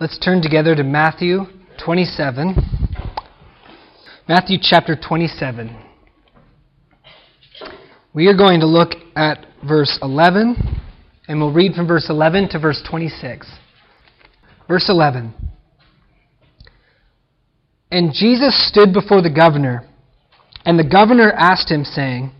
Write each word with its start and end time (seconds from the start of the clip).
Let's 0.00 0.16
turn 0.16 0.42
together 0.42 0.76
to 0.76 0.84
Matthew 0.84 1.40
27. 1.84 2.54
Matthew 4.28 4.58
chapter 4.62 4.94
27. 4.94 5.76
We 8.14 8.28
are 8.28 8.36
going 8.36 8.60
to 8.60 8.66
look 8.66 8.90
at 9.16 9.44
verse 9.66 9.98
11, 10.00 10.54
and 11.26 11.40
we'll 11.40 11.52
read 11.52 11.74
from 11.74 11.88
verse 11.88 12.06
11 12.08 12.50
to 12.50 12.60
verse 12.60 12.80
26. 12.88 13.50
Verse 14.68 14.88
11. 14.88 15.34
And 17.90 18.12
Jesus 18.14 18.68
stood 18.68 18.92
before 18.92 19.20
the 19.20 19.34
governor, 19.34 19.84
and 20.64 20.78
the 20.78 20.88
governor 20.88 21.32
asked 21.32 21.72
him, 21.72 21.82
saying, 21.82 22.30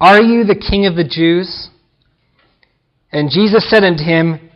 Are 0.00 0.20
you 0.20 0.42
the 0.42 0.56
king 0.56 0.86
of 0.86 0.96
the 0.96 1.08
Jews? 1.08 1.68
And 3.12 3.30
Jesus 3.30 3.70
said 3.70 3.84
unto 3.84 4.02
him, 4.02 4.50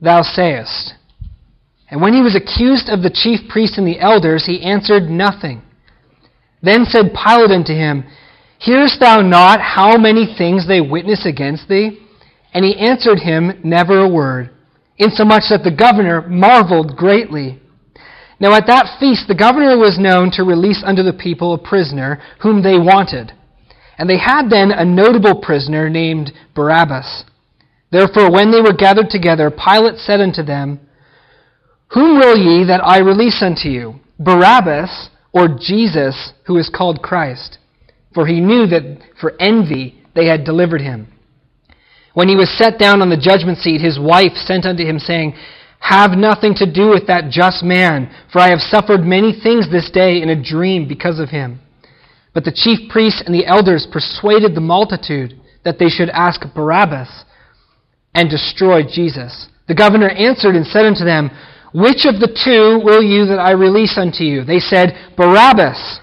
Thou 0.00 0.22
sayest. 0.22 0.94
And 1.90 2.02
when 2.02 2.12
he 2.12 2.22
was 2.22 2.36
accused 2.36 2.88
of 2.88 3.02
the 3.02 3.10
chief 3.10 3.48
priests 3.48 3.78
and 3.78 3.86
the 3.86 4.00
elders, 4.00 4.44
he 4.46 4.62
answered 4.62 5.04
nothing. 5.04 5.62
Then 6.62 6.84
said 6.84 7.14
Pilate 7.14 7.50
unto 7.50 7.72
him, 7.72 8.04
Hearest 8.58 9.00
thou 9.00 9.22
not 9.22 9.60
how 9.60 9.96
many 9.96 10.26
things 10.36 10.66
they 10.66 10.80
witness 10.80 11.24
against 11.24 11.68
thee? 11.68 12.00
And 12.52 12.64
he 12.64 12.76
answered 12.76 13.20
him 13.20 13.60
never 13.62 14.00
a 14.00 14.08
word, 14.08 14.50
insomuch 14.98 15.44
that 15.50 15.62
the 15.62 15.70
governor 15.70 16.26
marveled 16.28 16.96
greatly. 16.96 17.60
Now 18.40 18.54
at 18.54 18.66
that 18.66 18.98
feast 18.98 19.28
the 19.28 19.34
governor 19.34 19.78
was 19.78 19.98
known 19.98 20.30
to 20.32 20.44
release 20.44 20.82
unto 20.84 21.02
the 21.02 21.12
people 21.12 21.54
a 21.54 21.58
prisoner 21.58 22.20
whom 22.42 22.62
they 22.62 22.78
wanted. 22.78 23.32
And 23.96 24.08
they 24.08 24.18
had 24.18 24.48
then 24.50 24.70
a 24.70 24.84
notable 24.84 25.40
prisoner 25.40 25.88
named 25.88 26.32
Barabbas. 26.54 27.24
Therefore 27.90 28.30
when 28.30 28.50
they 28.50 28.60
were 28.60 28.72
gathered 28.72 29.10
together, 29.10 29.50
Pilate 29.50 29.98
said 29.98 30.20
unto 30.20 30.42
them, 30.42 30.80
whom 31.90 32.18
will 32.18 32.36
ye 32.36 32.64
that 32.66 32.84
I 32.84 32.98
release 32.98 33.42
unto 33.42 33.68
you? 33.68 34.00
Barabbas 34.18 35.10
or 35.32 35.48
Jesus, 35.48 36.32
who 36.46 36.56
is 36.56 36.70
called 36.74 37.02
Christ? 37.02 37.58
For 38.14 38.26
he 38.26 38.40
knew 38.40 38.66
that 38.66 39.00
for 39.20 39.34
envy 39.40 40.02
they 40.14 40.26
had 40.26 40.44
delivered 40.44 40.80
him. 40.80 41.12
When 42.14 42.28
he 42.28 42.36
was 42.36 42.50
set 42.58 42.78
down 42.78 43.00
on 43.00 43.10
the 43.10 43.16
judgment 43.16 43.58
seat, 43.58 43.80
his 43.80 43.98
wife 43.98 44.32
sent 44.34 44.64
unto 44.66 44.84
him, 44.84 44.98
saying, 44.98 45.34
Have 45.78 46.12
nothing 46.12 46.54
to 46.56 46.70
do 46.70 46.88
with 46.90 47.06
that 47.06 47.30
just 47.30 47.62
man, 47.62 48.12
for 48.32 48.40
I 48.40 48.50
have 48.50 48.60
suffered 48.60 49.02
many 49.02 49.32
things 49.32 49.70
this 49.70 49.90
day 49.90 50.20
in 50.20 50.28
a 50.28 50.42
dream 50.42 50.88
because 50.88 51.20
of 51.20 51.28
him. 51.28 51.60
But 52.34 52.44
the 52.44 52.52
chief 52.52 52.90
priests 52.90 53.22
and 53.24 53.34
the 53.34 53.46
elders 53.46 53.86
persuaded 53.90 54.54
the 54.54 54.60
multitude 54.60 55.40
that 55.64 55.78
they 55.78 55.88
should 55.88 56.08
ask 56.10 56.40
Barabbas 56.54 57.24
and 58.14 58.28
destroy 58.28 58.82
Jesus. 58.82 59.48
The 59.68 59.74
governor 59.74 60.08
answered 60.08 60.56
and 60.56 60.66
said 60.66 60.86
unto 60.86 61.04
them, 61.04 61.30
which 61.72 62.06
of 62.06 62.20
the 62.20 62.32
two 62.32 62.84
will 62.84 63.02
you 63.02 63.26
that 63.26 63.38
I 63.38 63.52
release 63.52 63.98
unto 63.98 64.24
you? 64.24 64.44
They 64.44 64.58
said, 64.58 64.96
Barabbas. 65.16 66.00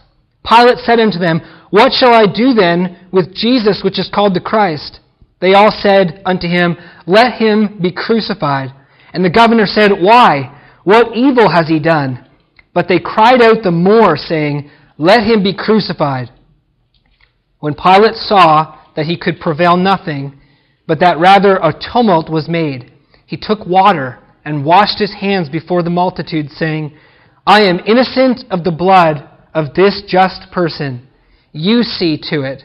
Pilate 0.47 0.77
said 0.79 0.99
unto 0.99 1.17
them, 1.17 1.41
What 1.71 1.91
shall 1.91 2.13
I 2.13 2.25
do 2.31 2.53
then 2.53 3.09
with 3.11 3.33
Jesus, 3.33 3.81
which 3.83 3.97
is 3.97 4.09
called 4.13 4.35
the 4.35 4.41
Christ? 4.41 4.99
They 5.41 5.53
all 5.53 5.71
said 5.71 6.21
unto 6.25 6.47
him, 6.47 6.77
Let 7.07 7.41
him 7.41 7.79
be 7.81 7.91
crucified. 7.91 8.69
And 9.13 9.25
the 9.25 9.29
governor 9.29 9.65
said, 9.65 9.91
Why? 9.91 10.51
What 10.83 11.15
evil 11.15 11.49
has 11.49 11.67
he 11.67 11.79
done? 11.79 12.27
But 12.73 12.87
they 12.87 12.99
cried 12.99 13.41
out 13.41 13.63
the 13.63 13.71
more, 13.71 14.17
saying, 14.17 14.69
Let 14.97 15.23
him 15.23 15.41
be 15.41 15.55
crucified. 15.55 16.29
When 17.59 17.73
Pilate 17.73 18.15
saw 18.15 18.79
that 18.95 19.07
he 19.07 19.17
could 19.17 19.39
prevail 19.39 19.77
nothing, 19.77 20.39
but 20.85 20.99
that 20.99 21.17
rather 21.17 21.55
a 21.57 21.73
tumult 21.73 22.29
was 22.29 22.47
made, 22.47 22.91
he 23.25 23.37
took 23.37 23.65
water 23.65 24.19
and 24.45 24.63
washed 24.63 24.99
his 24.99 25.13
hands 25.13 25.49
before 25.49 25.83
the 25.83 25.89
multitude, 25.89 26.49
saying, 26.51 26.95
I 27.45 27.63
am 27.63 27.79
innocent 27.85 28.43
of 28.49 28.63
the 28.63 28.71
blood 28.71 29.27
of 29.53 29.73
this 29.73 30.03
just 30.07 30.51
person. 30.51 31.07
You 31.51 31.83
see 31.83 32.17
to 32.29 32.43
it. 32.43 32.63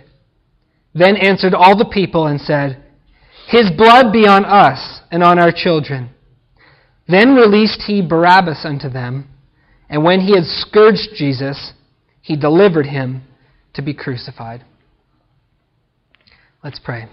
Then 0.95 1.17
answered 1.17 1.55
all 1.55 1.77
the 1.77 1.91
people 1.91 2.27
and 2.27 2.41
said, 2.41 2.83
His 3.49 3.71
blood 3.77 4.13
be 4.13 4.27
on 4.27 4.45
us 4.45 5.01
and 5.11 5.23
on 5.23 5.39
our 5.39 5.53
children. 5.53 6.11
Then 7.09 7.35
released 7.35 7.83
he 7.87 8.07
Barabbas 8.07 8.65
unto 8.65 8.89
them, 8.89 9.29
and 9.89 10.05
when 10.05 10.21
he 10.21 10.35
had 10.35 10.45
scourged 10.45 11.11
Jesus, 11.17 11.73
he 12.21 12.37
delivered 12.37 12.87
him 12.87 13.23
to 13.75 13.83
be 13.83 13.95
crucified. 13.95 14.65
Let's 16.63 16.79
pray. 16.79 17.09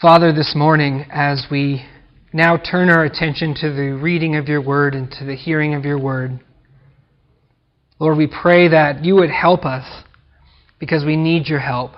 Father, 0.00 0.32
this 0.32 0.54
morning, 0.54 1.06
as 1.10 1.48
we 1.50 1.84
now 2.32 2.56
turn 2.56 2.88
our 2.88 3.02
attention 3.02 3.52
to 3.56 3.72
the 3.72 3.98
reading 4.00 4.36
of 4.36 4.46
your 4.46 4.62
word 4.62 4.94
and 4.94 5.10
to 5.10 5.24
the 5.24 5.34
hearing 5.34 5.74
of 5.74 5.84
your 5.84 5.98
word, 5.98 6.38
Lord, 7.98 8.16
we 8.16 8.28
pray 8.28 8.68
that 8.68 9.04
you 9.04 9.16
would 9.16 9.30
help 9.30 9.64
us 9.64 10.04
because 10.78 11.04
we 11.04 11.16
need 11.16 11.48
your 11.48 11.58
help. 11.58 11.94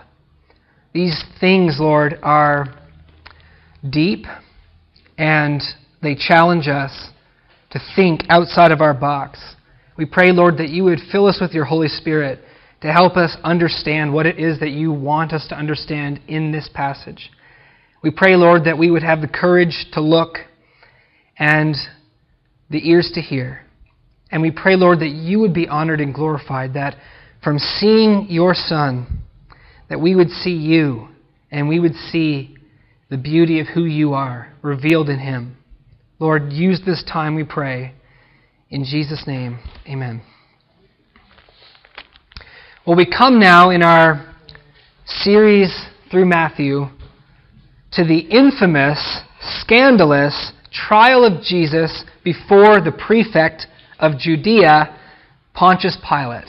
These 0.94 1.22
things, 1.41 1.77
Lord, 1.78 2.19
are 2.22 2.75
deep 3.91 4.25
and 5.19 5.61
they 6.00 6.15
challenge 6.15 6.69
us 6.69 7.11
to 7.72 7.81
think 7.94 8.22
outside 8.31 8.72
of 8.72 8.81
our 8.81 8.94
box. 8.94 9.38
We 9.99 10.06
pray, 10.06 10.32
Lord, 10.32 10.56
that 10.56 10.71
you 10.71 10.84
would 10.84 11.00
fill 11.12 11.27
us 11.27 11.37
with 11.38 11.53
your 11.53 11.67
Holy 11.67 11.88
Spirit 11.88 12.38
to 12.81 12.91
help 12.91 13.19
us 13.19 13.37
understand 13.44 14.15
what 14.15 14.25
it 14.25 14.38
is 14.38 14.59
that 14.61 14.71
you 14.71 14.91
want 14.91 15.34
us 15.34 15.47
to 15.49 15.55
understand 15.55 16.19
in 16.28 16.50
this 16.50 16.71
passage. 16.72 17.31
We 18.03 18.11
pray, 18.11 18.34
Lord, 18.37 18.65
that 18.65 18.78
we 18.78 18.91
would 18.91 19.03
have 19.03 19.21
the 19.21 19.28
courage 19.28 19.87
to 19.93 20.00
look 20.00 20.38
and 21.38 21.77
the 22.71 22.88
ears 22.88 23.11
to 23.15 23.21
hear. 23.21 23.61
And 24.31 24.41
we 24.41 24.50
pray, 24.50 24.77
Lord, 24.77 25.00
that 25.00 25.11
you 25.11 25.41
would 25.41 25.53
be 25.53 25.69
honored 25.69 26.00
and 26.00 26.15
glorified, 26.15 26.75
that 26.75 26.97
from 27.43 27.59
seeing 27.59 28.27
your 28.31 28.55
Son, 28.55 29.22
that 29.88 30.00
we 30.00 30.15
would 30.15 30.31
see 30.31 30.53
you 30.53 31.09
and 31.50 31.69
we 31.69 31.81
would 31.81 31.94
see 31.94 32.56
the 33.11 33.19
beauty 33.19 33.61
of 33.61 33.66
who 33.66 33.84
you 33.84 34.15
are 34.15 34.53
revealed 34.62 35.09
in 35.09 35.19
him. 35.19 35.56
Lord, 36.19 36.53
use 36.53 36.81
this 36.87 37.03
time, 37.11 37.34
we 37.34 37.44
pray. 37.44 37.94
In 38.71 38.84
Jesus' 38.84 39.25
name, 39.27 39.59
amen. 39.87 40.22
Well, 42.87 42.97
we 42.97 43.11
come 43.11 43.41
now 43.41 43.71
in 43.71 43.82
our 43.82 44.34
series 45.06 45.75
through 46.11 46.27
Matthew 46.27 46.87
to 47.92 48.04
the 48.04 48.18
infamous, 48.18 49.20
scandalous 49.60 50.52
trial 50.72 51.24
of 51.24 51.42
Jesus 51.42 52.04
before 52.24 52.80
the 52.80 52.92
prefect 52.92 53.66
of 53.98 54.18
Judea, 54.18 54.96
Pontius 55.54 55.98
Pilate. 56.08 56.48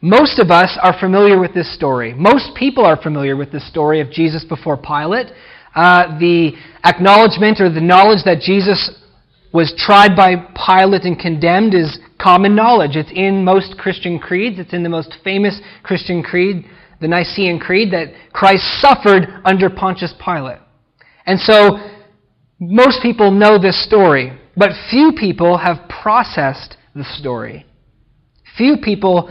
Most 0.00 0.38
of 0.38 0.50
us 0.50 0.76
are 0.82 0.98
familiar 0.98 1.38
with 1.38 1.54
this 1.54 1.72
story. 1.74 2.12
Most 2.12 2.56
people 2.56 2.84
are 2.84 3.00
familiar 3.00 3.36
with 3.36 3.52
this 3.52 3.66
story 3.68 4.00
of 4.00 4.10
Jesus 4.10 4.44
before 4.44 4.76
Pilate. 4.76 5.28
Uh, 5.74 6.18
the 6.18 6.52
acknowledgement 6.84 7.60
or 7.60 7.72
the 7.72 7.80
knowledge 7.80 8.24
that 8.24 8.40
Jesus 8.40 8.90
was 9.52 9.72
tried 9.76 10.16
by 10.16 10.34
Pilate 10.66 11.04
and 11.04 11.18
condemned 11.18 11.74
is 11.74 11.98
common 12.20 12.54
knowledge. 12.54 12.96
It's 12.96 13.12
in 13.14 13.44
most 13.44 13.78
Christian 13.78 14.18
creeds. 14.18 14.58
It's 14.58 14.72
in 14.72 14.82
the 14.82 14.88
most 14.88 15.14
famous 15.22 15.60
Christian 15.82 16.22
creed, 16.22 16.64
the 17.02 17.08
Nicene 17.08 17.58
Creed, 17.58 17.92
that 17.92 18.14
Christ 18.32 18.64
suffered 18.80 19.28
under 19.44 19.68
Pontius 19.68 20.14
Pilate. 20.24 20.60
And 21.26 21.38
so, 21.38 21.78
most 22.58 23.02
people 23.02 23.30
know 23.30 23.58
this 23.58 23.84
story, 23.84 24.38
but 24.56 24.70
few 24.90 25.12
people 25.18 25.58
have 25.58 25.88
processed 25.88 26.76
the 26.94 27.04
story. 27.18 27.66
Few 28.56 28.76
people 28.82 29.30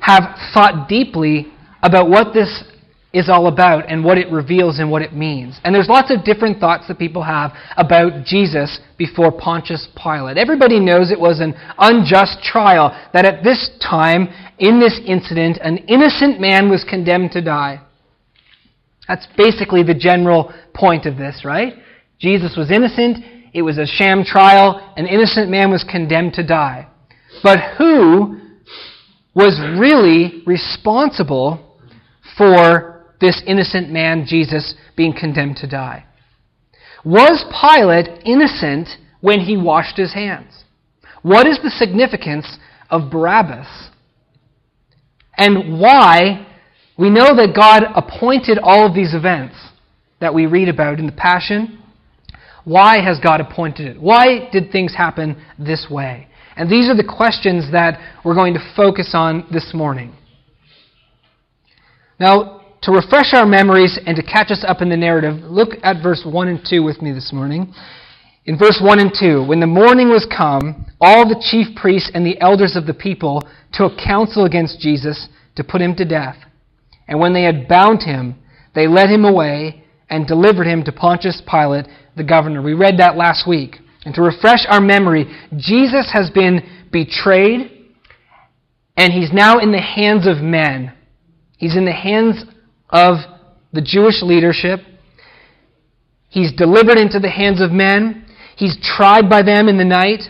have 0.00 0.22
thought 0.54 0.88
deeply 0.88 1.46
about 1.82 2.08
what 2.08 2.32
this 2.32 2.64
is 3.12 3.28
all 3.28 3.48
about 3.48 3.90
and 3.90 4.04
what 4.04 4.18
it 4.18 4.30
reveals 4.30 4.78
and 4.78 4.90
what 4.90 5.02
it 5.02 5.12
means. 5.12 5.58
And 5.64 5.74
there's 5.74 5.88
lots 5.88 6.12
of 6.12 6.24
different 6.24 6.60
thoughts 6.60 6.86
that 6.86 6.98
people 6.98 7.24
have 7.24 7.52
about 7.76 8.24
Jesus 8.24 8.78
before 8.96 9.32
Pontius 9.32 9.88
Pilate. 10.00 10.36
Everybody 10.36 10.78
knows 10.78 11.10
it 11.10 11.18
was 11.18 11.40
an 11.40 11.54
unjust 11.78 12.42
trial, 12.42 12.96
that 13.12 13.24
at 13.24 13.42
this 13.42 13.70
time, 13.80 14.28
in 14.58 14.78
this 14.78 15.00
incident, 15.04 15.58
an 15.62 15.78
innocent 15.88 16.40
man 16.40 16.70
was 16.70 16.84
condemned 16.88 17.32
to 17.32 17.42
die. 17.42 17.80
That's 19.08 19.26
basically 19.36 19.82
the 19.82 19.94
general 19.94 20.54
point 20.72 21.04
of 21.04 21.16
this, 21.16 21.42
right? 21.44 21.74
Jesus 22.20 22.54
was 22.56 22.70
innocent, 22.70 23.24
it 23.52 23.62
was 23.62 23.76
a 23.76 23.86
sham 23.86 24.22
trial, 24.22 24.92
an 24.96 25.06
innocent 25.06 25.50
man 25.50 25.72
was 25.72 25.82
condemned 25.82 26.34
to 26.34 26.46
die. 26.46 26.86
But 27.42 27.58
who 27.76 28.38
was 29.34 29.58
really 29.80 30.42
responsible 30.46 31.76
for 32.36 32.89
this 33.20 33.42
innocent 33.46 33.90
man, 33.90 34.24
Jesus, 34.26 34.74
being 34.96 35.12
condemned 35.18 35.56
to 35.56 35.68
die. 35.68 36.04
Was 37.04 37.44
Pilate 37.60 38.22
innocent 38.24 38.88
when 39.20 39.40
he 39.40 39.56
washed 39.56 39.96
his 39.96 40.14
hands? 40.14 40.64
What 41.22 41.46
is 41.46 41.58
the 41.62 41.70
significance 41.70 42.58
of 42.88 43.10
Barabbas? 43.10 43.90
And 45.36 45.80
why? 45.80 46.46
We 46.98 47.08
know 47.08 47.34
that 47.36 47.54
God 47.56 47.84
appointed 47.94 48.58
all 48.62 48.86
of 48.86 48.94
these 48.94 49.14
events 49.14 49.54
that 50.20 50.34
we 50.34 50.46
read 50.46 50.68
about 50.68 50.98
in 50.98 51.06
the 51.06 51.12
Passion, 51.12 51.78
Why 52.64 53.02
has 53.02 53.18
God 53.18 53.40
appointed 53.40 53.86
it? 53.86 54.00
Why 54.00 54.50
did 54.52 54.70
things 54.70 54.94
happen 54.94 55.42
this 55.58 55.86
way? 55.90 56.28
And 56.56 56.70
these 56.70 56.90
are 56.90 56.96
the 56.96 57.04
questions 57.04 57.72
that 57.72 57.98
we're 58.22 58.34
going 58.34 58.52
to 58.52 58.74
focus 58.76 59.12
on 59.14 59.46
this 59.50 59.72
morning. 59.72 60.14
Now, 62.18 62.59
to 62.82 62.92
refresh 62.92 63.34
our 63.34 63.46
memories 63.46 63.98
and 64.06 64.16
to 64.16 64.22
catch 64.22 64.50
us 64.50 64.64
up 64.66 64.80
in 64.80 64.88
the 64.88 64.96
narrative, 64.96 65.36
look 65.42 65.70
at 65.82 66.02
verse 66.02 66.22
1 66.24 66.48
and 66.48 66.60
2 66.68 66.82
with 66.82 67.02
me 67.02 67.12
this 67.12 67.32
morning. 67.32 67.74
In 68.46 68.58
verse 68.58 68.80
1 68.82 68.98
and 68.98 69.12
2, 69.18 69.44
when 69.46 69.60
the 69.60 69.66
morning 69.66 70.08
was 70.08 70.26
come, 70.26 70.86
all 71.00 71.28
the 71.28 71.42
chief 71.50 71.76
priests 71.76 72.10
and 72.14 72.24
the 72.24 72.40
elders 72.40 72.74
of 72.74 72.86
the 72.86 72.94
people 72.94 73.42
took 73.72 73.98
counsel 73.98 74.46
against 74.46 74.80
Jesus 74.80 75.28
to 75.56 75.64
put 75.64 75.82
him 75.82 75.94
to 75.96 76.04
death. 76.06 76.36
And 77.06 77.20
when 77.20 77.34
they 77.34 77.42
had 77.42 77.68
bound 77.68 78.02
him, 78.02 78.36
they 78.74 78.86
led 78.86 79.10
him 79.10 79.24
away 79.24 79.84
and 80.08 80.26
delivered 80.26 80.66
him 80.66 80.82
to 80.84 80.92
Pontius 80.92 81.42
Pilate, 81.48 81.86
the 82.16 82.24
governor. 82.24 82.62
We 82.62 82.74
read 82.74 82.98
that 82.98 83.16
last 83.16 83.46
week. 83.46 83.76
And 84.04 84.14
to 84.14 84.22
refresh 84.22 84.66
our 84.68 84.80
memory, 84.80 85.26
Jesus 85.56 86.10
has 86.12 86.30
been 86.30 86.62
betrayed, 86.90 87.92
and 88.96 89.12
he's 89.12 89.32
now 89.32 89.58
in 89.58 89.70
the 89.70 89.80
hands 89.80 90.26
of 90.26 90.38
men. 90.38 90.94
He's 91.58 91.76
in 91.76 91.84
the 91.84 91.92
hands 91.92 92.44
of 92.92 93.16
the 93.72 93.82
Jewish 93.82 94.22
leadership. 94.22 94.80
He's 96.28 96.52
delivered 96.52 96.98
into 96.98 97.18
the 97.18 97.30
hands 97.30 97.60
of 97.60 97.70
men. 97.70 98.26
He's 98.56 98.78
tried 98.82 99.28
by 99.28 99.42
them 99.42 99.68
in 99.68 99.78
the 99.78 99.84
night. 99.84 100.22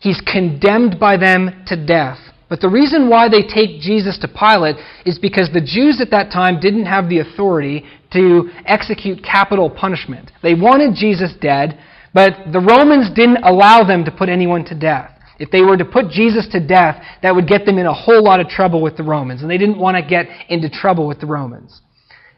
He's 0.00 0.20
condemned 0.20 0.98
by 0.98 1.16
them 1.16 1.64
to 1.66 1.86
death. 1.86 2.18
But 2.48 2.60
the 2.60 2.68
reason 2.68 3.08
why 3.08 3.28
they 3.28 3.42
take 3.42 3.80
Jesus 3.80 4.18
to 4.18 4.28
Pilate 4.28 4.76
is 5.06 5.18
because 5.18 5.48
the 5.50 5.60
Jews 5.60 6.00
at 6.00 6.10
that 6.10 6.30
time 6.30 6.60
didn't 6.60 6.86
have 6.86 7.08
the 7.08 7.20
authority 7.20 7.84
to 8.12 8.50
execute 8.66 9.24
capital 9.24 9.70
punishment. 9.70 10.30
They 10.42 10.54
wanted 10.54 10.94
Jesus 10.94 11.32
dead, 11.40 11.78
but 12.12 12.52
the 12.52 12.60
Romans 12.60 13.08
didn't 13.14 13.42
allow 13.42 13.84
them 13.84 14.04
to 14.04 14.10
put 14.10 14.28
anyone 14.28 14.64
to 14.66 14.78
death. 14.78 15.11
If 15.42 15.50
they 15.50 15.62
were 15.62 15.76
to 15.76 15.84
put 15.84 16.08
Jesus 16.08 16.46
to 16.52 16.64
death, 16.64 17.02
that 17.24 17.34
would 17.34 17.48
get 17.48 17.66
them 17.66 17.76
in 17.76 17.86
a 17.86 17.92
whole 17.92 18.22
lot 18.22 18.38
of 18.38 18.46
trouble 18.46 18.80
with 18.80 18.96
the 18.96 19.02
Romans, 19.02 19.42
and 19.42 19.50
they 19.50 19.58
didn't 19.58 19.76
want 19.76 19.96
to 19.96 20.02
get 20.08 20.28
into 20.48 20.70
trouble 20.70 21.08
with 21.08 21.18
the 21.18 21.26
Romans. 21.26 21.80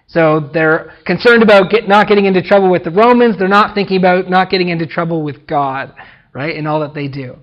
So 0.06 0.48
they're 0.54 0.94
concerned 1.04 1.42
about 1.42 1.70
get, 1.70 1.86
not 1.86 2.08
getting 2.08 2.24
into 2.24 2.40
trouble 2.40 2.70
with 2.70 2.82
the 2.82 2.90
Romans. 2.90 3.36
They're 3.38 3.46
not 3.46 3.74
thinking 3.74 3.98
about 3.98 4.30
not 4.30 4.48
getting 4.48 4.70
into 4.70 4.86
trouble 4.86 5.22
with 5.22 5.46
God, 5.46 5.92
right, 6.32 6.56
in 6.56 6.66
all 6.66 6.80
that 6.80 6.94
they 6.94 7.06
do. 7.06 7.36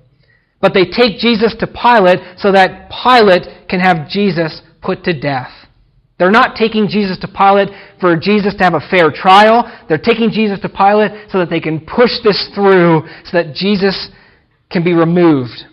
But 0.61 0.73
they 0.73 0.85
take 0.85 1.19
Jesus 1.19 1.55
to 1.59 1.67
Pilate 1.67 2.39
so 2.39 2.51
that 2.53 2.89
Pilate 2.89 3.69
can 3.69 3.81
have 3.81 4.09
Jesus 4.09 4.63
put 4.81 5.03
to 5.03 5.13
death. 5.13 5.51
They're 6.17 6.31
not 6.31 6.55
taking 6.55 6.87
Jesus 6.87 7.19
to 7.19 7.27
Pilate 7.27 7.69
for 7.99 8.15
Jesus 8.17 8.55
to 8.55 8.63
have 8.63 8.73
a 8.73 8.89
fair 8.89 9.11
trial. 9.11 9.71
They're 9.87 9.99
taking 9.99 10.31
Jesus 10.31 10.59
to 10.61 10.69
Pilate 10.69 11.29
so 11.29 11.37
that 11.37 11.51
they 11.51 11.59
can 11.59 11.81
push 11.81 12.13
this 12.23 12.49
through 12.55 13.03
so 13.25 13.37
that 13.37 13.53
Jesus 13.53 14.09
can 14.71 14.83
be 14.83 14.93
removed, 14.93 15.65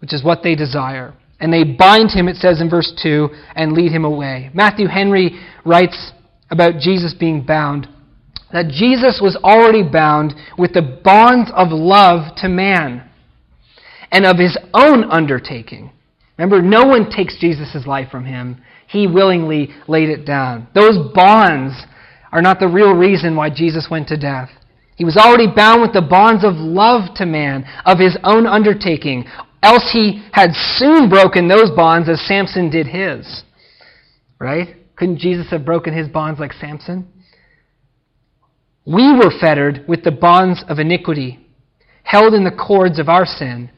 which 0.00 0.12
is 0.12 0.24
what 0.24 0.42
they 0.42 0.54
desire. 0.54 1.14
And 1.40 1.52
they 1.52 1.64
bind 1.64 2.10
him, 2.10 2.28
it 2.28 2.36
says 2.36 2.60
in 2.60 2.70
verse 2.70 2.92
2, 3.02 3.28
and 3.56 3.72
lead 3.72 3.92
him 3.92 4.04
away. 4.04 4.50
Matthew 4.54 4.86
Henry 4.86 5.40
writes 5.64 6.12
about 6.50 6.78
Jesus 6.78 7.14
being 7.18 7.44
bound 7.44 7.88
that 8.52 8.68
Jesus 8.68 9.18
was 9.22 9.36
already 9.42 9.82
bound 9.82 10.34
with 10.58 10.74
the 10.74 11.00
bonds 11.02 11.50
of 11.54 11.68
love 11.70 12.36
to 12.36 12.48
man 12.48 13.08
and 14.10 14.26
of 14.26 14.38
his 14.38 14.58
own 14.74 15.04
undertaking. 15.10 15.90
Remember, 16.36 16.60
no 16.60 16.84
one 16.84 17.10
takes 17.10 17.38
Jesus' 17.38 17.86
life 17.86 18.10
from 18.10 18.24
him. 18.24 18.62
He 18.86 19.06
willingly 19.06 19.70
laid 19.88 20.10
it 20.10 20.26
down. 20.26 20.68
Those 20.74 21.12
bonds 21.14 21.74
are 22.30 22.42
not 22.42 22.60
the 22.60 22.68
real 22.68 22.92
reason 22.92 23.36
why 23.36 23.50
Jesus 23.50 23.88
went 23.90 24.08
to 24.08 24.16
death. 24.16 24.50
He 24.96 25.04
was 25.04 25.16
already 25.16 25.46
bound 25.54 25.82
with 25.82 25.92
the 25.92 26.02
bonds 26.02 26.44
of 26.44 26.54
love 26.54 27.14
to 27.16 27.26
man, 27.26 27.64
of 27.84 27.98
his 27.98 28.16
own 28.24 28.46
undertaking. 28.46 29.24
Else 29.62 29.90
he 29.92 30.22
had 30.32 30.50
soon 30.76 31.08
broken 31.08 31.48
those 31.48 31.70
bonds 31.70 32.08
as 32.08 32.20
Samson 32.26 32.70
did 32.70 32.86
his. 32.86 33.44
Right? 34.38 34.76
Couldn't 34.96 35.18
Jesus 35.18 35.50
have 35.50 35.64
broken 35.64 35.96
his 35.96 36.08
bonds 36.08 36.40
like 36.40 36.52
Samson? 36.52 37.08
We 38.84 39.12
were 39.14 39.30
fettered 39.40 39.84
with 39.88 40.02
the 40.02 40.10
bonds 40.10 40.64
of 40.68 40.78
iniquity, 40.78 41.38
held 42.02 42.34
in 42.34 42.44
the 42.44 42.50
cords 42.50 42.98
of 42.98 43.08
our 43.08 43.24
sin. 43.24 43.70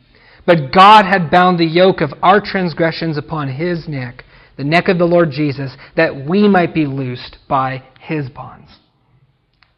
But 0.47 0.73
God 0.75 1.05
had 1.05 1.31
bound 1.31 1.59
the 1.59 1.65
yoke 1.65 2.01
of 2.01 2.13
our 2.23 2.41
transgressions 2.41 3.17
upon 3.17 3.49
his 3.49 3.87
neck, 3.89 4.25
the 4.57 4.65
neck 4.65 4.89
of 4.89 4.99
the 4.99 5.05
Lord 5.05 5.31
Jesus, 5.31 5.73
that 5.97 6.27
we 6.29 6.49
might 6.49 6.75
be 6.75 6.87
loosed 6.87 7.39
by 7.49 7.83
his 8.01 8.29
bonds. 8.29 8.71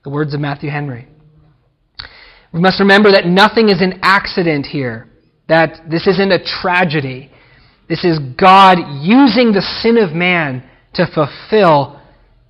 The 0.05 0.11
words 0.11 0.35
of 0.35 0.41
Matthew 0.41 0.71
Henry. 0.71 1.09
We 2.57 2.63
must 2.63 2.81
remember 2.81 3.13
that 3.13 3.27
nothing 3.27 3.69
is 3.69 3.83
an 3.83 4.01
accident 4.01 4.65
here, 4.65 5.07
that 5.47 5.91
this 5.91 6.07
isn't 6.07 6.33
a 6.33 6.43
tragedy. 6.43 7.31
This 7.87 8.03
is 8.03 8.19
God 8.19 8.79
using 9.03 9.53
the 9.53 9.61
sin 9.83 9.99
of 9.99 10.15
man 10.15 10.65
to 10.95 11.07
fulfill 11.07 12.01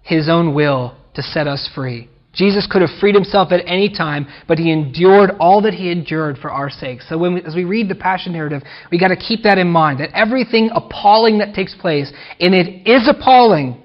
his 0.02 0.28
own 0.28 0.54
will 0.54 0.96
to 1.14 1.22
set 1.22 1.48
us 1.48 1.68
free. 1.74 2.08
Jesus 2.32 2.68
could 2.70 2.82
have 2.82 3.00
freed 3.00 3.16
himself 3.16 3.50
at 3.50 3.64
any 3.66 3.88
time, 3.88 4.28
but 4.46 4.58
he 4.58 4.70
endured 4.70 5.32
all 5.40 5.60
that 5.62 5.74
he 5.74 5.90
endured 5.90 6.38
for 6.38 6.52
our 6.52 6.70
sake. 6.70 7.02
So 7.02 7.18
we, 7.18 7.42
as 7.42 7.56
we 7.56 7.64
read 7.64 7.88
the 7.88 7.96
Passion 7.96 8.32
narrative, 8.32 8.62
we 8.92 9.00
got 9.00 9.08
to 9.08 9.16
keep 9.16 9.42
that 9.42 9.58
in 9.58 9.66
mind 9.66 9.98
that 9.98 10.10
everything 10.14 10.70
appalling 10.72 11.38
that 11.38 11.52
takes 11.52 11.74
place, 11.74 12.12
and 12.38 12.54
it 12.54 12.88
is 12.88 13.08
appalling, 13.08 13.82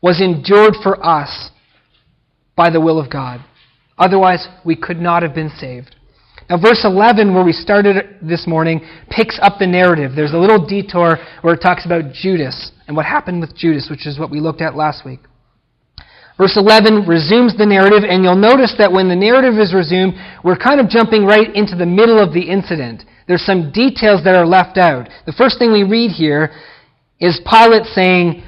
was 0.00 0.20
endured 0.20 0.74
for 0.84 1.04
us 1.04 1.50
by 2.54 2.70
the 2.70 2.80
will 2.80 3.00
of 3.00 3.10
God. 3.10 3.44
Otherwise, 4.02 4.48
we 4.64 4.74
could 4.74 5.00
not 5.00 5.22
have 5.22 5.32
been 5.32 5.52
saved. 5.58 5.94
Now, 6.50 6.60
verse 6.60 6.80
11, 6.82 7.32
where 7.32 7.44
we 7.44 7.52
started 7.52 8.18
this 8.20 8.48
morning, 8.48 8.80
picks 9.08 9.38
up 9.40 9.60
the 9.60 9.66
narrative. 9.68 10.16
There's 10.16 10.32
a 10.32 10.38
little 10.38 10.66
detour 10.66 11.18
where 11.42 11.54
it 11.54 11.60
talks 11.60 11.86
about 11.86 12.12
Judas 12.12 12.72
and 12.88 12.96
what 12.96 13.06
happened 13.06 13.40
with 13.40 13.54
Judas, 13.54 13.86
which 13.88 14.08
is 14.08 14.18
what 14.18 14.28
we 14.28 14.40
looked 14.40 14.60
at 14.60 14.74
last 14.74 15.04
week. 15.04 15.20
Verse 16.36 16.56
11 16.56 17.06
resumes 17.06 17.56
the 17.56 17.64
narrative, 17.64 18.02
and 18.02 18.24
you'll 18.24 18.34
notice 18.34 18.74
that 18.76 18.90
when 18.90 19.08
the 19.08 19.14
narrative 19.14 19.54
is 19.60 19.72
resumed, 19.72 20.14
we're 20.42 20.56
kind 20.56 20.80
of 20.80 20.88
jumping 20.88 21.24
right 21.24 21.54
into 21.54 21.76
the 21.76 21.86
middle 21.86 22.18
of 22.18 22.34
the 22.34 22.42
incident. 22.42 23.04
There's 23.28 23.46
some 23.46 23.70
details 23.70 24.24
that 24.24 24.34
are 24.34 24.46
left 24.46 24.78
out. 24.78 25.08
The 25.26 25.32
first 25.32 25.60
thing 25.60 25.70
we 25.70 25.84
read 25.84 26.10
here 26.10 26.50
is 27.20 27.40
Pilate 27.48 27.86
saying, 27.94 28.42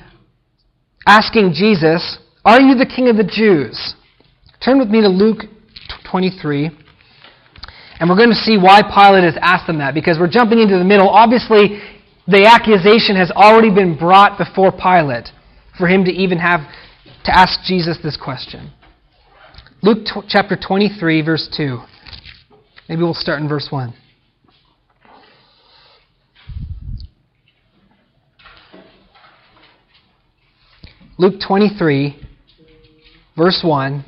asking 1.07 1.53
Jesus, 1.55 2.19
Are 2.45 2.61
you 2.61 2.75
the 2.75 2.91
king 2.91 3.09
of 3.09 3.17
the 3.17 3.23
Jews? 3.23 3.95
Turn 4.63 4.79
with 4.79 4.89
me 4.89 5.01
to 5.01 5.09
Luke 5.09 5.45
23. 6.11 6.71
And 8.01 8.11
we're 8.11 8.17
going 8.17 8.31
to 8.31 8.35
see 8.35 8.59
why 8.59 8.83
Pilate 8.83 9.25
has 9.25 9.39
asked 9.41 9.67
them 9.67 9.79
that, 9.79 9.95
because 9.95 10.19
we're 10.19 10.31
jumping 10.31 10.59
into 10.59 10.79
the 10.79 10.85
middle. 10.85 11.09
Obviously, 11.09 11.81
the 12.27 12.47
accusation 12.47 13.17
has 13.17 13.31
already 13.31 13.73
been 13.73 13.97
brought 13.97 14.37
before 14.39 14.73
Pilate 14.73 15.29
for 15.79 15.87
him 15.87 16.05
to 16.05 16.11
even 16.11 16.39
have 16.39 16.61
to 17.25 17.37
ask 17.37 17.61
Jesus 17.65 17.99
this 18.03 18.17
question. 18.17 18.73
Luke 19.83 20.07
t- 20.07 20.21
chapter 20.29 20.57
23, 20.57 21.23
verse 21.23 21.49
2. 21.57 21.79
Maybe 22.89 23.03
we'll 23.03 23.15
start 23.15 23.41
in 23.41 23.49
verse 23.49 23.69
1. 23.71 23.95
Luke 31.17 31.35
23, 31.47 32.21
verse 33.37 33.61
1. 33.63 34.05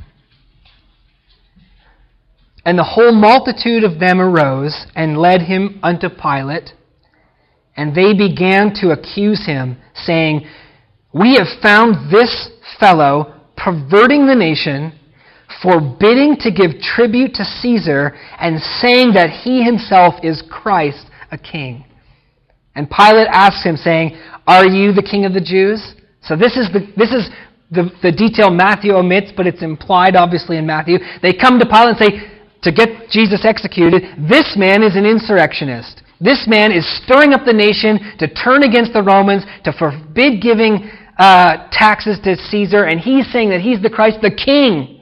And 2.67 2.77
the 2.77 2.83
whole 2.83 3.13
multitude 3.13 3.85
of 3.85 4.01
them 4.01 4.21
arose 4.21 4.87
and 4.97 5.17
led 5.17 5.43
him 5.43 5.79
unto 5.85 6.09
Pilate, 6.09 6.73
and 7.77 7.95
they 7.95 8.13
began 8.13 8.75
to 8.81 8.91
accuse 8.91 9.47
him, 9.47 9.77
saying, 9.95 10.45
We 11.15 11.37
have 11.37 11.63
found 11.63 12.11
this 12.13 12.51
fellow 12.81 13.41
perverting 13.57 14.27
the 14.27 14.35
nation, 14.35 14.99
forbidding 15.63 16.39
to 16.41 16.51
give 16.51 16.81
tribute 16.81 17.35
to 17.35 17.45
Caesar, 17.45 18.17
and 18.41 18.61
saying 18.61 19.13
that 19.13 19.31
he 19.31 19.63
himself 19.63 20.15
is 20.25 20.43
Christ, 20.51 21.07
a 21.31 21.39
king. 21.39 21.85
And 22.75 22.91
Pilate 22.91 23.29
asks 23.31 23.65
him, 23.65 23.77
saying, 23.77 24.19
Are 24.49 24.67
you 24.67 24.93
the 24.93 25.07
king 25.09 25.25
of 25.25 25.35
the 25.35 25.41
Jews? 25.41 25.95
So 26.21 26.35
this 26.35 26.57
is 26.57 26.69
the, 26.73 26.93
this 26.97 27.13
is 27.13 27.31
the, 27.71 27.93
the 28.03 28.11
detail 28.11 28.51
Matthew 28.51 28.93
omits, 28.93 29.31
but 29.37 29.47
it's 29.47 29.63
implied 29.63 30.17
obviously 30.17 30.57
in 30.57 30.67
Matthew. 30.67 30.99
They 31.23 31.33
come 31.33 31.61
to 31.61 31.65
Pilate 31.65 31.89
and 31.89 31.99
say, 31.99 32.36
to 32.67 32.73
get 32.73 33.09
Jesus 33.09 33.47
executed, 33.47 34.03
this 34.29 34.57
man 34.59 34.83
is 34.83 34.97
an 34.97 35.07
insurrectionist. 35.07 36.03
This 36.21 36.47
man 36.49 36.73
is 36.73 36.85
stirring 37.05 37.33
up 37.33 37.45
the 37.47 37.53
nation 37.53 38.19
to 38.19 38.27
turn 38.27 38.63
against 38.63 38.93
the 38.93 39.03
Romans, 39.03 39.45
to 39.65 39.73
forbid 39.73 40.43
giving 40.43 40.91
uh, 41.19 41.69
taxes 41.71 42.19
to 42.25 42.37
Caesar, 42.37 42.85
and 42.85 43.01
he's 43.01 43.31
saying 43.31 43.51
that 43.51 43.61
he's 43.61 43.81
the 43.81 43.91
Christ, 43.91 44.19
the 44.21 44.35
king, 44.35 45.01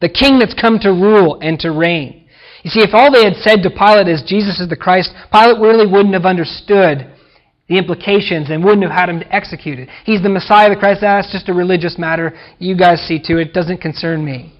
the 0.00 0.08
king 0.08 0.38
that's 0.38 0.54
come 0.54 0.78
to 0.80 0.90
rule 0.90 1.38
and 1.40 1.58
to 1.60 1.70
reign. 1.70 2.26
You 2.64 2.70
see, 2.70 2.80
if 2.80 2.94
all 2.94 3.12
they 3.12 3.24
had 3.24 3.36
said 3.36 3.62
to 3.62 3.70
Pilate 3.70 4.08
is 4.08 4.24
Jesus 4.26 4.58
is 4.58 4.68
the 4.68 4.76
Christ, 4.76 5.12
Pilate 5.30 5.60
really 5.60 5.86
wouldn't 5.86 6.14
have 6.14 6.24
understood 6.24 7.12
the 7.68 7.78
implications 7.78 8.50
and 8.50 8.64
wouldn't 8.64 8.82
have 8.82 8.92
had 8.92 9.08
him 9.08 9.22
executed. 9.30 9.88
He's 10.04 10.22
the 10.22 10.28
Messiah, 10.28 10.70
the 10.70 10.76
Christ. 10.76 11.00
That's 11.02 11.32
just 11.32 11.48
a 11.48 11.54
religious 11.54 11.98
matter. 11.98 12.36
You 12.58 12.76
guys 12.76 13.00
see 13.06 13.18
to 13.24 13.38
it. 13.38 13.48
It 13.48 13.54
doesn't 13.54 13.80
concern 13.80 14.24
me. 14.24 14.58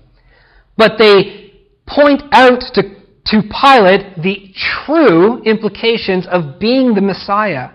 But 0.76 0.92
they 0.98 1.43
point 1.86 2.22
out 2.32 2.60
to, 2.74 2.82
to 3.26 3.42
Pilate 3.42 4.22
the 4.22 4.52
true 4.84 5.42
implications 5.42 6.26
of 6.30 6.58
being 6.58 6.94
the 6.94 7.00
Messiah. 7.00 7.70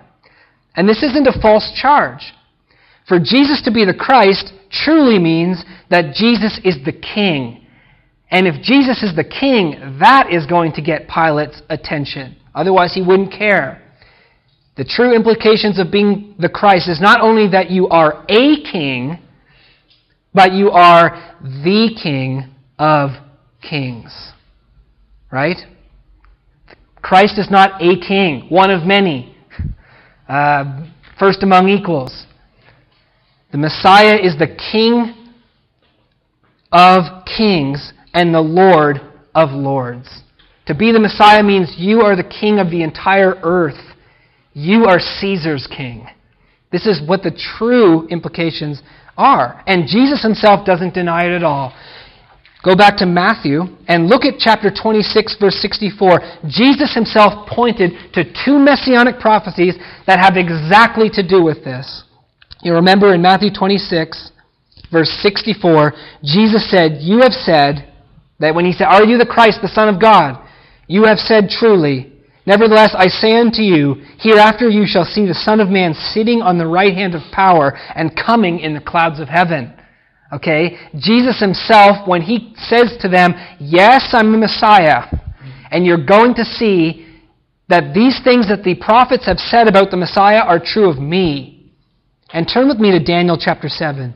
And 0.76 0.88
this 0.88 1.04
isn't 1.04 1.28
a 1.28 1.42
false 1.42 1.72
charge. 1.80 2.34
For 3.08 3.20
Jesus 3.20 3.62
to 3.66 3.72
be 3.72 3.86
the 3.86 3.94
Christ 3.94 4.54
truly 4.72 5.20
means 5.20 5.64
that 5.90 6.14
Jesus 6.14 6.60
is 6.64 6.78
the 6.86 6.94
king. 6.94 7.66
And 8.32 8.48
if 8.48 8.62
Jesus 8.62 9.02
is 9.02 9.16
the 9.16 9.24
king, 9.24 9.98
that 10.00 10.32
is 10.32 10.46
going 10.46 10.74
to 10.74 10.82
get 10.82 11.08
Pilate's 11.08 11.62
attention. 11.70 12.38
Otherwise, 12.54 12.94
he 12.94 13.02
wouldn't 13.02 13.32
care. 13.32 13.82
The 14.78 14.86
true 14.86 15.14
implications 15.14 15.80
of 15.80 15.92
being 15.92 16.36
the 16.40 16.50
Christ 16.50 16.88
is 16.88 17.02
not 17.02 17.22
only 17.22 17.50
that 17.50 17.72
you 17.72 17.88
are 17.90 18.24
a 18.30 18.62
king, 18.72 19.20
but 20.34 20.54
you 20.54 20.70
are 20.70 21.38
the 21.42 21.98
king 22.02 22.46
of 22.78 23.10
kings. 23.62 24.34
Right? 25.32 25.58
Christ 27.02 27.38
is 27.38 27.50
not 27.50 27.82
a 27.82 28.00
king, 28.00 28.48
one 28.50 28.72
of 28.72 28.84
many, 28.84 29.36
uh, 30.28 30.86
first 31.18 31.44
among 31.44 31.70
equals. 31.70 32.26
The 33.52 33.58
Messiah 33.58 34.18
is 34.22 34.38
the 34.38 34.56
King 34.72 35.16
of 36.72 37.26
kings 37.26 37.94
and 38.14 38.34
the 38.34 38.42
Lord 38.42 39.02
of 39.34 39.50
lords. 39.52 40.22
To 40.68 40.76
be 40.76 40.92
the 40.92 41.00
Messiah 41.00 41.42
means 41.42 41.74
you 41.78 42.02
are 42.02 42.16
the 42.16 42.24
king 42.24 42.60
of 42.60 42.70
the 42.70 42.84
entire 42.84 43.40
earth. 43.42 43.80
You 44.54 44.86
are 44.86 45.00
Caesar's 45.00 45.68
king. 45.76 46.06
This 46.72 46.86
is 46.86 47.02
what 47.08 47.24
the 47.24 47.32
true 47.58 48.08
implications 48.10 48.84
are. 49.18 49.64
And 49.66 49.88
Jesus 49.88 50.22
himself 50.22 50.66
doesn't 50.66 50.94
deny 50.94 51.26
it 51.26 51.36
at 51.36 51.44
all. 51.44 51.74
Go 52.64 52.76
back 52.76 52.98
to 52.98 53.06
Matthew 53.06 53.62
and 53.88 54.08
look 54.08 54.26
at 54.26 54.38
chapter 54.38 54.70
26, 54.70 55.38
verse 55.40 55.56
64. 55.62 56.20
Jesus 56.48 56.94
himself 56.94 57.48
pointed 57.48 57.92
to 58.14 58.24
two 58.46 58.60
messianic 58.60 59.20
prophecies 59.20 59.76
that 60.08 60.20
have 60.20 60.36
exactly 60.36 61.10
to 61.12 61.26
do 61.26 61.42
with 61.44 61.64
this. 61.64 62.04
You 62.62 62.74
remember 62.74 63.14
in 63.14 63.22
Matthew 63.22 63.52
26, 63.54 64.32
verse 64.92 65.10
64, 65.22 65.94
Jesus 66.24 66.70
said, 66.70 66.98
You 67.00 67.20
have 67.20 67.32
said, 67.32 67.90
that 68.40 68.56
when 68.56 68.66
he 68.66 68.74
said, 68.74 68.86
Are 68.86 69.04
you 69.04 69.18
the 69.18 69.26
Christ, 69.26 69.60
the 69.62 69.68
Son 69.68 69.88
of 69.88 70.02
God? 70.02 70.42
You 70.88 71.04
have 71.06 71.20
said 71.20 71.50
truly. 71.50 72.14
Nevertheless, 72.46 72.96
I 72.98 73.08
say 73.08 73.38
unto 73.38 73.62
you, 73.62 74.02
hereafter 74.18 74.70
you 74.70 74.86
shall 74.88 75.06
see 75.06 75.28
the 75.28 75.36
Son 75.36 75.60
of 75.60 75.70
Man 75.70 75.94
sitting 75.94 76.42
on 76.42 76.58
the 76.58 76.66
right 76.66 76.96
hand 76.96 77.14
of 77.14 77.22
power 77.32 77.78
and 77.96 78.16
coming 78.16 78.60
in 78.60 78.74
the 78.74 78.82
clouds 78.82 79.20
of 79.20 79.28
heaven. 79.28 79.74
Okay? 80.32 80.78
Jesus 80.98 81.40
himself, 81.40 82.08
when 82.08 82.22
he 82.22 82.54
says 82.58 82.96
to 83.02 83.10
them, 83.10 83.34
Yes, 83.60 84.10
I'm 84.14 84.32
the 84.32 84.38
Messiah, 84.38 85.06
and 85.72 85.86
you're 85.86 86.06
going 86.06 86.36
to 86.36 86.46
see 86.46 87.06
that 87.68 87.94
these 87.94 88.20
things 88.24 88.48
that 88.50 88.64
the 88.64 88.76
prophets 88.76 89.26
have 89.26 89.38
said 89.38 89.68
about 89.68 89.92
the 89.92 89.98
Messiah 89.98 90.40
are 90.42 90.60
true 90.64 90.90
of 90.90 90.98
me. 90.98 91.72
And 92.34 92.48
turn 92.52 92.68
with 92.68 92.78
me 92.78 92.92
to 92.92 93.04
Daniel 93.04 93.38
chapter 93.40 93.70
7. 93.70 94.14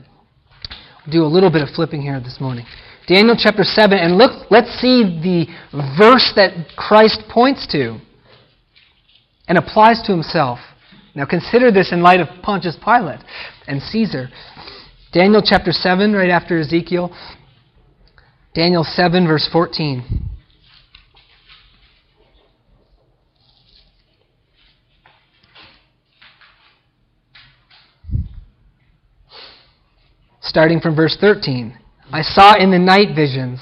We'll 1.06 1.12
do 1.12 1.24
a 1.24 1.32
little 1.32 1.50
bit 1.50 1.62
of 1.62 1.68
flipping 1.70 2.02
here 2.02 2.20
this 2.20 2.40
morning. 2.40 2.66
Daniel 3.06 3.36
chapter 3.38 3.64
7, 3.64 3.98
and 3.98 4.16
look, 4.16 4.50
let's 4.50 4.80
see 4.80 5.02
the 5.02 5.46
verse 5.98 6.32
that 6.36 6.74
Christ 6.76 7.22
points 7.28 7.66
to 7.72 7.98
and 9.46 9.58
applies 9.58 10.02
to 10.06 10.12
himself. 10.12 10.58
Now 11.14 11.26
consider 11.26 11.70
this 11.70 11.92
in 11.92 12.02
light 12.02 12.20
of 12.20 12.28
Pontius 12.42 12.76
Pilate 12.82 13.20
and 13.68 13.82
Caesar. 13.82 14.28
Daniel 15.14 15.42
chapter 15.44 15.70
7, 15.70 16.12
right 16.12 16.28
after 16.28 16.58
Ezekiel. 16.58 17.16
Daniel 18.52 18.82
7, 18.82 19.28
verse 19.28 19.48
14. 19.50 20.30
starting 30.42 30.78
from 30.78 30.94
verse 30.94 31.16
13. 31.20 31.76
I 32.12 32.22
saw 32.22 32.54
in 32.56 32.70
the 32.70 32.78
night 32.78 33.16
visions, 33.16 33.58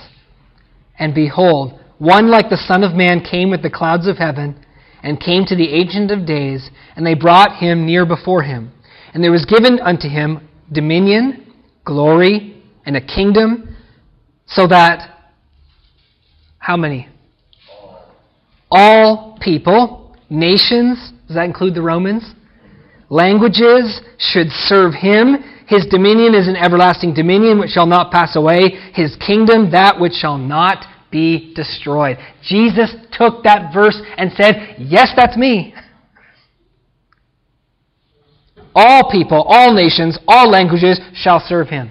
and 0.99 1.15
behold, 1.15 1.81
one 1.97 2.31
like 2.31 2.51
the 2.51 2.63
Son 2.69 2.85
of 2.85 2.93
Man 2.93 3.25
came 3.25 3.49
with 3.49 3.63
the 3.63 3.71
clouds 3.71 4.07
of 4.07 4.19
heaven, 4.19 4.63
and 5.03 5.19
came 5.19 5.47
to 5.47 5.57
the 5.57 5.73
Ancient 5.73 6.11
of 6.11 6.27
Days, 6.27 6.69
and 6.95 7.07
they 7.07 7.15
brought 7.15 7.57
him 7.57 7.87
near 7.87 8.05
before 8.05 8.43
him. 8.43 8.73
And 9.15 9.25
there 9.25 9.33
was 9.33 9.47
given 9.47 9.81
unto 9.81 10.07
him 10.07 10.47
dominion, 10.73 11.42
glory, 11.85 12.63
and 12.85 12.97
a 12.97 13.01
kingdom, 13.01 13.77
so 14.47 14.67
that, 14.67 15.19
how 16.59 16.77
many? 16.77 17.09
All 18.71 19.39
people, 19.41 20.17
nations, 20.31 21.13
does 21.27 21.37
that 21.37 21.45
include 21.45 21.75
the 21.75 21.83
Romans? 21.83 22.35
Languages 23.09 24.01
should 24.19 24.51
serve 24.51 24.95
him 24.95 25.45
his 25.73 25.87
dominion 25.87 26.35
is 26.35 26.49
an 26.49 26.57
everlasting 26.57 27.15
dominion 27.15 27.59
which 27.59 27.71
shall 27.71 27.87
not 27.87 28.13
pass 28.13 28.37
away. 28.37 28.77
His 28.93 29.17
kingdom, 29.17 29.71
that 29.71 29.99
which 29.99 30.13
shall 30.13 30.37
not 30.37 30.85
be 31.11 31.55
destroyed. 31.55 32.19
Jesus 32.43 32.95
took 33.11 33.43
that 33.45 33.73
verse 33.73 33.99
and 34.19 34.31
said, 34.33 34.77
Yes, 34.79 35.13
that's 35.17 35.37
me. 35.37 35.75
All 38.75 39.11
people, 39.11 39.43
all 39.43 39.75
nations, 39.75 40.19
all 40.27 40.51
languages 40.51 41.01
shall 41.15 41.41
serve 41.41 41.69
him. 41.69 41.91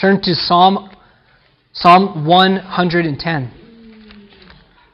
Turn 0.00 0.20
to 0.22 0.34
Psalm, 0.34 0.90
Psalm 1.72 2.26
110. 2.26 3.52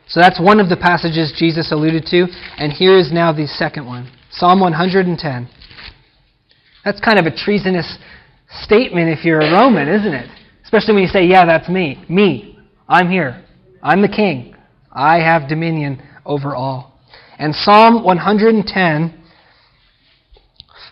So 0.09 0.21
that's 0.21 0.41
one 0.41 0.59
of 0.59 0.69
the 0.69 0.77
passages 0.77 1.33
Jesus 1.37 1.71
alluded 1.71 2.05
to, 2.07 2.27
and 2.57 2.73
here 2.73 2.99
is 2.99 3.13
now 3.13 3.33
the 3.33 3.47
second 3.47 3.87
one 3.87 4.11
Psalm 4.33 4.61
110. 4.61 5.49
That's 6.85 7.01
kind 7.01 7.19
of 7.19 7.27
a 7.27 7.37
treasonous 7.37 7.99
statement 8.63 9.11
if 9.11 9.25
you're 9.25 9.41
a 9.41 9.53
Roman, 9.53 9.89
isn't 9.89 10.13
it? 10.13 10.31
Especially 10.65 10.95
when 10.95 11.03
you 11.03 11.09
say, 11.09 11.27
yeah, 11.27 11.45
that's 11.45 11.69
me. 11.69 12.03
Me. 12.09 12.59
I'm 12.89 13.11
here. 13.11 13.45
I'm 13.83 14.03
the 14.03 14.09
king. 14.09 14.55
I 14.93 15.19
have 15.19 15.49
dominion 15.49 16.03
over 16.25 16.55
all. 16.55 16.99
And 17.39 17.55
Psalm 17.55 18.05
110, 18.05 19.20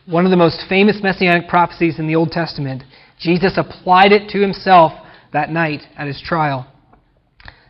one 0.08 0.24
of 0.24 0.30
the 0.30 0.36
most 0.36 0.64
famous 0.70 1.00
messianic 1.02 1.48
prophecies 1.48 1.98
in 1.98 2.06
the 2.06 2.16
Old 2.16 2.30
Testament, 2.30 2.82
Jesus 3.18 3.58
applied 3.58 4.10
it 4.10 4.30
to 4.30 4.40
himself 4.40 4.92
that 5.34 5.50
night 5.50 5.82
at 5.98 6.06
his 6.06 6.22
trial. 6.24 6.66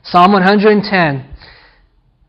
Psalm 0.05 0.33
110, 0.33 1.29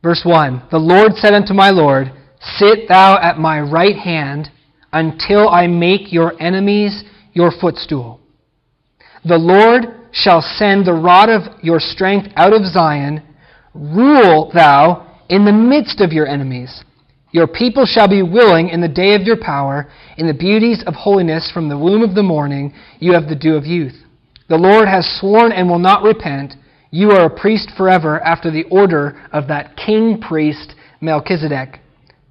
verse 0.01 0.23
1 0.25 0.63
The 0.71 0.79
Lord 0.79 1.13
said 1.15 1.33
unto 1.33 1.53
my 1.53 1.69
Lord, 1.69 2.11
Sit 2.57 2.87
thou 2.87 3.19
at 3.21 3.37
my 3.37 3.59
right 3.59 3.95
hand 3.95 4.49
until 4.91 5.47
I 5.47 5.67
make 5.67 6.11
your 6.11 6.33
enemies 6.41 7.03
your 7.33 7.51
footstool. 7.51 8.19
The 9.23 9.37
Lord 9.37 10.09
shall 10.11 10.41
send 10.41 10.87
the 10.87 10.93
rod 10.93 11.29
of 11.29 11.63
your 11.63 11.79
strength 11.79 12.29
out 12.35 12.53
of 12.53 12.65
Zion. 12.65 13.21
Rule 13.75 14.49
thou 14.51 15.21
in 15.29 15.45
the 15.45 15.51
midst 15.53 16.01
of 16.01 16.11
your 16.11 16.25
enemies. 16.25 16.83
Your 17.31 17.47
people 17.47 17.85
shall 17.85 18.07
be 18.07 18.23
willing 18.23 18.69
in 18.69 18.81
the 18.81 18.87
day 18.87 19.13
of 19.13 19.21
your 19.21 19.37
power. 19.37 19.91
In 20.17 20.27
the 20.27 20.33
beauties 20.33 20.83
of 20.87 20.95
holiness 20.95 21.51
from 21.53 21.69
the 21.69 21.77
womb 21.77 22.01
of 22.01 22.15
the 22.15 22.23
morning, 22.23 22.73
you 22.99 23.13
have 23.13 23.27
the 23.27 23.35
dew 23.35 23.55
of 23.55 23.65
youth. 23.65 23.93
The 24.47 24.57
Lord 24.57 24.87
has 24.87 25.19
sworn 25.19 25.51
and 25.51 25.69
will 25.69 25.79
not 25.79 26.03
repent. 26.03 26.55
You 26.91 27.11
are 27.11 27.25
a 27.25 27.39
priest 27.39 27.71
forever 27.77 28.19
after 28.21 28.49
the 28.49 28.63
order 28.71 29.21
of 29.31 29.47
that 29.47 29.77
king 29.77 30.19
priest 30.19 30.73
Melchizedek. 31.01 31.79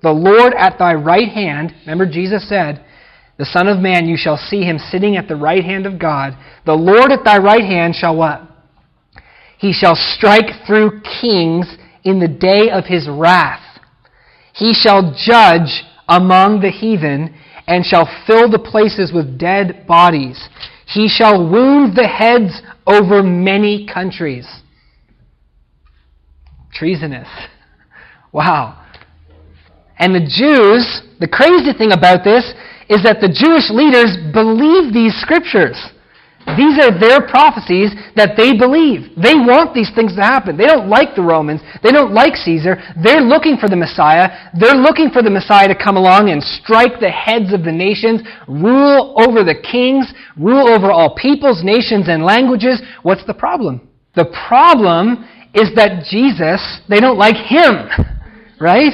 The 0.03 0.11
Lord 0.11 0.53
at 0.55 0.79
thy 0.79 0.95
right 0.95 1.29
hand, 1.29 1.73
remember 1.83 2.07
Jesus 2.11 2.49
said, 2.49 2.85
the 3.39 3.45
Son 3.45 3.69
of 3.69 3.79
Man, 3.79 4.09
you 4.09 4.17
shall 4.17 4.37
see 4.37 4.63
him 4.63 4.79
sitting 4.79 5.17
at 5.17 5.29
the 5.29 5.37
right 5.37 5.63
hand 5.63 5.87
of 5.87 5.99
God. 5.99 6.37
The 6.67 6.75
Lord 6.75 7.13
at 7.13 7.25
thy 7.25 7.39
right 7.39 7.63
hand 7.63 7.95
shall 7.95 8.17
what? 8.17 8.43
He 9.59 9.73
shall 9.73 9.95
strike 9.95 10.67
through 10.67 11.03
kings 11.21 11.77
in 12.03 12.19
the 12.19 12.29
day 12.29 12.69
of 12.71 12.85
his 12.85 13.09
wrath. 13.09 13.63
He 14.59 14.75
shall 14.75 15.15
judge 15.17 15.85
among 16.09 16.61
the 16.61 16.71
heathen 16.71 17.35
and 17.69 17.85
shall 17.85 18.09
fill 18.27 18.51
the 18.51 18.59
places 18.59 19.13
with 19.13 19.39
dead 19.39 19.87
bodies. 19.87 20.49
He 20.87 21.07
shall 21.09 21.49
wound 21.49 21.95
the 21.95 22.09
heads 22.09 22.61
over 22.87 23.23
many 23.23 23.87
countries. 23.87 24.47
Treasonous. 26.73 27.29
Wow. 28.31 28.85
And 29.99 30.15
the 30.15 30.21
Jews, 30.21 31.01
the 31.19 31.27
crazy 31.27 31.73
thing 31.73 31.93
about 31.93 32.25
this 32.25 32.45
is 32.91 33.03
that 33.05 33.23
the 33.23 33.33
Jewish 33.33 33.71
leaders 33.71 34.19
believe 34.35 34.93
these 34.93 35.15
scriptures. 35.17 35.81
These 36.57 36.79
are 36.81 36.95
their 36.95 37.27
prophecies 37.27 37.93
that 38.17 38.37
they 38.37 38.57
believe. 38.57 39.13
They 39.17 39.35
want 39.35 39.75
these 39.75 39.91
things 39.95 40.15
to 40.17 40.23
happen. 40.23 40.57
They 40.57 40.67
don't 40.67 40.89
like 40.89 41.15
the 41.15 41.23
Romans. 41.23 41.61
They 41.83 41.91
don't 41.91 42.15
like 42.15 42.37
Caesar. 42.37 42.81
They're 43.03 43.21
looking 43.21 43.57
for 43.57 43.69
the 43.69 43.77
Messiah. 43.77 44.51
They're 44.59 44.79
looking 44.79 45.11
for 45.11 45.23
the 45.23 45.31
Messiah 45.31 45.69
to 45.69 45.75
come 45.75 45.97
along 45.97 46.31
and 46.31 46.43
strike 46.43 47.01
the 47.01 47.11
heads 47.11 47.53
of 47.53 47.65
the 47.65 47.73
nations, 47.73 48.23
rule 48.47 49.15
over 49.19 49.45
the 49.45 49.59
kings, 49.61 50.13
rule 50.37 50.69
over 50.69 50.91
all 50.91 51.15
peoples, 51.15 51.63
nations, 51.63 52.09
and 52.09 52.25
languages. 52.25 52.81
What's 53.03 53.27
the 53.27 53.35
problem? 53.35 53.89
The 54.15 54.33
problem 54.49 55.27
is 55.55 55.75
that 55.77 56.05
Jesus, 56.11 56.61
they 56.89 57.01
don't 57.01 57.19
like 57.19 57.37
him, 57.37 57.89
right? 58.61 58.93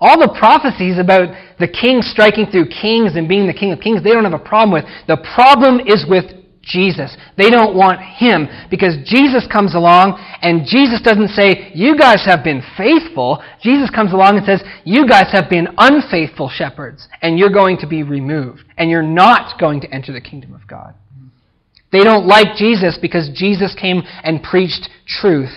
All 0.00 0.18
the 0.20 0.34
prophecies 0.38 0.98
about 0.98 1.34
the 1.58 1.66
king 1.66 2.02
striking 2.02 2.46
through 2.46 2.66
kings 2.70 3.16
and 3.16 3.28
being 3.28 3.46
the 3.46 3.52
king 3.52 3.72
of 3.72 3.80
kings, 3.80 4.02
they 4.02 4.10
don't 4.10 4.24
have 4.24 4.32
a 4.32 4.38
problem 4.38 4.70
with. 4.70 4.84
The 5.08 5.18
problem 5.34 5.80
is 5.80 6.06
with 6.08 6.37
Jesus. 6.68 7.16
They 7.36 7.50
don't 7.50 7.74
want 7.74 8.00
him 8.00 8.46
because 8.70 8.94
Jesus 9.04 9.46
comes 9.50 9.74
along 9.74 10.22
and 10.42 10.66
Jesus 10.66 11.00
doesn't 11.00 11.28
say, 11.28 11.72
You 11.74 11.98
guys 11.98 12.24
have 12.26 12.44
been 12.44 12.62
faithful. 12.76 13.42
Jesus 13.62 13.90
comes 13.90 14.12
along 14.12 14.36
and 14.36 14.46
says, 14.46 14.62
You 14.84 15.08
guys 15.08 15.32
have 15.32 15.48
been 15.48 15.68
unfaithful 15.78 16.48
shepherds 16.48 17.08
and 17.22 17.38
you're 17.38 17.52
going 17.52 17.78
to 17.78 17.86
be 17.86 18.02
removed 18.02 18.64
and 18.76 18.90
you're 18.90 19.02
not 19.02 19.58
going 19.58 19.80
to 19.80 19.92
enter 19.92 20.12
the 20.12 20.20
kingdom 20.20 20.54
of 20.54 20.66
God. 20.66 20.94
They 21.90 22.04
don't 22.04 22.26
like 22.26 22.56
Jesus 22.56 22.98
because 23.00 23.30
Jesus 23.34 23.74
came 23.74 24.02
and 24.22 24.42
preached 24.42 24.90
truth. 25.06 25.54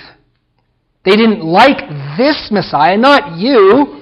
They 1.04 1.12
didn't 1.12 1.44
like 1.44 1.78
this 2.18 2.50
Messiah, 2.52 2.98
not 2.98 3.38
you. 3.38 4.01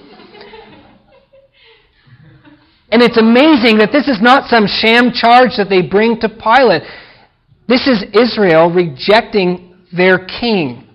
And 2.92 3.02
it's 3.02 3.18
amazing 3.18 3.78
that 3.78 3.92
this 3.92 4.08
is 4.08 4.22
not 4.22 4.50
some 4.50 4.66
sham 4.66 5.12
charge 5.14 5.58
that 5.58 5.68
they 5.70 5.82
bring 5.82 6.20
to 6.22 6.30
Pilate. 6.30 6.84
This 7.68 7.86
is 7.86 8.04
Israel 8.14 8.72
rejecting 8.72 9.78
their 9.96 10.26
king. 10.26 10.88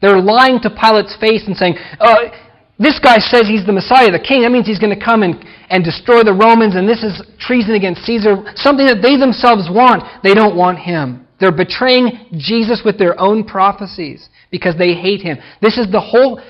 They're 0.00 0.20
lying 0.20 0.60
to 0.62 0.70
Pilate's 0.70 1.16
face 1.20 1.46
and 1.46 1.56
saying, 1.56 1.76
uh, 2.00 2.32
this 2.78 2.98
guy 2.98 3.18
says 3.18 3.46
he's 3.46 3.66
the 3.66 3.72
Messiah, 3.72 4.10
the 4.10 4.18
king. 4.18 4.42
That 4.42 4.50
means 4.50 4.66
he's 4.66 4.80
going 4.80 4.98
to 4.98 5.04
come 5.04 5.22
and, 5.22 5.44
and 5.70 5.84
destroy 5.84 6.24
the 6.24 6.34
Romans, 6.34 6.74
and 6.74 6.88
this 6.88 7.04
is 7.04 7.22
treason 7.38 7.74
against 7.74 8.02
Caesar, 8.02 8.42
something 8.56 8.86
that 8.86 9.02
they 9.02 9.16
themselves 9.16 9.68
want. 9.70 10.02
They 10.24 10.34
don't 10.34 10.56
want 10.56 10.78
him. 10.78 11.28
They're 11.38 11.52
betraying 11.52 12.38
Jesus 12.38 12.82
with 12.84 12.98
their 12.98 13.18
own 13.20 13.44
prophecies 13.44 14.28
because 14.50 14.76
they 14.78 14.94
hate 14.94 15.22
him. 15.22 15.38
This 15.60 15.76
is 15.76 15.90
the 15.90 16.00
whole 16.00 16.40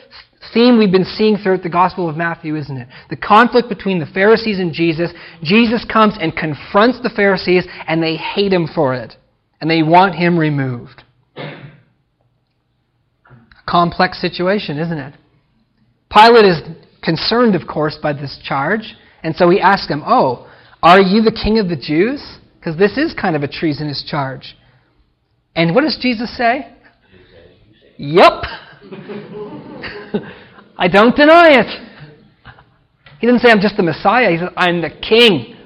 theme 0.52 0.78
we've 0.78 0.92
been 0.92 1.04
seeing 1.04 1.36
throughout 1.36 1.62
the 1.62 1.68
Gospel 1.68 2.08
of 2.08 2.16
Matthew, 2.16 2.56
isn't 2.56 2.76
it? 2.76 2.88
The 3.10 3.16
conflict 3.16 3.68
between 3.68 3.98
the 3.98 4.06
Pharisees 4.06 4.58
and 4.58 4.72
Jesus. 4.72 5.10
Jesus 5.42 5.84
comes 5.84 6.14
and 6.20 6.36
confronts 6.36 7.00
the 7.02 7.10
Pharisees, 7.10 7.66
and 7.86 8.02
they 8.02 8.16
hate 8.16 8.52
him 8.52 8.68
for 8.72 8.94
it. 8.94 9.14
And 9.60 9.70
they 9.70 9.82
want 9.82 10.14
him 10.14 10.38
removed. 10.38 11.04
A 11.36 11.52
complex 13.68 14.20
situation, 14.20 14.78
isn't 14.78 14.98
it? 14.98 15.14
Pilate 16.10 16.44
is 16.44 16.60
concerned, 17.02 17.54
of 17.54 17.66
course, 17.66 17.98
by 18.02 18.12
this 18.12 18.38
charge, 18.44 18.94
and 19.22 19.34
so 19.34 19.48
he 19.50 19.60
asks 19.60 19.88
him, 19.88 20.02
Oh, 20.04 20.48
are 20.82 21.00
you 21.00 21.22
the 21.22 21.32
king 21.32 21.58
of 21.58 21.68
the 21.68 21.76
Jews? 21.76 22.38
Because 22.58 22.76
this 22.76 22.98
is 22.98 23.14
kind 23.14 23.36
of 23.36 23.42
a 23.42 23.48
treasonous 23.48 24.04
charge. 24.08 24.56
And 25.54 25.74
what 25.74 25.82
does 25.82 25.98
Jesus 26.00 26.36
say? 26.36 26.72
Yup. 27.96 28.42
I 30.76 30.88
don't 30.88 31.14
deny 31.14 31.50
it. 31.50 31.88
He 33.20 33.26
didn't 33.26 33.40
say, 33.40 33.50
I'm 33.50 33.60
just 33.60 33.76
the 33.76 33.82
Messiah. 33.82 34.30
He 34.30 34.38
said, 34.38 34.48
I'm 34.56 34.80
the 34.82 34.90
king. 34.90 35.56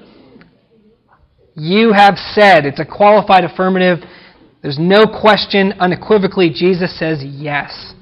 You 1.55 1.91
have 1.93 2.15
said. 2.33 2.65
It's 2.65 2.79
a 2.79 2.85
qualified 2.85 3.43
affirmative. 3.43 3.99
There's 4.61 4.77
no 4.79 5.05
question. 5.07 5.73
Unequivocally, 5.79 6.51
Jesus 6.53 6.97
says 6.99 7.23
yes. 7.23 7.93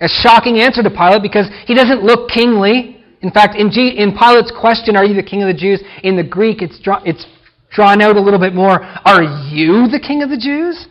A 0.00 0.08
shocking 0.08 0.58
answer 0.58 0.82
to 0.82 0.90
Pilate 0.90 1.22
because 1.22 1.46
he 1.66 1.74
doesn't 1.74 2.02
look 2.02 2.28
kingly. 2.28 3.02
In 3.22 3.30
fact, 3.30 3.56
in, 3.56 3.70
G- 3.70 3.96
in 3.96 4.12
Pilate's 4.12 4.52
question, 4.52 4.94
Are 4.94 5.04
you 5.06 5.14
the 5.14 5.22
king 5.22 5.42
of 5.42 5.48
the 5.48 5.58
Jews? 5.58 5.82
In 6.02 6.16
the 6.16 6.22
Greek, 6.22 6.60
it's, 6.60 6.78
draw- 6.78 7.02
it's 7.04 7.24
drawn 7.70 8.02
out 8.02 8.16
a 8.16 8.20
little 8.20 8.40
bit 8.40 8.54
more. 8.54 8.82
Are 8.82 9.22
you 9.22 9.88
the 9.88 10.00
king 10.00 10.22
of 10.22 10.28
the 10.28 10.36
Jews? 10.36 10.86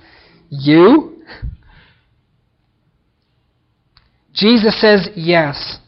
You? 0.50 1.22
Jesus 4.36 4.80
says 4.80 5.10
yes. 5.16 5.80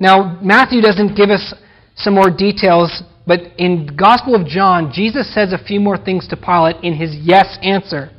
Now, 0.00 0.38
Matthew 0.42 0.80
doesn't 0.80 1.16
give 1.16 1.30
us 1.30 1.54
some 1.96 2.14
more 2.14 2.30
details, 2.30 3.02
but 3.26 3.40
in 3.58 3.96
Gospel 3.96 4.34
of 4.34 4.46
John, 4.46 4.90
Jesus 4.92 5.32
says 5.34 5.52
a 5.52 5.62
few 5.62 5.80
more 5.80 5.98
things 5.98 6.26
to 6.28 6.36
Pilate 6.36 6.76
in 6.82 6.94
his 6.94 7.14
yes 7.14 7.58
answer. 7.62 8.10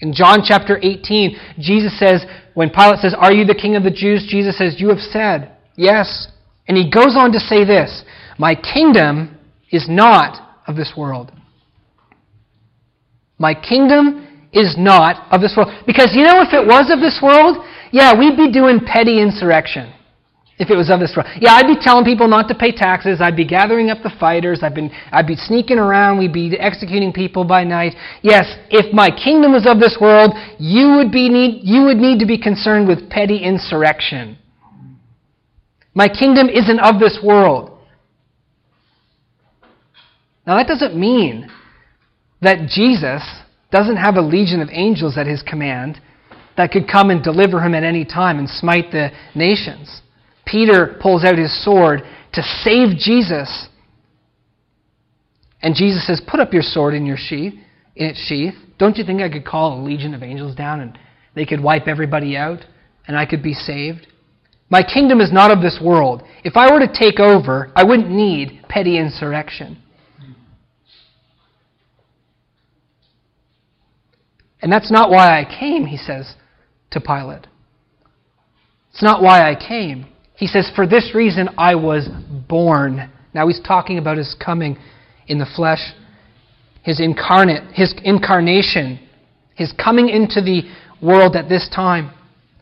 In 0.00 0.12
John 0.12 0.40
chapter 0.44 0.78
18, 0.80 1.36
Jesus 1.58 1.98
says, 1.98 2.24
when 2.58 2.70
Pilate 2.70 2.98
says, 2.98 3.14
Are 3.16 3.32
you 3.32 3.44
the 3.44 3.54
king 3.54 3.76
of 3.76 3.84
the 3.84 3.90
Jews? 3.90 4.26
Jesus 4.28 4.58
says, 4.58 4.80
You 4.80 4.88
have 4.88 4.98
said, 4.98 5.56
Yes. 5.76 6.26
And 6.66 6.76
he 6.76 6.90
goes 6.90 7.14
on 7.16 7.30
to 7.30 7.38
say 7.38 7.64
this 7.64 8.02
My 8.36 8.56
kingdom 8.56 9.38
is 9.70 9.86
not 9.88 10.58
of 10.66 10.74
this 10.74 10.92
world. 10.96 11.30
My 13.38 13.54
kingdom 13.54 14.26
is 14.52 14.74
not 14.76 15.32
of 15.32 15.40
this 15.40 15.54
world. 15.56 15.72
Because 15.86 16.10
you 16.14 16.24
know, 16.24 16.42
if 16.42 16.52
it 16.52 16.66
was 16.66 16.90
of 16.90 16.98
this 16.98 17.20
world, 17.22 17.64
yeah, 17.92 18.18
we'd 18.18 18.36
be 18.36 18.50
doing 18.50 18.80
petty 18.80 19.20
insurrection 19.20 19.92
if 20.58 20.70
it 20.70 20.76
was 20.76 20.90
of 20.90 20.98
this 20.98 21.14
world. 21.16 21.28
Yeah, 21.40 21.52
I'd 21.52 21.66
be 21.66 21.76
telling 21.80 22.04
people 22.04 22.26
not 22.26 22.48
to 22.48 22.54
pay 22.54 22.72
taxes. 22.72 23.20
I'd 23.20 23.36
be 23.36 23.46
gathering 23.46 23.90
up 23.90 23.98
the 24.02 24.10
fighters. 24.18 24.60
I'd, 24.62 24.74
been, 24.74 24.90
I'd 25.12 25.26
be 25.26 25.36
sneaking 25.36 25.78
around. 25.78 26.18
We'd 26.18 26.32
be 26.32 26.58
executing 26.58 27.12
people 27.12 27.44
by 27.44 27.64
night. 27.64 27.94
Yes, 28.22 28.56
if 28.68 28.92
my 28.92 29.10
kingdom 29.10 29.52
was 29.52 29.66
of 29.66 29.78
this 29.78 29.96
world, 30.00 30.32
you 30.58 30.96
would, 30.96 31.12
be 31.12 31.28
need, 31.28 31.60
you 31.62 31.84
would 31.84 31.98
need 31.98 32.18
to 32.18 32.26
be 32.26 32.38
concerned 32.38 32.88
with 32.88 33.08
petty 33.08 33.38
insurrection. 33.38 34.36
My 35.94 36.08
kingdom 36.08 36.48
isn't 36.48 36.80
of 36.80 36.98
this 36.98 37.18
world. 37.22 37.70
Now, 40.46 40.56
that 40.56 40.66
doesn't 40.66 40.98
mean 40.98 41.50
that 42.40 42.68
Jesus 42.68 43.22
doesn't 43.70 43.96
have 43.96 44.16
a 44.16 44.22
legion 44.22 44.60
of 44.60 44.68
angels 44.72 45.18
at 45.18 45.26
his 45.26 45.42
command 45.42 46.00
that 46.58 46.72
could 46.72 46.88
come 46.90 47.10
and 47.10 47.22
deliver 47.22 47.60
him 47.60 47.72
at 47.72 47.84
any 47.84 48.04
time 48.04 48.40
and 48.40 48.50
smite 48.50 48.90
the 48.90 49.10
nations. 49.34 50.02
Peter 50.44 50.98
pulls 51.00 51.24
out 51.24 51.38
his 51.38 51.64
sword 51.64 52.02
to 52.32 52.42
save 52.42 52.98
Jesus. 52.98 53.68
And 55.62 55.76
Jesus 55.76 56.04
says, 56.04 56.20
Put 56.26 56.40
up 56.40 56.52
your 56.52 56.62
sword 56.62 56.94
in 56.94 57.06
your 57.06 57.16
sheath, 57.16 57.54
in 57.94 58.06
its 58.06 58.18
sheath. 58.18 58.54
Don't 58.76 58.96
you 58.96 59.04
think 59.04 59.22
I 59.22 59.28
could 59.28 59.46
call 59.46 59.78
a 59.78 59.84
legion 59.84 60.14
of 60.14 60.22
angels 60.24 60.56
down 60.56 60.80
and 60.80 60.98
they 61.36 61.46
could 61.46 61.62
wipe 61.62 61.86
everybody 61.86 62.36
out 62.36 62.58
and 63.06 63.16
I 63.16 63.24
could 63.24 63.42
be 63.42 63.54
saved? 63.54 64.08
My 64.68 64.82
kingdom 64.82 65.20
is 65.20 65.32
not 65.32 65.52
of 65.52 65.62
this 65.62 65.78
world. 65.82 66.24
If 66.42 66.56
I 66.56 66.72
were 66.72 66.80
to 66.80 66.92
take 66.92 67.20
over, 67.20 67.70
I 67.76 67.84
wouldn't 67.84 68.10
need 68.10 68.64
petty 68.68 68.98
insurrection. 68.98 69.80
And 74.60 74.72
that's 74.72 74.90
not 74.90 75.08
why 75.10 75.40
I 75.40 75.44
came, 75.44 75.86
he 75.86 75.96
says 75.96 76.34
to 76.90 77.00
Pilate. 77.00 77.46
It's 78.90 79.02
not 79.02 79.22
why 79.22 79.50
I 79.50 79.54
came. 79.54 80.06
He 80.34 80.46
says, 80.46 80.70
For 80.74 80.86
this 80.86 81.12
reason 81.14 81.48
I 81.58 81.74
was 81.74 82.08
born. 82.48 83.10
Now 83.34 83.48
he's 83.48 83.60
talking 83.60 83.98
about 83.98 84.16
his 84.16 84.34
coming 84.44 84.78
in 85.26 85.38
the 85.38 85.46
flesh, 85.56 85.92
his 86.82 87.00
incarnate, 87.00 87.74
his 87.74 87.94
incarnation, 88.02 89.00
his 89.54 89.72
coming 89.72 90.08
into 90.08 90.40
the 90.40 90.62
world 91.02 91.36
at 91.36 91.48
this 91.48 91.68
time. 91.74 92.12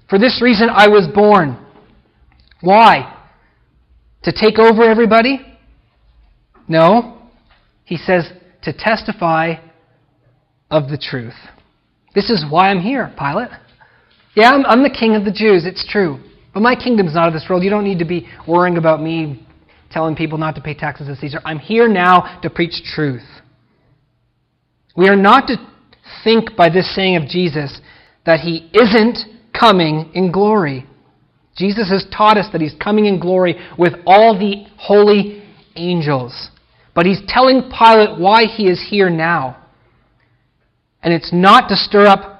For 0.09 0.19
this 0.19 0.41
reason 0.43 0.69
I 0.71 0.89
was 0.89 1.07
born. 1.13 1.65
Why? 2.61 3.13
To 4.25 4.33
take 4.33 4.59
over 4.59 4.83
everybody? 4.83 5.41
No. 6.69 7.19
He 7.85 7.97
says, 7.97 8.29
to 8.63 8.73
testify 8.73 9.55
of 10.71 10.89
the 10.89 10.99
truth. 10.99 11.35
This 12.15 12.31
is 12.31 12.45
why 12.51 12.71
I'm 12.71 12.81
here, 12.81 13.13
Pilate. 13.17 13.51
Yeah, 14.37 14.51
I'm, 14.51 14.67
I'm 14.67 14.83
the 14.83 14.91
king 14.91 15.17
of 15.17 15.25
the 15.25 15.33
Jews, 15.33 15.65
it's 15.67 15.85
true. 15.91 16.21
But 16.53 16.61
my 16.61 16.77
kingdom's 16.77 17.15
not 17.15 17.27
of 17.27 17.35
this 17.35 17.47
world. 17.49 17.65
You 17.65 17.71
don't 17.71 17.85
need 17.85 17.99
to 17.99 18.05
be 18.05 18.29
worrying 18.47 18.77
about 18.77 19.03
me 19.03 19.47
telling 19.91 20.15
people 20.15 20.37
not 20.37 20.55
to 20.57 20.61
pay 20.61 20.75
taxes 20.75 21.07
to 21.09 21.17
Caesar. 21.17 21.41
I'm 21.45 21.59
here 21.59 21.89
now 21.89 22.39
to 22.43 22.51
preach 22.51 22.83
truth. 22.85 23.25
We 24.95 25.09
are 25.09 25.17
not 25.17 25.47
to 25.49 25.57
think 26.23 26.55
by 26.55 26.69
this 26.69 26.95
saying 26.95 27.17
of 27.17 27.29
Jesus 27.29 27.81
that 28.27 28.41
he 28.41 28.71
isn't 28.75 29.19
coming 29.59 30.11
in 30.15 30.31
glory. 30.33 30.87
Jesus 31.57 31.91
has 31.91 32.05
taught 32.15 32.37
us 32.37 32.47
that 32.53 32.61
he's 32.61 32.75
coming 32.83 33.07
in 33.07 33.19
glory 33.19 33.57
with 33.79 33.95
all 34.07 34.39
the 34.39 34.65
holy 34.77 35.43
angels. 35.77 36.51
But 36.95 37.07
he's 37.07 37.23
telling 37.27 37.71
Pilate 37.71 38.19
why 38.19 38.45
he 38.45 38.69
is 38.69 38.87
here 38.91 39.09
now. 39.09 39.65
And 41.03 41.15
it's 41.15 41.33
not 41.33 41.69
to 41.69 41.77
stir 41.77 42.07
up 42.07 42.36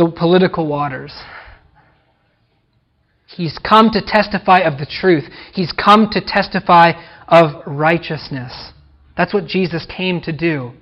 the 0.00 0.10
political 0.10 0.66
waters. 0.66 1.12
He's 3.26 3.58
come 3.58 3.90
to 3.90 4.00
testify 4.00 4.60
of 4.60 4.78
the 4.78 4.86
truth. 4.86 5.24
He's 5.52 5.72
come 5.72 6.08
to 6.12 6.22
testify 6.22 6.92
of 7.28 7.62
righteousness. 7.66 8.72
That's 9.14 9.34
what 9.34 9.46
Jesus 9.46 9.86
came 9.94 10.22
to 10.22 10.32
do. 10.32 10.72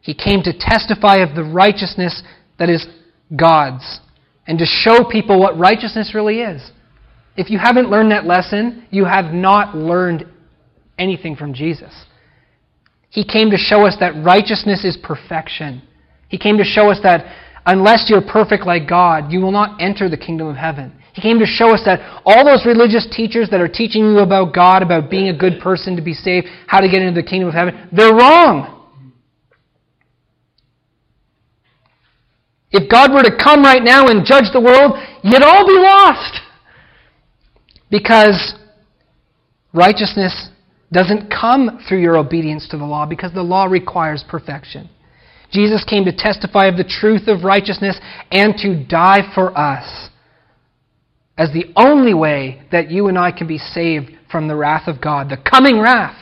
He 0.00 0.12
came 0.12 0.42
to 0.42 0.52
testify 0.52 1.18
of 1.18 1.36
the 1.36 1.44
righteousness 1.44 2.24
that 2.58 2.68
is 2.68 2.84
God's 3.34 4.00
and 4.48 4.58
to 4.58 4.66
show 4.66 5.04
people 5.08 5.38
what 5.38 5.56
righteousness 5.56 6.12
really 6.12 6.40
is. 6.40 6.72
If 7.36 7.48
you 7.48 7.60
haven't 7.60 7.90
learned 7.90 8.10
that 8.10 8.26
lesson, 8.26 8.88
you 8.90 9.04
have 9.04 9.32
not 9.32 9.76
learned 9.76 10.26
anything 10.98 11.36
from 11.36 11.54
Jesus. 11.54 11.92
He 13.08 13.24
came 13.24 13.50
to 13.50 13.56
show 13.56 13.86
us 13.86 13.96
that 14.00 14.20
righteousness 14.24 14.84
is 14.84 14.98
perfection. 15.00 15.82
He 16.28 16.38
came 16.38 16.58
to 16.58 16.64
show 16.64 16.90
us 16.90 16.98
that 17.04 17.32
unless 17.66 18.06
you're 18.08 18.22
perfect 18.22 18.66
like 18.66 18.88
God, 18.88 19.32
you 19.32 19.40
will 19.40 19.52
not 19.52 19.80
enter 19.80 20.08
the 20.08 20.16
kingdom 20.16 20.46
of 20.46 20.56
heaven. 20.56 20.92
He 21.12 21.20
came 21.20 21.38
to 21.40 21.46
show 21.46 21.74
us 21.74 21.82
that 21.84 22.00
all 22.24 22.44
those 22.44 22.64
religious 22.64 23.06
teachers 23.10 23.50
that 23.50 23.60
are 23.60 23.68
teaching 23.68 24.02
you 24.04 24.18
about 24.20 24.54
God, 24.54 24.82
about 24.82 25.10
being 25.10 25.28
a 25.28 25.36
good 25.36 25.60
person 25.60 25.94
to 25.96 26.02
be 26.02 26.14
saved, 26.14 26.46
how 26.66 26.80
to 26.80 26.88
get 26.88 27.02
into 27.02 27.20
the 27.20 27.26
kingdom 27.26 27.48
of 27.48 27.54
heaven, 27.54 27.88
they're 27.92 28.14
wrong. 28.14 28.78
If 32.70 32.90
God 32.90 33.12
were 33.12 33.22
to 33.22 33.36
come 33.36 33.62
right 33.62 33.82
now 33.82 34.06
and 34.06 34.24
judge 34.24 34.46
the 34.52 34.60
world, 34.60 34.96
you'd 35.22 35.42
all 35.42 35.66
be 35.66 35.74
lost. 35.74 36.40
Because 37.90 38.54
righteousness 39.74 40.48
doesn't 40.90 41.30
come 41.30 41.84
through 41.86 42.00
your 42.00 42.16
obedience 42.16 42.66
to 42.70 42.78
the 42.78 42.84
law, 42.84 43.04
because 43.04 43.34
the 43.34 43.42
law 43.42 43.66
requires 43.66 44.24
perfection. 44.26 44.88
Jesus 45.52 45.84
came 45.84 46.04
to 46.06 46.16
testify 46.16 46.66
of 46.66 46.76
the 46.76 46.84
truth 46.84 47.28
of 47.28 47.44
righteousness 47.44 48.00
and 48.30 48.56
to 48.58 48.84
die 48.84 49.30
for 49.34 49.56
us 49.56 50.08
as 51.36 51.52
the 51.52 51.72
only 51.76 52.14
way 52.14 52.62
that 52.72 52.90
you 52.90 53.08
and 53.08 53.18
I 53.18 53.32
can 53.32 53.46
be 53.46 53.58
saved 53.58 54.10
from 54.30 54.48
the 54.48 54.56
wrath 54.56 54.88
of 54.88 55.00
God, 55.00 55.28
the 55.28 55.36
coming 55.36 55.78
wrath 55.78 56.16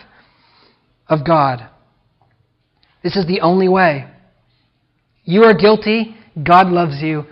of 1.09 1.25
God. 1.25 1.69
This 3.03 3.17
is 3.17 3.27
the 3.27 3.41
only 3.41 3.69
way. 3.69 4.07
You 5.25 5.45
are 5.45 5.55
guilty. 5.55 6.17
God 6.43 6.69
loves 6.69 7.01
you. 7.01 7.25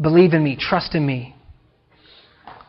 Believe 0.00 0.32
in 0.32 0.42
me. 0.42 0.56
Trust 0.58 0.94
in 0.94 1.06
me. 1.06 1.36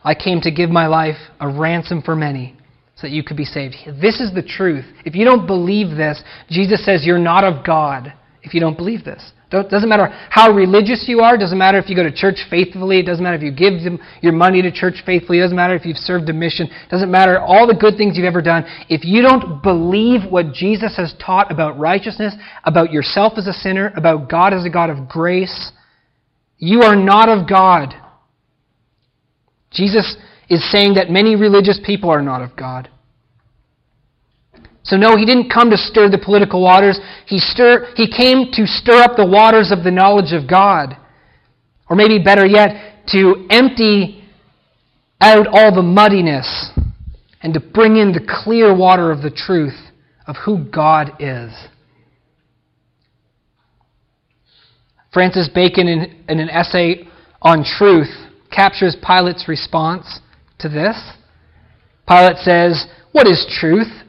I 0.04 0.14
came 0.14 0.40
to 0.42 0.50
give 0.50 0.70
my 0.70 0.86
life 0.86 1.16
a 1.40 1.48
ransom 1.48 2.02
for 2.02 2.14
many 2.14 2.56
so 2.96 3.08
that 3.08 3.10
you 3.10 3.24
could 3.24 3.36
be 3.36 3.44
saved. 3.44 3.74
This 4.00 4.20
is 4.20 4.32
the 4.32 4.42
truth. 4.42 4.84
If 5.04 5.14
you 5.16 5.24
don't 5.24 5.46
believe 5.46 5.96
this, 5.96 6.22
Jesus 6.48 6.84
says 6.84 7.04
you're 7.04 7.18
not 7.18 7.42
of 7.42 7.64
God 7.66 8.12
if 8.44 8.54
you 8.54 8.60
don't 8.60 8.76
believe 8.76 9.04
this. 9.04 9.32
It 9.50 9.70
doesn't 9.70 9.88
matter 9.88 10.08
how 10.30 10.50
religious 10.52 11.04
you 11.06 11.20
are. 11.20 11.36
It 11.36 11.38
doesn't 11.38 11.58
matter 11.58 11.78
if 11.78 11.88
you 11.88 11.94
go 11.94 12.02
to 12.02 12.12
church 12.12 12.38
faithfully. 12.50 12.98
It 12.98 13.06
doesn't 13.06 13.22
matter 13.22 13.36
if 13.36 13.42
you 13.42 13.52
give 13.52 13.74
your 14.20 14.32
money 14.32 14.62
to 14.62 14.72
church 14.72 15.02
faithfully. 15.06 15.38
It 15.38 15.42
doesn't 15.42 15.56
matter 15.56 15.76
if 15.76 15.84
you've 15.86 15.96
served 15.96 16.28
a 16.28 16.32
mission. 16.32 16.66
It 16.66 16.90
doesn't 16.90 17.10
matter 17.10 17.38
all 17.38 17.66
the 17.66 17.74
good 17.74 17.96
things 17.96 18.16
you've 18.16 18.26
ever 18.26 18.42
done. 18.42 18.64
If 18.88 19.04
you 19.04 19.22
don't 19.22 19.62
believe 19.62 20.30
what 20.30 20.52
Jesus 20.52 20.96
has 20.96 21.14
taught 21.24 21.52
about 21.52 21.78
righteousness, 21.78 22.34
about 22.64 22.92
yourself 22.92 23.34
as 23.36 23.46
a 23.46 23.52
sinner, 23.52 23.92
about 23.96 24.28
God 24.28 24.52
as 24.52 24.64
a 24.64 24.70
God 24.70 24.90
of 24.90 25.08
grace, 25.08 25.70
you 26.58 26.82
are 26.82 26.96
not 26.96 27.28
of 27.28 27.48
God. 27.48 27.94
Jesus 29.70 30.16
is 30.48 30.70
saying 30.72 30.94
that 30.94 31.10
many 31.10 31.36
religious 31.36 31.80
people 31.84 32.10
are 32.10 32.22
not 32.22 32.42
of 32.42 32.56
God. 32.56 32.90
So, 34.84 34.96
no, 34.96 35.16
he 35.16 35.24
didn't 35.24 35.50
come 35.50 35.70
to 35.70 35.78
stir 35.78 36.10
the 36.10 36.18
political 36.18 36.62
waters. 36.62 37.00
He, 37.26 37.38
stir, 37.38 37.88
he 37.96 38.06
came 38.06 38.52
to 38.52 38.66
stir 38.66 39.02
up 39.02 39.16
the 39.16 39.26
waters 39.26 39.72
of 39.72 39.82
the 39.82 39.90
knowledge 39.90 40.32
of 40.32 40.48
God. 40.48 40.96
Or 41.88 41.96
maybe 41.96 42.22
better 42.22 42.44
yet, 42.44 43.06
to 43.08 43.46
empty 43.50 44.22
out 45.20 45.46
all 45.46 45.74
the 45.74 45.82
muddiness 45.82 46.70
and 47.40 47.54
to 47.54 47.60
bring 47.60 47.96
in 47.96 48.12
the 48.12 48.26
clear 48.44 48.76
water 48.76 49.10
of 49.10 49.22
the 49.22 49.30
truth 49.30 49.78
of 50.26 50.36
who 50.44 50.64
God 50.64 51.12
is. 51.18 51.52
Francis 55.12 55.48
Bacon, 55.54 55.88
in, 55.88 56.24
in 56.28 56.40
an 56.40 56.50
essay 56.50 57.08
on 57.40 57.64
truth, 57.64 58.10
captures 58.50 58.96
Pilate's 59.02 59.48
response 59.48 60.20
to 60.58 60.68
this. 60.68 60.96
Pilate 62.06 62.38
says, 62.38 62.86
What 63.12 63.26
is 63.26 63.46
truth? 63.60 64.03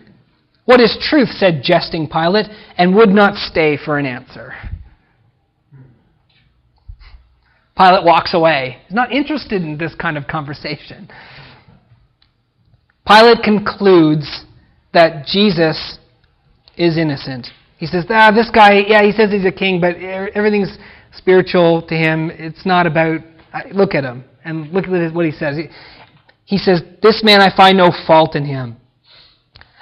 What 0.65 0.82
is 0.82 0.97
truth? 1.10 1.30
said 1.30 1.62
jesting 1.63 2.08
Pilate, 2.08 2.47
and 2.78 2.95
would 2.95 3.10
not 3.10 3.36
stay 3.36 3.78
for 3.78 3.97
an 3.97 4.06
answer. 4.06 4.54
Pilate 7.78 8.04
walks 8.04 8.34
away. 8.34 8.78
He's 8.88 8.95
not 8.95 9.12
interested 9.12 9.62
in 9.62 9.78
this 9.78 9.93
kind 9.95 10.17
of 10.17 10.28
conversation. 10.28 11.10
Pilate 13.06 13.43
concludes 13.43 14.45
that 14.93 15.25
Jesus 15.28 15.99
is 16.78 16.97
innocent. 16.97 17.47
He 17.78 17.86
says, 17.86 18.06
ah, 18.10 18.32
this 18.34 18.49
guy, 18.49 18.86
yeah, 18.88 19.04
he 19.04 19.12
says 19.12 19.32
he's 19.32 19.45
a 19.45 19.51
king, 19.51 19.82
but 19.82 19.97
everything's 19.97 20.78
spiritual 21.13 21.82
to 21.88 21.95
him. 21.95 22.32
It's 22.32 22.65
not 22.65 22.88
about, 22.88 23.19
look 23.71 23.93
at 23.93 24.04
him. 24.04 24.23
And 24.43 24.71
look 24.71 24.86
at 24.86 25.13
what 25.13 25.25
he 25.25 25.32
says. 25.32 25.58
He 26.45 26.58
says, 26.60 26.84
This 27.01 27.23
man 27.23 27.41
I 27.41 27.56
find 27.56 27.78
no 27.78 27.91
fault 28.06 28.36
in 28.36 28.45
him. 28.45 28.78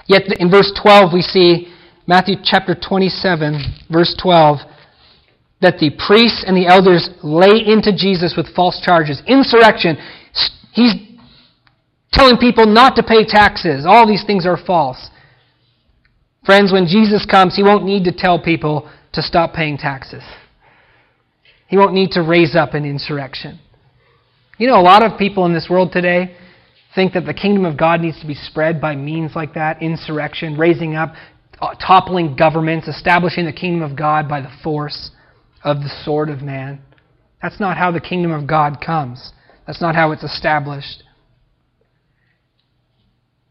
Yet 0.06 0.24
in 0.39 0.52
verse 0.52 0.72
12, 0.82 1.13
we 1.13 1.22
see 1.22 1.74
Matthew 2.08 2.36
chapter 2.44 2.76
27, 2.76 3.88
verse 3.92 4.16
12, 4.22 4.60
that 5.62 5.80
the 5.80 5.92
priests 6.06 6.44
and 6.46 6.58
the 6.58 6.68
elders 6.68 7.10
lay 7.24 7.63
into 7.66 7.96
Jesus 7.96 8.36
with 8.36 8.54
false 8.54 8.82
charges. 8.84 9.22
Insurrection. 9.28 9.98
He's 10.74 10.94
telling 12.12 12.38
people 12.38 12.66
not 12.66 12.96
to 12.98 13.04
pay 13.04 13.26
taxes. 13.26 13.86
All 13.88 14.06
these 14.06 14.26
things 14.26 14.46
are 14.46 14.58
false. 14.58 15.10
Friends, 16.46 16.74
when 16.74 16.86
Jesus 16.86 17.26
comes, 17.26 17.56
he 17.56 17.63
won't 17.63 17.86
need 17.86 18.04
to 18.04 18.12
tell 18.12 18.42
people 18.42 18.92
to 19.13 19.22
stop 19.22 19.54
paying 19.54 19.78
taxes. 19.78 20.24
He 21.68 21.78
won't 21.78 21.94
need 21.94 22.12
to 22.12 22.22
raise 22.22 22.56
up 22.56 22.74
an 22.74 22.84
insurrection. 22.84 23.60
You 24.58 24.68
know, 24.68 24.80
a 24.80 24.82
lot 24.82 25.04
of 25.04 25.18
people 25.18 25.46
in 25.46 25.54
this 25.54 25.68
world 25.70 25.92
today, 25.92 26.36
think 26.95 27.13
that 27.13 27.25
the 27.25 27.34
kingdom 27.34 27.65
of 27.65 27.77
God 27.77 28.01
needs 28.01 28.19
to 28.21 28.27
be 28.27 28.34
spread 28.34 28.79
by 28.79 28.95
means 28.95 29.36
like 29.36 29.53
that 29.53 29.82
insurrection, 29.82 30.58
raising 30.58 30.95
up, 30.95 31.13
uh, 31.62 31.73
toppling 31.75 32.36
governments, 32.36 32.88
establishing 32.88 33.45
the 33.45 33.53
kingdom 33.53 33.82
of 33.89 33.97
God 33.97 34.27
by 34.27 34.41
the 34.41 34.51
force 34.63 35.12
of 35.63 35.77
the 35.77 36.03
sword 36.03 36.29
of 36.29 36.41
man. 36.41 36.82
That's 37.41 37.60
not 37.60 37.77
how 37.77 37.91
the 37.91 37.99
kingdom 37.99 38.32
of 38.32 38.47
God 38.47 38.77
comes. 38.84 39.32
That's 39.65 39.82
not 39.82 39.95
how 39.95 40.12
it's 40.12 40.23
established. 40.23 41.03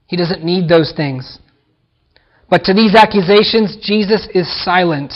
He 0.06 0.16
doesn't 0.16 0.44
need 0.44 0.68
those 0.68 0.92
things. 0.96 1.38
But 2.50 2.64
to 2.64 2.74
these 2.74 2.94
accusations, 2.94 3.78
Jesus 3.80 4.28
is 4.34 4.64
silent. 4.64 5.14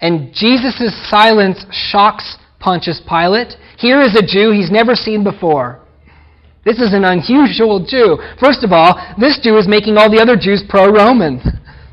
And 0.00 0.32
Jesus' 0.34 0.92
silence 1.08 1.64
shocks 1.70 2.36
Pontius 2.60 3.00
Pilate. 3.08 3.54
Here 3.78 4.00
is 4.00 4.14
a 4.14 4.26
Jew 4.26 4.52
he's 4.52 4.70
never 4.70 4.94
seen 4.94 5.24
before. 5.24 5.83
This 6.64 6.80
is 6.80 6.94
an 6.94 7.04
unusual 7.04 7.84
Jew. 7.84 8.18
First 8.40 8.64
of 8.64 8.72
all, 8.72 8.96
this 9.20 9.38
Jew 9.42 9.58
is 9.58 9.68
making 9.68 9.98
all 9.98 10.10
the 10.10 10.20
other 10.20 10.36
Jews 10.36 10.64
pro 10.68 10.90
Roman. 10.90 11.40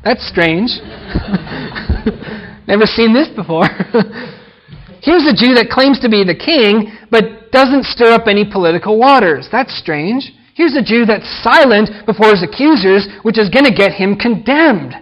That's 0.02 0.26
strange. 0.26 0.70
Never 2.66 2.86
seen 2.86 3.12
this 3.12 3.28
before. 3.28 3.68
Here's 5.02 5.26
a 5.26 5.34
Jew 5.34 5.54
that 5.54 5.68
claims 5.70 6.00
to 6.00 6.08
be 6.08 6.24
the 6.24 6.34
king, 6.34 6.92
but 7.10 7.50
doesn't 7.52 7.84
stir 7.84 8.12
up 8.12 8.26
any 8.26 8.44
political 8.50 8.98
waters. 8.98 9.48
That's 9.52 9.76
strange. 9.76 10.32
Here's 10.54 10.76
a 10.76 10.82
Jew 10.82 11.04
that's 11.04 11.28
silent 11.42 11.90
before 12.06 12.30
his 12.30 12.42
accusers, 12.42 13.08
which 13.22 13.38
is 13.38 13.48
going 13.50 13.64
to 13.64 13.74
get 13.74 13.92
him 13.92 14.16
condemned. 14.16 14.94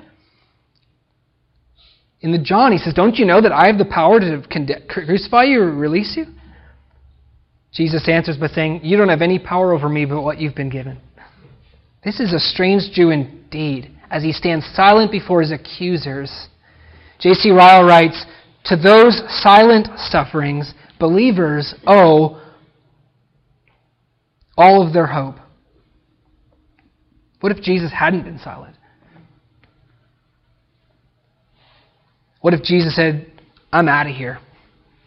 In 2.22 2.32
the 2.32 2.38
John, 2.38 2.72
he 2.72 2.78
says, 2.78 2.94
Don't 2.94 3.16
you 3.16 3.24
know 3.24 3.40
that 3.40 3.52
I 3.52 3.66
have 3.66 3.78
the 3.78 3.84
power 3.84 4.20
to 4.20 4.42
crucify 4.88 5.44
you 5.44 5.62
or 5.62 5.70
release 5.70 6.16
you? 6.16 6.26
Jesus 7.72 8.08
answers 8.08 8.36
by 8.36 8.48
saying, 8.48 8.80
You 8.82 8.96
don't 8.96 9.08
have 9.08 9.22
any 9.22 9.38
power 9.38 9.72
over 9.72 9.88
me 9.88 10.04
but 10.04 10.22
what 10.22 10.40
you've 10.40 10.54
been 10.54 10.70
given. 10.70 10.98
This 12.04 12.18
is 12.18 12.32
a 12.32 12.40
strange 12.40 12.90
Jew 12.92 13.10
indeed, 13.10 13.90
as 14.10 14.22
he 14.22 14.32
stands 14.32 14.66
silent 14.74 15.12
before 15.12 15.40
his 15.40 15.52
accusers. 15.52 16.48
J.C. 17.20 17.50
Ryle 17.50 17.84
writes, 17.84 18.24
To 18.66 18.76
those 18.76 19.22
silent 19.42 19.88
sufferings, 19.98 20.72
believers 20.98 21.74
owe 21.86 22.42
all 24.56 24.86
of 24.86 24.92
their 24.92 25.06
hope. 25.06 25.36
What 27.40 27.52
if 27.52 27.62
Jesus 27.62 27.92
hadn't 27.92 28.24
been 28.24 28.38
silent? 28.38 28.76
What 32.40 32.54
if 32.54 32.62
Jesus 32.62 32.96
said, 32.96 33.30
I'm 33.72 33.88
out 33.88 34.06
of 34.06 34.16
here? 34.16 34.38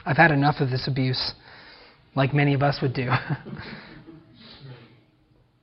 I've 0.06 0.18
had 0.18 0.32
enough 0.32 0.56
of 0.60 0.70
this 0.70 0.88
abuse 0.88 1.34
like 2.16 2.34
many 2.34 2.54
of 2.54 2.62
us 2.62 2.80
would 2.82 2.94
do. 2.94 3.10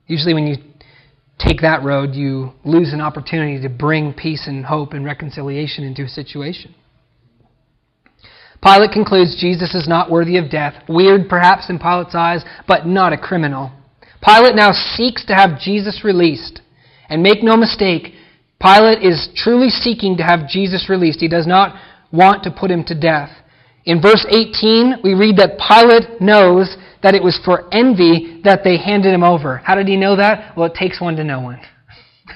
Usually, 0.07 0.33
when 0.33 0.47
you 0.47 0.57
take 1.39 1.61
that 1.61 1.83
road, 1.83 2.13
you 2.13 2.51
lose 2.63 2.93
an 2.93 3.01
opportunity 3.01 3.61
to 3.61 3.69
bring 3.69 4.13
peace 4.13 4.47
and 4.47 4.65
hope 4.65 4.93
and 4.93 5.05
reconciliation 5.05 5.83
into 5.83 6.03
a 6.03 6.09
situation. 6.09 6.75
Pilate 8.63 8.91
concludes 8.91 9.37
Jesus 9.39 9.73
is 9.73 9.87
not 9.87 10.11
worthy 10.11 10.37
of 10.37 10.51
death. 10.51 10.75
Weird, 10.87 11.27
perhaps, 11.27 11.69
in 11.69 11.79
Pilate's 11.79 12.13
eyes, 12.13 12.43
but 12.67 12.85
not 12.85 13.13
a 13.13 13.17
criminal. 13.17 13.71
Pilate 14.23 14.55
now 14.55 14.71
seeks 14.71 15.25
to 15.25 15.33
have 15.33 15.59
Jesus 15.59 16.01
released. 16.03 16.61
And 17.09 17.23
make 17.23 17.43
no 17.43 17.57
mistake, 17.57 18.13
Pilate 18.61 19.03
is 19.03 19.29
truly 19.35 19.69
seeking 19.69 20.17
to 20.17 20.23
have 20.23 20.47
Jesus 20.47 20.89
released. 20.89 21.19
He 21.19 21.27
does 21.27 21.47
not 21.47 21.75
want 22.11 22.43
to 22.43 22.51
put 22.51 22.69
him 22.69 22.83
to 22.85 22.99
death. 22.99 23.29
In 23.85 24.01
verse 24.01 24.25
18, 24.29 24.97
we 25.03 25.13
read 25.13 25.37
that 25.37 25.57
Pilate 25.57 26.21
knows 26.21 26.75
that 27.01 27.15
it 27.15 27.23
was 27.23 27.39
for 27.43 27.73
envy 27.73 28.41
that 28.43 28.63
they 28.63 28.77
handed 28.77 29.13
him 29.13 29.23
over. 29.23 29.57
How 29.57 29.75
did 29.75 29.87
he 29.87 29.97
know 29.97 30.15
that? 30.15 30.55
Well, 30.55 30.67
it 30.67 30.75
takes 30.75 31.01
one 31.01 31.15
to 31.15 31.23
know 31.23 31.41
one. 31.41 31.61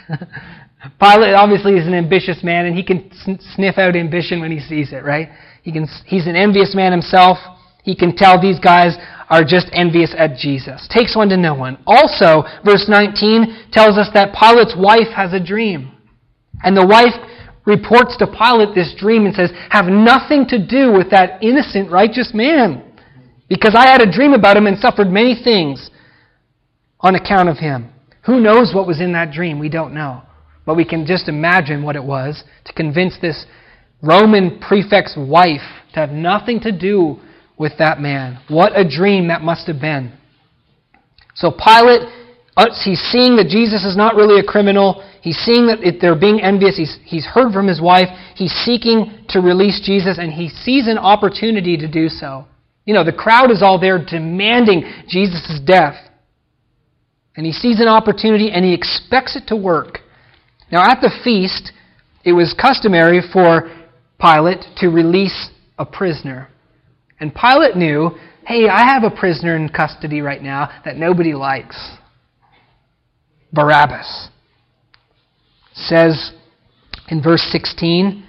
Pilate 0.99 1.33
obviously 1.33 1.73
is 1.73 1.87
an 1.87 1.93
ambitious 1.93 2.43
man, 2.43 2.65
and 2.65 2.75
he 2.75 2.83
can 2.83 3.11
sniff 3.55 3.77
out 3.77 3.95
ambition 3.95 4.39
when 4.39 4.51
he 4.51 4.59
sees 4.59 4.91
it, 4.91 5.03
right? 5.03 5.29
He 5.61 5.71
can, 5.71 5.87
he's 6.05 6.27
an 6.27 6.35
envious 6.35 6.75
man 6.75 6.91
himself. 6.91 7.37
He 7.83 7.95
can 7.95 8.15
tell 8.15 8.41
these 8.41 8.59
guys 8.59 8.97
are 9.29 9.43
just 9.43 9.67
envious 9.73 10.13
at 10.17 10.37
Jesus. 10.37 10.87
Takes 10.89 11.15
one 11.15 11.29
to 11.29 11.37
know 11.37 11.55
one. 11.55 11.77
Also, 11.85 12.43
verse 12.63 12.85
19 12.87 13.69
tells 13.71 13.97
us 13.97 14.09
that 14.13 14.33
Pilate's 14.33 14.75
wife 14.77 15.13
has 15.15 15.33
a 15.33 15.43
dream. 15.43 15.91
And 16.63 16.77
the 16.77 16.85
wife 16.85 17.13
reports 17.65 18.15
to 18.17 18.27
Pilate 18.27 18.75
this 18.75 18.93
dream 18.97 19.25
and 19.25 19.35
says, 19.35 19.51
Have 19.69 19.85
nothing 19.85 20.47
to 20.49 20.63
do 20.63 20.91
with 20.91 21.11
that 21.11 21.43
innocent, 21.43 21.91
righteous 21.91 22.31
man. 22.33 22.83
Because 23.49 23.75
I 23.75 23.87
had 23.87 24.01
a 24.01 24.11
dream 24.11 24.33
about 24.33 24.57
him 24.57 24.67
and 24.67 24.77
suffered 24.77 25.09
many 25.09 25.35
things 25.41 25.89
on 26.99 27.15
account 27.15 27.49
of 27.49 27.57
him. 27.57 27.91
Who 28.25 28.39
knows 28.39 28.73
what 28.73 28.87
was 28.87 29.01
in 29.01 29.13
that 29.13 29.31
dream? 29.31 29.59
We 29.59 29.69
don't 29.69 29.93
know. 29.93 30.23
But 30.65 30.75
we 30.75 30.85
can 30.85 31.05
just 31.05 31.29
imagine 31.29 31.83
what 31.83 31.95
it 31.95 32.03
was 32.03 32.43
to 32.65 32.73
convince 32.73 33.17
this 33.21 33.45
Roman 34.01 34.59
prefect's 34.59 35.15
wife 35.15 35.61
to 35.93 35.99
have 35.99 36.09
nothing 36.09 36.59
to 36.61 36.71
do 36.71 37.19
with 37.57 37.73
that 37.77 37.99
man. 37.99 38.39
What 38.47 38.77
a 38.77 38.87
dream 38.87 39.27
that 39.27 39.41
must 39.41 39.67
have 39.67 39.79
been. 39.79 40.11
So 41.35 41.51
Pilate, 41.51 42.01
uh, 42.57 42.67
he's 42.83 42.99
seeing 43.11 43.35
that 43.37 43.47
Jesus 43.49 43.85
is 43.85 43.95
not 43.95 44.15
really 44.15 44.39
a 44.39 44.43
criminal. 44.43 45.03
He's 45.25 45.37
seeing 45.37 45.65
that 45.65 45.79
they're 45.99 46.13
being 46.13 46.39
envious. 46.39 46.77
He's, 46.77 46.99
he's 47.03 47.25
heard 47.25 47.51
from 47.51 47.65
his 47.65 47.81
wife. 47.81 48.09
He's 48.35 48.51
seeking 48.51 49.25
to 49.29 49.39
release 49.39 49.81
Jesus, 49.83 50.19
and 50.19 50.31
he 50.31 50.49
sees 50.49 50.87
an 50.87 50.99
opportunity 50.99 51.77
to 51.77 51.87
do 51.87 52.09
so. 52.09 52.45
You 52.85 52.93
know, 52.93 53.03
the 53.03 53.11
crowd 53.11 53.49
is 53.49 53.63
all 53.63 53.79
there 53.79 53.97
demanding 53.97 54.83
Jesus' 55.07 55.59
death. 55.65 55.95
And 57.35 57.43
he 57.43 57.51
sees 57.53 57.79
an 57.79 57.87
opportunity 57.87 58.51
and 58.51 58.63
he 58.63 58.71
expects 58.71 59.35
it 59.35 59.47
to 59.47 59.55
work. 59.55 59.97
Now, 60.71 60.83
at 60.83 61.01
the 61.01 61.11
feast, 61.23 61.71
it 62.23 62.33
was 62.33 62.53
customary 62.53 63.19
for 63.33 63.71
Pilate 64.21 64.63
to 64.77 64.89
release 64.89 65.49
a 65.79 65.87
prisoner. 65.87 66.49
And 67.19 67.33
Pilate 67.33 67.75
knew 67.75 68.11
hey, 68.45 68.69
I 68.69 68.85
have 68.85 69.03
a 69.03 69.09
prisoner 69.09 69.55
in 69.55 69.69
custody 69.69 70.21
right 70.21 70.41
now 70.41 70.69
that 70.85 70.97
nobody 70.97 71.33
likes 71.33 71.75
Barabbas. 73.51 74.29
Says 75.75 76.33
in 77.09 77.21
verse 77.21 77.41
16, 77.51 78.23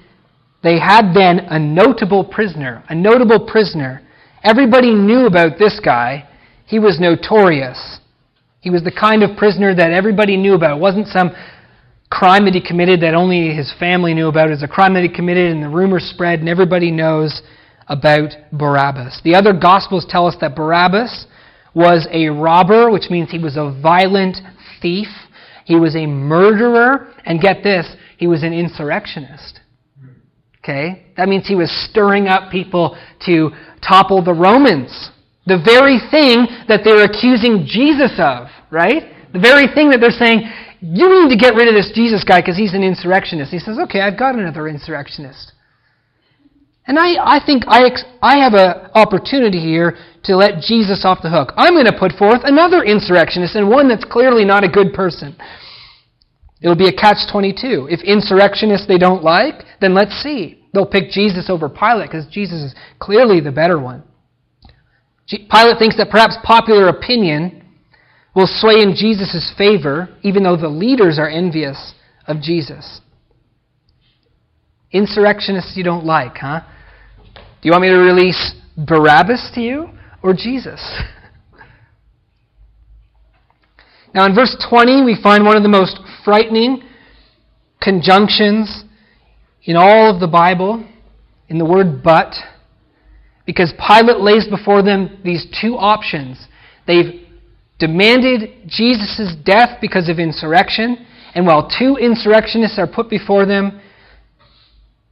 they 0.63 0.79
had 0.79 1.15
then 1.15 1.41
a 1.41 1.59
notable 1.59 2.25
prisoner, 2.25 2.85
a 2.89 2.95
notable 2.95 3.47
prisoner. 3.47 4.03
Everybody 4.43 4.95
knew 4.95 5.27
about 5.27 5.59
this 5.59 5.81
guy. 5.83 6.29
He 6.67 6.79
was 6.79 6.99
notorious. 7.01 7.99
He 8.61 8.71
was 8.71 8.83
the 8.83 8.91
kind 8.91 9.23
of 9.23 9.37
prisoner 9.37 9.75
that 9.75 9.93
everybody 9.93 10.37
knew 10.37 10.55
about. 10.55 10.79
It 10.79 10.81
wasn't 10.81 11.07
some 11.07 11.31
crime 12.11 12.45
that 12.45 12.55
he 12.55 12.61
committed 12.61 13.01
that 13.03 13.15
only 13.15 13.55
his 13.55 13.73
family 13.79 14.15
knew 14.15 14.29
about. 14.29 14.49
It 14.49 14.53
was 14.53 14.63
a 14.63 14.69
crime 14.69 14.95
that 14.95 15.03
he 15.03 15.09
committed 15.09 15.53
and 15.53 15.63
the 15.63 15.69
rumor 15.69 16.01
spread 16.01 16.41
and 16.41 16.49
everybody 16.49 16.91
knows 16.91 17.43
about 17.89 18.31
Barabbas. 18.53 19.21
The 19.23 19.35
other 19.35 19.53
Gospels 19.53 20.07
tell 20.09 20.27
us 20.27 20.37
that 20.41 20.57
Barabbas 20.57 21.27
was 21.75 22.09
a 22.11 22.29
robber, 22.29 22.91
which 22.91 23.11
means 23.11 23.31
he 23.31 23.39
was 23.39 23.57
a 23.57 23.79
violent 23.83 24.39
thief. 24.81 25.09
He 25.67 25.77
was 25.77 25.95
a 25.95 26.07
murderer. 26.07 27.13
And 27.27 27.41
get 27.41 27.63
this, 27.63 27.87
he 28.17 28.27
was 28.27 28.43
an 28.43 28.55
insurrectionist. 28.55 29.61
Okay? 30.63 31.07
That 31.17 31.29
means 31.29 31.47
he 31.47 31.55
was 31.55 31.71
stirring 31.91 32.29
up 32.29 32.51
people 32.51 32.97
to 33.27 33.51
topple 33.87 34.25
the 34.25 34.33
Romans. 34.33 35.11
The 35.47 35.59
very 35.63 35.99
thing 36.11 36.47
that 36.67 36.81
they're 36.83 37.05
accusing 37.05 37.67
Jesus 37.67 38.13
of, 38.19 38.49
right? 38.71 39.13
The 39.33 39.39
very 39.39 39.67
thing 39.75 39.91
that 39.91 40.01
they're 40.01 40.11
saying, 40.11 40.43
you 40.81 41.09
need 41.09 41.31
to 41.31 41.39
get 41.39 41.55
rid 41.55 41.69
of 41.69 41.75
this 41.75 41.93
Jesus 41.95 42.25
guy 42.25 42.41
because 42.41 42.57
he's 42.57 42.75
an 42.75 42.83
insurrectionist. 42.83 43.53
He 43.53 43.59
says, 43.59 43.79
okay, 43.79 44.01
I've 44.01 44.19
got 44.19 44.35
another 44.35 44.69
insurrectionist. 44.69 45.53
And 46.87 46.99
I, 46.99 47.39
I 47.39 47.45
think 47.45 47.65
I, 47.67 47.91
I 48.23 48.39
have 48.39 48.55
an 48.55 48.91
opportunity 48.95 49.59
here 49.59 49.99
to 50.27 50.37
let 50.37 50.61
Jesus 50.61 51.05
off 51.05 51.23
the 51.23 51.31
hook. 51.31 51.53
I'm 51.57 51.75
going 51.75 51.87
to 51.87 51.99
put 51.99 52.13
forth 52.13 52.41
another 52.45 52.83
insurrectionist 52.83 53.55
and 53.55 53.69
one 53.69 53.89
that's 53.89 54.05
clearly 54.05 54.45
not 54.45 54.65
a 54.65 54.69
good 54.69 54.93
person. 54.93 55.37
It'll 56.61 56.77
be 56.77 56.89
a 56.89 56.93
catch 56.93 57.31
22. 57.31 57.89
If 57.91 58.01
insurrectionists 58.03 58.87
they 58.87 58.99
don't 58.99 59.23
like, 59.23 59.65
then 59.81 59.95
let's 59.95 60.21
see. 60.23 60.65
They'll 60.73 60.87
pick 60.87 61.11
Jesus 61.11 61.49
over 61.49 61.69
Pilate 61.69 62.11
because 62.11 62.27
Jesus 62.27 62.63
is 62.63 62.75
clearly 62.99 63.41
the 63.41 63.53
better 63.53 63.79
one. 63.79 64.03
Pilate 65.29 65.79
thinks 65.79 65.97
that 65.97 66.11
perhaps 66.11 66.37
popular 66.45 66.89
opinion 66.89 67.63
will 68.35 68.47
sway 68.47 68.81
in 68.81 68.95
Jesus' 68.95 69.53
favor, 69.57 70.09
even 70.23 70.43
though 70.43 70.57
the 70.57 70.69
leaders 70.69 71.19
are 71.19 71.29
envious 71.29 71.95
of 72.27 72.41
Jesus. 72.41 73.01
Insurrectionists 74.93 75.77
you 75.77 75.85
don't 75.85 76.05
like, 76.05 76.37
huh? 76.39 76.61
Do 77.35 77.41
you 77.63 77.73
want 77.73 77.83
me 77.83 77.89
to 77.89 77.97
release 77.97 78.55
Barabbas 78.77 79.53
to 79.55 79.61
you 79.61 79.89
or 80.27 80.35
Jesus? 80.35 80.81
now, 84.13 84.27
in 84.27 84.35
verse 84.35 84.57
20, 84.69 85.05
we 85.05 85.17
find 85.23 85.45
one 85.45 85.57
of 85.57 85.63
the 85.63 85.69
most 85.69 85.99
frightening 86.25 86.83
conjunctions 87.81 88.85
in 89.63 89.77
all 89.77 90.13
of 90.13 90.21
the 90.21 90.27
Bible 90.27 90.85
in 91.49 91.59
the 91.59 91.65
word 91.65 92.03
but, 92.03 92.35
because 93.47 93.73
Pilate 93.79 94.19
lays 94.19 94.49
before 94.49 94.83
them 94.83 95.21
these 95.25 95.47
two 95.61 95.77
options. 95.77 96.45
They've 96.89 97.25
demanded 97.79 98.67
Jesus' 98.67 99.35
death 99.45 99.79
because 99.81 100.09
of 100.09 100.19
insurrection, 100.19 101.07
and 101.37 101.47
while 101.47 101.71
two 101.79 101.97
insurrectionists 102.01 102.81
are 102.81 102.89
put 102.89 103.09
before 103.09 103.47
them, 103.47 103.81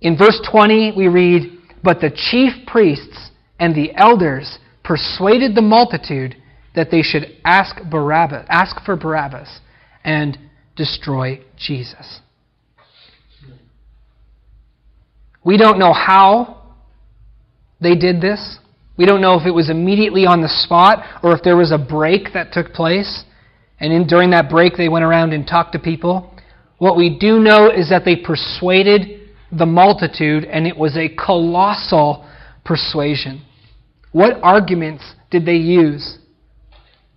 in 0.01 0.19
verse 0.19 0.41
20 0.51 0.95
we 0.97 1.07
read, 1.07 1.57
But 1.85 2.01
the 2.01 2.11
chief 2.11 2.67
priests 2.67 3.31
and 3.61 3.77
the 3.77 3.93
elders 3.95 4.59
persuaded 4.85 5.55
the 5.55 5.63
multitude 5.63 6.37
that 6.75 6.91
they 6.91 7.03
should 7.03 7.37
ask 7.45 7.77
Barabbas, 7.91 8.47
ask 8.49 8.85
for 8.85 8.97
Barabbas 8.97 9.61
and 10.05 10.39
destroy 10.77 11.41
Jesus. 11.57 12.21
We 15.45 15.57
don't 15.57 15.79
know 15.79 15.93
how 15.93 16.63
they 17.81 17.95
did 17.95 18.21
this. 18.21 18.59
We 18.97 19.07
don't 19.07 19.21
know 19.21 19.39
if 19.39 19.47
it 19.47 19.51
was 19.51 19.71
immediately 19.71 20.27
on 20.27 20.41
the 20.41 20.49
spot 20.49 21.05
or 21.23 21.35
if 21.35 21.43
there 21.43 21.57
was 21.57 21.73
a 21.73 21.79
break 21.79 22.33
that 22.33 22.53
took 22.53 22.73
place. 22.73 23.25
And 23.81 23.93
in, 23.93 24.07
during 24.07 24.31
that 24.31 24.49
break, 24.49 24.77
they 24.77 24.89
went 24.89 25.05
around 25.05 25.33
and 25.33 25.47
talked 25.47 25.73
to 25.73 25.79
people. 25.79 26.33
What 26.79 26.97
we 26.97 27.19
do 27.19 27.41
know 27.41 27.71
is 27.71 27.91
that 27.91 28.05
they 28.05 28.17
persuaded 28.17 29.21
the 29.53 29.67
multitude, 29.67 30.45
and 30.45 30.67
it 30.67 30.77
was 30.77 30.97
a 30.97 31.09
colossal 31.09 32.29
persuasion. 32.65 33.43
What 34.15 34.39
arguments 34.45 35.03
did 35.33 35.45
they 35.45 35.59
use 35.59 36.19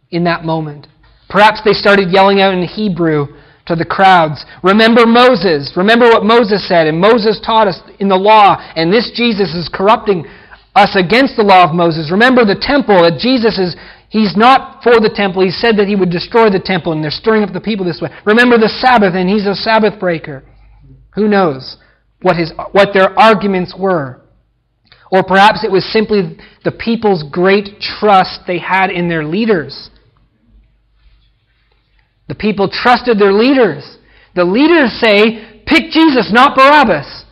in 0.10 0.24
that 0.24 0.44
moment? 0.44 0.88
Perhaps 1.30 1.62
they 1.64 1.74
started 1.74 2.10
yelling 2.10 2.42
out 2.42 2.56
in 2.56 2.64
Hebrew 2.64 3.38
to 3.68 3.76
the 3.76 3.86
crowds. 3.86 4.44
Remember 4.64 5.06
Moses. 5.06 5.72
Remember 5.78 6.10
what 6.10 6.26
Moses 6.26 6.68
said. 6.68 6.88
And 6.88 7.00
Moses 7.00 7.40
taught 7.46 7.68
us 7.68 7.80
in 8.00 8.10
the 8.10 8.18
law. 8.18 8.58
And 8.76 8.92
this 8.92 9.12
Jesus 9.14 9.54
is 9.54 9.70
corrupting 9.72 10.26
us 10.74 10.96
against 10.96 11.38
the 11.38 11.44
law 11.44 11.70
of 11.70 11.76
Moses. 11.76 12.10
Remember 12.10 12.44
the 12.44 12.58
temple 12.60 13.04
that 13.04 13.20
Jesus 13.20 13.60
is, 13.60 13.76
he's 14.10 14.36
not 14.36 14.82
for 14.82 15.00
the 15.00 15.14
temple. 15.14 15.44
He 15.44 15.52
said 15.52 15.78
that 15.78 15.88
he 15.88 15.96
would 15.96 16.10
destroy 16.10 16.50
the 16.50 16.64
temple 16.64 16.94
and 16.94 17.04
they're 17.04 17.12
stirring 17.12 17.44
up 17.44 17.54
the 17.54 17.62
people 17.62 17.86
this 17.86 18.02
way. 18.02 18.10
Remember 18.26 18.58
the 18.58 18.74
Sabbath 18.82 19.14
and 19.14 19.30
he's 19.30 19.46
a 19.46 19.54
Sabbath 19.54 20.00
breaker. 20.00 20.44
Who 21.14 21.28
knows 21.28 21.78
what 22.24 22.38
his, 22.38 22.52
what 22.72 22.90
their 22.96 23.14
arguments 23.20 23.76
were. 23.78 24.24
Or 25.12 25.24
perhaps 25.24 25.64
it 25.64 25.72
was 25.72 25.86
simply 25.92 26.38
the 26.64 26.72
people's 26.72 27.24
great 27.32 27.80
trust 27.80 28.42
they 28.46 28.60
had 28.60 28.90
in 28.90 29.08
their 29.08 29.24
leaders. 29.24 29.90
The 32.28 32.36
people 32.36 32.70
trusted 32.70 33.18
their 33.20 33.32
leaders. 33.32 33.98
The 34.36 34.44
leaders 34.44 34.92
say, 35.00 35.64
pick 35.66 35.92
Jesus, 35.92 36.30
not 36.32 36.56
Barabbas. 36.56 37.24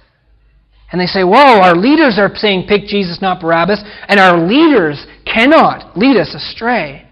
And 0.91 1.01
they 1.01 1.05
say, 1.05 1.23
whoa, 1.23 1.59
our 1.61 1.75
leaders 1.75 2.17
are 2.17 2.33
saying 2.35 2.67
pick 2.67 2.85
Jesus, 2.85 3.19
not 3.21 3.41
Barabbas, 3.41 3.83
and 4.07 4.19
our 4.19 4.39
leaders 4.47 5.05
cannot 5.25 5.97
lead 5.97 6.15
us 6.15 6.33
astray. 6.33 7.05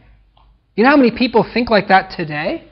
You 0.76 0.84
know 0.84 0.92
how 0.92 0.98
many 0.98 1.12
people 1.12 1.46
think 1.54 1.70
like 1.70 1.90
that 1.90 2.16
today? 2.16 2.70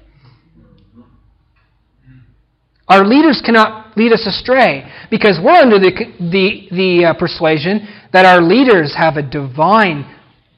Our 2.88 3.06
leaders 3.06 3.42
cannot 3.46 3.81
lead 3.96 4.14
us 4.14 4.26
astray 4.26 4.90
because 5.10 5.40
we're 5.44 5.52
under 5.52 5.80
the, 5.80 5.92
the, 6.20 6.68
the 6.72 7.06
uh, 7.06 7.14
persuasion 7.14 7.88
that 8.14 8.26
our 8.26 8.42
leaders 8.42 8.96
have 8.98 9.18
a 9.18 9.24
divine 9.24 10.06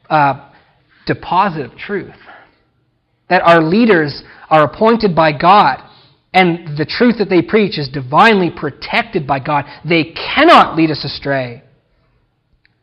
uh, 0.10 0.50
deposit 1.06 1.65
of 1.65 1.78
truth. 1.78 2.15
That 3.30 3.41
our 3.41 3.62
leaders 3.62 4.24
are 4.50 4.63
appointed 4.63 5.15
by 5.15 5.38
God 5.38 5.80
and 6.34 6.78
the 6.78 6.86
truth 6.86 7.19
that 7.19 7.30
they 7.30 7.41
preach 7.41 7.78
is 7.78 7.88
divinely 7.89 8.50
protected 8.50 9.28
by 9.28 9.39
God. 9.39 9.65
They 9.88 10.15
cannot 10.36 10.76
lead 10.76 10.89
us 10.89 11.06
astray. 11.06 11.63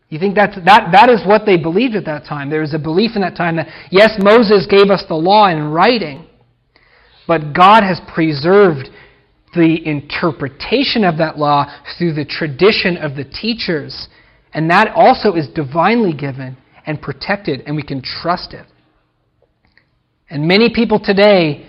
You 0.08 0.18
think 0.18 0.34
that's, 0.34 0.56
that, 0.64 0.90
that 0.92 1.08
is 1.08 1.26
what 1.26 1.46
they 1.46 1.56
believed 1.56 1.94
at 1.94 2.04
that 2.06 2.24
time. 2.24 2.50
There 2.50 2.60
was 2.60 2.74
a 2.74 2.78
belief 2.78 3.12
in 3.14 3.22
that 3.22 3.36
time 3.36 3.56
that, 3.56 3.68
yes, 3.90 4.12
Moses 4.18 4.66
gave 4.68 4.90
us 4.90 5.04
the 5.08 5.14
law 5.14 5.48
in 5.48 5.70
writing, 5.70 6.26
but 7.26 7.52
God 7.52 7.82
has 7.82 8.00
preserved 8.12 8.88
the 9.54 9.84
interpretation 9.84 11.04
of 11.04 11.18
that 11.18 11.38
law 11.38 11.66
through 11.98 12.14
the 12.14 12.24
tradition 12.24 12.96
of 12.96 13.16
the 13.16 13.24
teachers 13.24 14.08
And 14.52 14.70
that 14.70 14.92
also 14.94 15.34
is 15.34 15.48
divinely 15.48 16.12
given 16.12 16.56
and 16.86 17.00
protected, 17.00 17.62
and 17.66 17.76
we 17.76 17.82
can 17.82 18.02
trust 18.02 18.52
it. 18.52 18.66
And 20.28 20.46
many 20.46 20.72
people 20.72 20.98
today, 20.98 21.68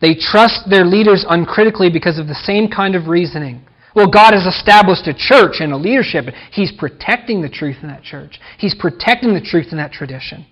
they 0.00 0.14
trust 0.14 0.68
their 0.70 0.84
leaders 0.84 1.24
uncritically 1.28 1.90
because 1.90 2.18
of 2.18 2.26
the 2.26 2.34
same 2.34 2.68
kind 2.68 2.94
of 2.94 3.08
reasoning. 3.08 3.62
Well, 3.94 4.10
God 4.10 4.34
has 4.34 4.44
established 4.44 5.06
a 5.06 5.14
church 5.14 5.56
and 5.60 5.72
a 5.72 5.76
leadership. 5.76 6.26
He's 6.52 6.72
protecting 6.76 7.40
the 7.40 7.48
truth 7.48 7.76
in 7.82 7.88
that 7.88 8.02
church. 8.02 8.38
He's 8.58 8.74
protecting 8.74 9.34
the 9.34 9.40
truth 9.40 9.68
in 9.70 9.78
that 9.78 9.92
tradition. 9.92 10.46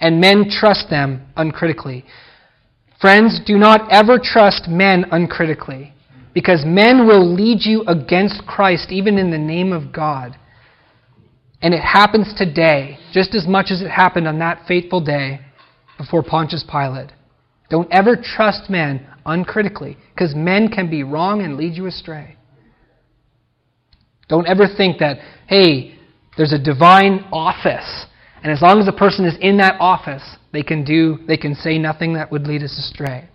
And 0.00 0.20
men 0.20 0.50
trust 0.50 0.90
them 0.90 1.28
uncritically. 1.36 2.04
Friends, 3.02 3.40
do 3.44 3.58
not 3.58 3.90
ever 3.90 4.20
trust 4.22 4.68
men 4.68 5.06
uncritically 5.10 5.92
because 6.34 6.64
men 6.64 7.04
will 7.04 7.34
lead 7.34 7.58
you 7.62 7.82
against 7.88 8.46
Christ 8.46 8.92
even 8.92 9.18
in 9.18 9.32
the 9.32 9.38
name 9.38 9.72
of 9.72 9.92
God. 9.92 10.38
And 11.60 11.74
it 11.74 11.80
happens 11.82 12.32
today, 12.36 12.98
just 13.12 13.34
as 13.34 13.48
much 13.48 13.72
as 13.72 13.82
it 13.82 13.90
happened 13.90 14.28
on 14.28 14.38
that 14.38 14.68
fateful 14.68 15.00
day 15.00 15.40
before 15.98 16.22
Pontius 16.22 16.64
Pilate. 16.70 17.10
Don't 17.70 17.92
ever 17.92 18.16
trust 18.16 18.70
men 18.70 19.04
uncritically, 19.26 19.96
because 20.14 20.36
men 20.36 20.68
can 20.68 20.88
be 20.88 21.02
wrong 21.02 21.42
and 21.42 21.56
lead 21.56 21.74
you 21.76 21.86
astray. 21.86 22.36
Don't 24.28 24.46
ever 24.46 24.66
think 24.76 24.98
that, 25.00 25.18
hey, 25.48 25.98
there's 26.36 26.52
a 26.52 26.58
divine 26.58 27.24
office, 27.32 28.06
and 28.42 28.50
as 28.52 28.60
long 28.60 28.80
as 28.80 28.88
a 28.88 28.92
person 28.92 29.24
is 29.24 29.36
in 29.40 29.58
that 29.58 29.76
office, 29.78 30.36
they 30.52 30.62
can 30.62 30.84
do 30.84 31.18
they 31.26 31.36
can 31.36 31.54
say 31.54 31.78
nothing 31.78 32.14
that 32.14 32.32
would 32.32 32.46
lead 32.46 32.62
us 32.62 32.76
astray. 32.78 33.28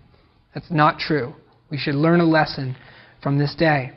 That's 0.54 0.70
not 0.70 0.98
true. 0.98 1.34
We 1.70 1.78
should 1.78 1.94
learn 1.94 2.20
a 2.20 2.24
lesson 2.24 2.76
from 3.22 3.38
this 3.38 3.54
day. 3.54 3.92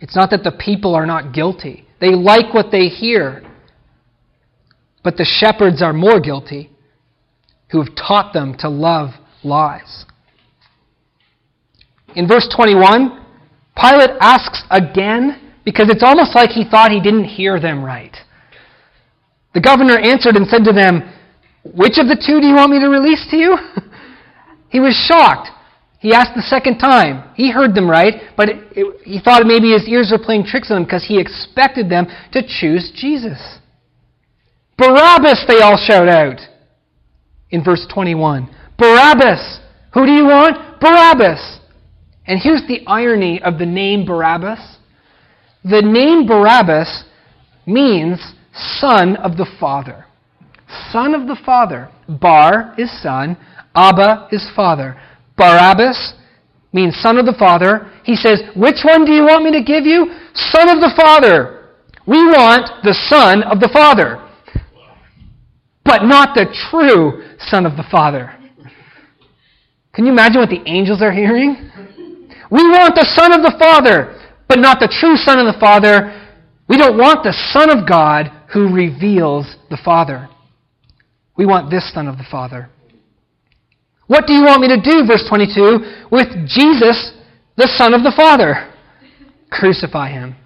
It's 0.00 0.16
not 0.16 0.30
that 0.30 0.42
the 0.42 0.52
people 0.52 0.94
are 0.94 1.06
not 1.06 1.32
guilty. 1.32 1.86
They 2.00 2.10
like 2.10 2.52
what 2.52 2.70
they 2.70 2.86
hear. 2.86 3.42
But 5.04 5.16
the 5.16 5.24
shepherds 5.24 5.82
are 5.82 5.92
more 5.92 6.20
guilty 6.20 6.70
who 7.70 7.82
have 7.82 7.94
taught 7.94 8.32
them 8.32 8.56
to 8.58 8.68
love 8.68 9.10
lies. 9.42 10.04
In 12.14 12.28
verse 12.28 12.48
21, 12.54 13.24
Pilate 13.76 14.10
asks 14.20 14.62
again 14.70 15.52
because 15.64 15.88
it's 15.88 16.02
almost 16.02 16.34
like 16.34 16.50
he 16.50 16.68
thought 16.68 16.90
he 16.90 17.00
didn't 17.00 17.24
hear 17.24 17.58
them 17.58 17.84
right. 17.84 18.16
The 19.54 19.60
governor 19.60 19.98
answered 19.98 20.36
and 20.36 20.46
said 20.46 20.64
to 20.64 20.72
them, 20.72 21.02
Which 21.64 21.98
of 21.98 22.08
the 22.08 22.16
two 22.16 22.40
do 22.40 22.46
you 22.46 22.54
want 22.54 22.72
me 22.72 22.80
to 22.80 22.88
release 22.88 23.26
to 23.30 23.36
you? 23.36 23.56
he 24.70 24.80
was 24.80 24.94
shocked. 24.94 25.48
He 26.00 26.12
asked 26.12 26.34
the 26.34 26.42
second 26.42 26.78
time. 26.78 27.30
He 27.36 27.52
heard 27.52 27.74
them 27.74 27.88
right, 27.88 28.22
but 28.36 28.48
it, 28.48 28.56
it, 28.72 29.02
he 29.04 29.20
thought 29.20 29.46
maybe 29.46 29.70
his 29.70 29.86
ears 29.86 30.10
were 30.10 30.22
playing 30.22 30.44
tricks 30.44 30.70
on 30.70 30.78
him 30.78 30.84
because 30.84 31.04
he 31.06 31.20
expected 31.20 31.88
them 31.88 32.06
to 32.32 32.42
choose 32.42 32.90
Jesus. 32.94 33.58
Barabbas, 34.76 35.44
they 35.46 35.60
all 35.60 35.76
shout 35.76 36.08
out 36.08 36.40
in 37.50 37.62
verse 37.62 37.86
21. 37.92 38.48
Barabbas! 38.76 39.60
Who 39.94 40.06
do 40.06 40.12
you 40.12 40.24
want? 40.24 40.80
Barabbas! 40.80 41.60
And 42.26 42.40
here's 42.42 42.66
the 42.66 42.84
irony 42.86 43.40
of 43.40 43.58
the 43.58 43.66
name 43.66 44.04
Barabbas. 44.04 44.78
The 45.62 45.82
name 45.82 46.26
Barabbas 46.26 47.04
means 47.64 48.18
son 48.54 49.16
of 49.16 49.36
the 49.36 49.46
Father. 49.58 50.06
Son 50.90 51.14
of 51.14 51.26
the 51.26 51.36
Father. 51.44 51.90
Bar 52.08 52.74
is 52.78 52.90
son, 53.02 53.36
Abba 53.74 54.28
is 54.30 54.50
father. 54.54 55.00
Barabbas 55.36 56.14
means 56.72 56.96
son 56.96 57.18
of 57.18 57.26
the 57.26 57.34
Father. 57.38 57.90
He 58.04 58.16
says, 58.16 58.42
Which 58.56 58.80
one 58.84 59.04
do 59.04 59.12
you 59.12 59.22
want 59.22 59.44
me 59.44 59.52
to 59.52 59.62
give 59.62 59.84
you? 59.84 60.12
Son 60.34 60.68
of 60.68 60.80
the 60.80 60.92
Father. 60.96 61.70
We 62.06 62.18
want 62.26 62.82
the 62.82 62.94
Son 63.08 63.42
of 63.44 63.60
the 63.60 63.70
Father, 63.72 64.18
but 65.84 66.02
not 66.02 66.34
the 66.34 66.46
true 66.70 67.22
Son 67.38 67.64
of 67.64 67.76
the 67.76 67.84
Father. 67.90 68.36
Can 69.94 70.06
you 70.06 70.12
imagine 70.12 70.40
what 70.40 70.50
the 70.50 70.62
angels 70.66 71.00
are 71.00 71.12
hearing? 71.12 71.70
We 72.50 72.68
want 72.68 72.96
the 72.96 73.06
Son 73.14 73.32
of 73.32 73.42
the 73.42 73.54
Father, 73.58 74.18
but 74.48 74.58
not 74.58 74.80
the 74.80 74.88
true 74.88 75.16
Son 75.16 75.38
of 75.38 75.54
the 75.54 75.60
Father. 75.60 76.18
We 76.68 76.76
don't 76.76 76.98
want 76.98 77.22
the 77.22 77.32
Son 77.52 77.70
of 77.70 77.88
God 77.88 78.30
who 78.52 78.72
reveals 78.72 79.56
the 79.70 79.78
Father. 79.82 80.28
We 81.36 81.46
want 81.46 81.70
this 81.70 81.92
Son 81.92 82.06
of 82.06 82.18
the 82.18 82.26
Father. 82.30 82.68
What 84.06 84.26
do 84.26 84.34
you 84.34 84.44
want 84.44 84.60
me 84.60 84.68
to 84.68 84.80
do, 84.80 85.06
verse 85.06 85.24
22, 85.28 86.08
with 86.10 86.28
Jesus, 86.46 87.12
the 87.56 87.70
Son 87.76 87.94
of 87.94 88.02
the 88.02 88.12
Father? 88.14 88.72
Crucify 89.50 90.10
him. 90.10 90.36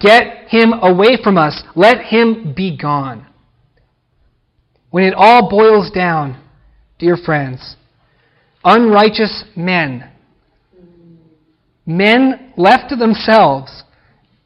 Get 0.00 0.48
him 0.48 0.72
away 0.72 1.18
from 1.22 1.36
us. 1.36 1.62
Let 1.76 2.00
him 2.00 2.54
be 2.56 2.76
gone. 2.76 3.26
When 4.90 5.04
it 5.04 5.14
all 5.14 5.50
boils 5.50 5.90
down, 5.90 6.42
dear 6.98 7.16
friends, 7.16 7.76
unrighteous 8.64 9.44
men, 9.54 10.10
men 11.84 12.52
left 12.56 12.88
to 12.88 12.96
themselves, 12.96 13.82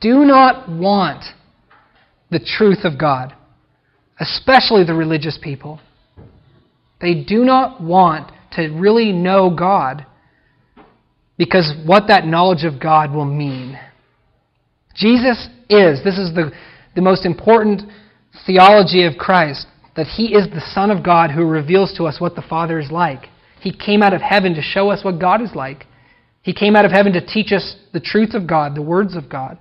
do 0.01 0.25
not 0.25 0.69
want 0.69 1.25
the 2.35 2.45
truth 2.45 2.81
of 2.83 2.99
God, 2.99 3.33
especially 4.19 4.83
the 4.83 4.93
religious 4.93 5.39
people. 5.41 5.79
They 7.01 7.15
do 7.15 7.45
not 7.45 7.81
want 7.81 8.33
to 8.53 8.71
really 8.71 9.13
know 9.13 9.55
God 9.57 10.05
because 11.39 11.73
what 11.87 12.09
that 12.09 12.27
knowledge 12.27 12.65
of 12.65 12.81
God 12.81 13.15
will 13.15 13.25
mean. 13.25 13.79
Jesus 14.97 15.49
is, 15.71 16.03
this 16.03 16.19
is 16.19 16.35
the, 16.35 16.51
the 16.97 17.03
most 17.03 17.25
important 17.25 17.83
theology 18.47 19.05
of 19.05 19.17
Christ, 19.17 19.67
that 19.95 20.07
He 20.07 20.35
is 20.35 20.49
the 20.49 20.73
Son 20.75 20.91
of 20.91 21.05
God 21.05 21.31
who 21.31 21.45
reveals 21.45 21.95
to 21.99 22.05
us 22.05 22.21
what 22.21 22.35
the 22.35 22.43
Father 22.43 22.81
is 22.81 22.91
like. 22.91 23.29
He 23.61 23.73
came 23.73 24.03
out 24.03 24.13
of 24.13 24.23
heaven 24.23 24.55
to 24.55 24.61
show 24.61 24.91
us 24.91 25.05
what 25.05 25.21
God 25.21 25.41
is 25.41 25.55
like. 25.55 25.87
He 26.43 26.53
came 26.53 26.75
out 26.75 26.85
of 26.85 26.91
heaven 26.91 27.13
to 27.13 27.25
teach 27.25 27.53
us 27.53 27.77
the 27.93 28.01
truth 28.01 28.35
of 28.35 28.49
God, 28.49 28.75
the 28.75 28.83
words 28.83 29.15
of 29.15 29.29
God. 29.29 29.57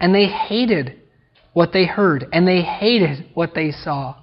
And 0.00 0.14
they 0.14 0.24
hated 0.24 0.98
what 1.54 1.72
they 1.72 1.86
heard, 1.86 2.26
and 2.32 2.46
they 2.46 2.60
hated 2.60 3.26
what 3.32 3.54
they 3.54 3.70
saw. 3.70 4.16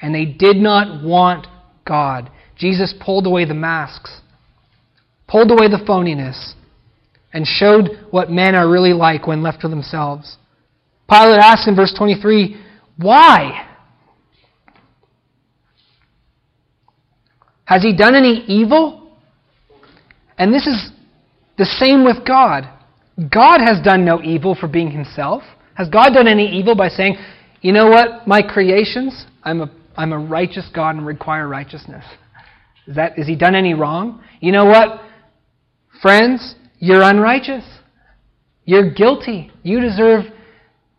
And 0.00 0.14
they 0.14 0.24
did 0.24 0.56
not 0.56 1.04
want 1.04 1.46
God. 1.84 2.30
Jesus 2.56 2.94
pulled 3.04 3.26
away 3.26 3.44
the 3.44 3.54
masks, 3.54 4.20
pulled 5.26 5.50
away 5.50 5.68
the 5.68 5.84
phoniness, 5.86 6.54
and 7.32 7.46
showed 7.46 8.06
what 8.10 8.30
men 8.30 8.54
are 8.54 8.70
really 8.70 8.92
like 8.92 9.26
when 9.26 9.42
left 9.42 9.60
to 9.60 9.68
themselves. 9.68 10.38
Pilate 11.10 11.40
asks 11.40 11.68
in 11.68 11.76
verse 11.76 11.92
23, 11.96 12.60
Why? 12.96 13.66
Has 17.64 17.82
he 17.82 17.94
done 17.94 18.14
any 18.14 18.44
evil? 18.46 19.10
And 20.38 20.54
this 20.54 20.66
is 20.66 20.90
the 21.58 21.66
same 21.66 22.04
with 22.04 22.26
God. 22.26 22.68
God 23.30 23.60
has 23.60 23.82
done 23.84 24.04
no 24.04 24.22
evil 24.22 24.54
for 24.54 24.68
being 24.68 24.90
himself. 24.90 25.42
Has 25.78 25.88
God 25.88 26.12
done 26.12 26.26
any 26.26 26.58
evil 26.58 26.74
by 26.74 26.88
saying, 26.88 27.16
you 27.60 27.72
know 27.72 27.86
what, 27.86 28.26
my 28.26 28.42
creations, 28.42 29.26
I'm 29.44 29.60
a 29.60 29.70
I'm 29.96 30.12
a 30.12 30.18
righteous 30.18 30.68
God 30.74 30.96
and 30.96 31.06
require 31.06 31.48
righteousness. 31.48 32.04
Is 32.88 32.96
that 32.96 33.16
has 33.16 33.28
he 33.28 33.36
done 33.36 33.54
any 33.54 33.74
wrong? 33.74 34.22
You 34.40 34.50
know 34.50 34.64
what? 34.64 35.00
Friends, 36.02 36.56
you're 36.78 37.02
unrighteous. 37.02 37.64
You're 38.64 38.90
guilty. 38.90 39.52
You 39.62 39.80
deserve 39.80 40.24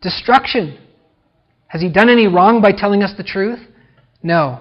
destruction. 0.00 0.78
Has 1.66 1.82
he 1.82 1.90
done 1.90 2.08
any 2.08 2.26
wrong 2.26 2.62
by 2.62 2.72
telling 2.72 3.02
us 3.02 3.12
the 3.16 3.22
truth? 3.22 3.60
No. 4.22 4.60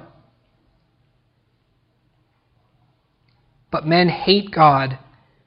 But 3.71 3.87
men 3.87 4.09
hate 4.09 4.51
God, 4.51 4.99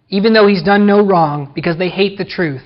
even 0.09 0.33
though 0.33 0.47
he's 0.47 0.63
done 0.63 0.87
no 0.87 1.05
wrong, 1.05 1.53
because 1.55 1.77
they 1.77 1.89
hate 1.89 2.17
the 2.17 2.25
truth. 2.25 2.63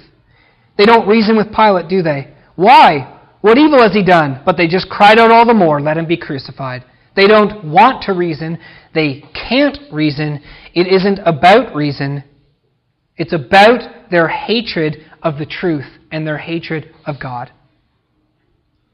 They 0.76 0.84
don't 0.84 1.08
reason 1.08 1.36
with 1.36 1.54
Pilate, 1.54 1.88
do 1.88 2.02
they? 2.02 2.34
Why? 2.54 3.20
What 3.40 3.58
evil 3.58 3.82
has 3.82 3.92
he 3.92 4.04
done? 4.04 4.42
But 4.44 4.56
they 4.56 4.66
just 4.66 4.88
cried 4.88 5.18
out 5.18 5.30
all 5.30 5.46
the 5.46 5.54
more, 5.54 5.80
let 5.80 5.96
him 5.96 6.06
be 6.06 6.16
crucified. 6.16 6.84
They 7.14 7.26
don't 7.26 7.70
want 7.72 8.02
to 8.04 8.12
reason. 8.12 8.58
They 8.94 9.24
can't 9.48 9.78
reason. 9.90 10.42
It 10.74 10.86
isn't 10.86 11.18
about 11.24 11.74
reason. 11.74 12.24
It's 13.16 13.32
about 13.32 14.10
their 14.10 14.28
hatred 14.28 14.98
of 15.22 15.38
the 15.38 15.46
truth 15.46 15.86
and 16.12 16.26
their 16.26 16.38
hatred 16.38 16.94
of 17.06 17.16
God. 17.20 17.50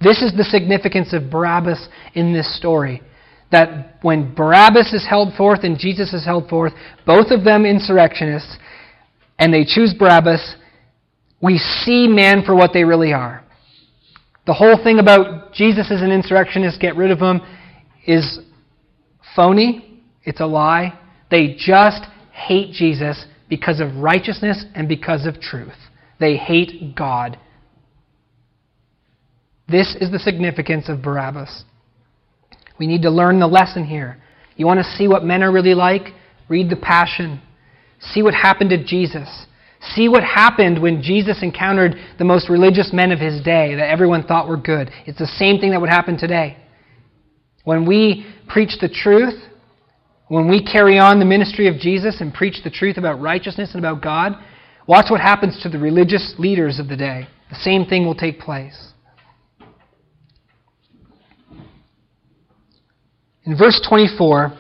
This 0.01 0.23
is 0.23 0.33
the 0.37 0.45
significance 0.45 1.13
of 1.13 1.31
Barabbas 1.31 1.89
in 2.15 2.33
this 2.33 2.57
story. 2.57 3.03
That 3.51 3.99
when 4.03 4.35
Barabbas 4.35 4.93
is 4.93 5.07
held 5.09 5.35
forth 5.35 5.61
and 5.63 5.79
Jesus 5.79 6.13
is 6.13 6.25
held 6.25 6.49
forth, 6.49 6.73
both 7.05 7.31
of 7.31 7.45
them 7.45 7.67
insurrectionists, 7.67 8.57
and 9.39 9.53
they 9.53 9.65
choose 9.65 9.95
Barabbas, 9.99 10.57
we 11.43 11.59
see 11.59 12.07
men 12.07 12.45
for 12.45 12.55
what 12.55 12.73
they 12.73 12.85
really 12.85 13.13
are. 13.13 13.45
The 14.47 14.55
whole 14.55 14.83
thing 14.83 14.99
about 14.99 15.53
Jesus 15.53 15.91
as 15.91 16.03
an 16.03 16.11
insurrectionist, 16.11 16.81
get 16.81 16.97
rid 16.97 17.11
of 17.11 17.19
him, 17.19 17.41
is 18.07 18.39
phony. 19.35 20.01
It's 20.25 20.41
a 20.41 20.47
lie. 20.47 20.99
They 21.31 21.57
just 21.59 22.03
hate 22.33 22.73
Jesus 22.73 23.25
because 23.49 23.81
of 23.81 23.97
righteousness 23.97 24.65
and 24.75 24.89
because 24.89 25.27
of 25.27 25.41
truth. 25.41 25.75
They 26.19 26.37
hate 26.37 26.95
God. 26.95 27.39
This 29.69 29.97
is 30.01 30.11
the 30.11 30.19
significance 30.19 30.89
of 30.89 31.03
Barabbas. 31.03 31.65
We 32.79 32.87
need 32.87 33.03
to 33.03 33.11
learn 33.11 33.41
the 33.41 33.47
lesson 33.47 33.85
here. 33.85 34.19
You 34.57 34.67
want 34.67 34.79
to 34.79 34.97
see 34.97 35.09
what 35.09 35.25
men 35.25 35.43
are 35.43 35.53
really 35.53 35.75
like? 35.75 36.15
Read 36.49 36.69
the 36.69 36.77
Passion. 36.77 37.41
See 38.01 38.23
what 38.23 38.35
happened 38.35 38.71
to 38.71 38.85
Jesus. 38.85 39.47
See 39.95 40.09
what 40.09 40.23
happened 40.23 40.81
when 40.81 41.03
Jesus 41.03 41.43
encountered 41.43 41.97
the 42.19 42.25
most 42.25 42.49
religious 42.49 42.93
men 42.93 43.11
of 43.11 43.19
his 43.19 43.43
day 43.43 43.75
that 43.75 43.91
everyone 43.91 44.23
thought 44.25 44.49
were 44.49 44.57
good. 44.57 44.91
It's 45.07 45.19
the 45.19 45.27
same 45.27 45.59
thing 45.59 45.73
that 45.73 45.81
would 45.81 45.91
happen 45.91 46.17
today. 46.17 46.57
When 47.65 47.85
we 47.87 48.27
preach 48.49 48.79
the 48.81 48.89
truth, 48.89 49.35
when 50.29 50.49
we 50.49 50.65
carry 50.65 50.99
on 50.99 51.19
the 51.19 51.25
ministry 51.25 51.67
of 51.67 51.79
Jesus 51.79 52.21
and 52.21 52.33
preach 52.33 52.63
the 52.63 52.71
truth 52.71 52.97
about 52.97 53.21
righteousness 53.21 53.75
and 53.75 53.85
about 53.85 54.03
God, 54.03 54.33
watch 54.87 55.11
what 55.11 55.21
happens 55.21 55.61
to 55.63 55.69
the 55.69 55.79
religious 55.79 56.35
leaders 56.39 56.79
of 56.79 56.89
the 56.89 56.97
day. 56.97 57.27
The 57.51 57.57
same 57.57 57.85
thing 57.85 58.07
will 58.07 58.15
take 58.15 58.39
place. 58.39 58.93
In 63.45 63.59
verse 63.59 63.85
24, 63.89 64.57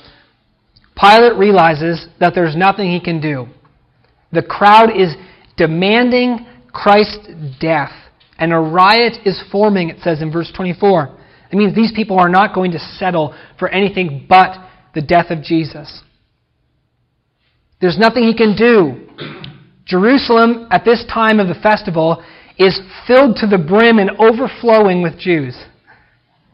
Pilate 0.97 1.37
realizes 1.37 2.09
that 2.18 2.35
there's 2.35 2.57
nothing 2.57 2.91
he 2.91 3.01
can 3.01 3.20
do. 3.20 3.47
The 4.33 4.43
crowd 4.43 4.91
is 4.97 5.14
demanding 5.57 6.47
Christ's 6.72 7.28
death, 7.61 7.93
and 8.39 8.53
a 8.53 8.59
riot 8.59 9.18
is 9.26 9.43
forming, 9.53 9.91
it 9.91 10.01
says 10.03 10.22
in 10.22 10.33
verse 10.33 10.51
24. 10.57 11.18
It 11.53 11.57
means 11.57 11.74
these 11.74 11.93
people 11.95 12.18
are 12.18 12.30
not 12.30 12.55
going 12.55 12.72
to 12.72 12.78
settle 12.78 13.35
for 13.59 13.68
anything 13.68 14.26
but 14.28 14.57
the 14.95 15.03
death 15.03 15.30
of 15.30 15.43
Jesus. 15.43 16.03
There's 17.80 17.99
nothing 17.99 18.22
he 18.22 18.35
can 18.35 18.57
do. 18.57 19.09
Jerusalem, 19.85 20.68
at 20.70 20.85
this 20.85 21.05
time 21.12 21.41
of 21.41 21.49
the 21.49 21.61
festival, 21.61 22.24
is 22.59 22.80
filled 23.07 23.37
to 23.37 23.47
the 23.47 23.59
brim 23.59 23.99
and 23.99 24.11
overflowing 24.12 25.03
with 25.03 25.18
Jews, 25.18 25.57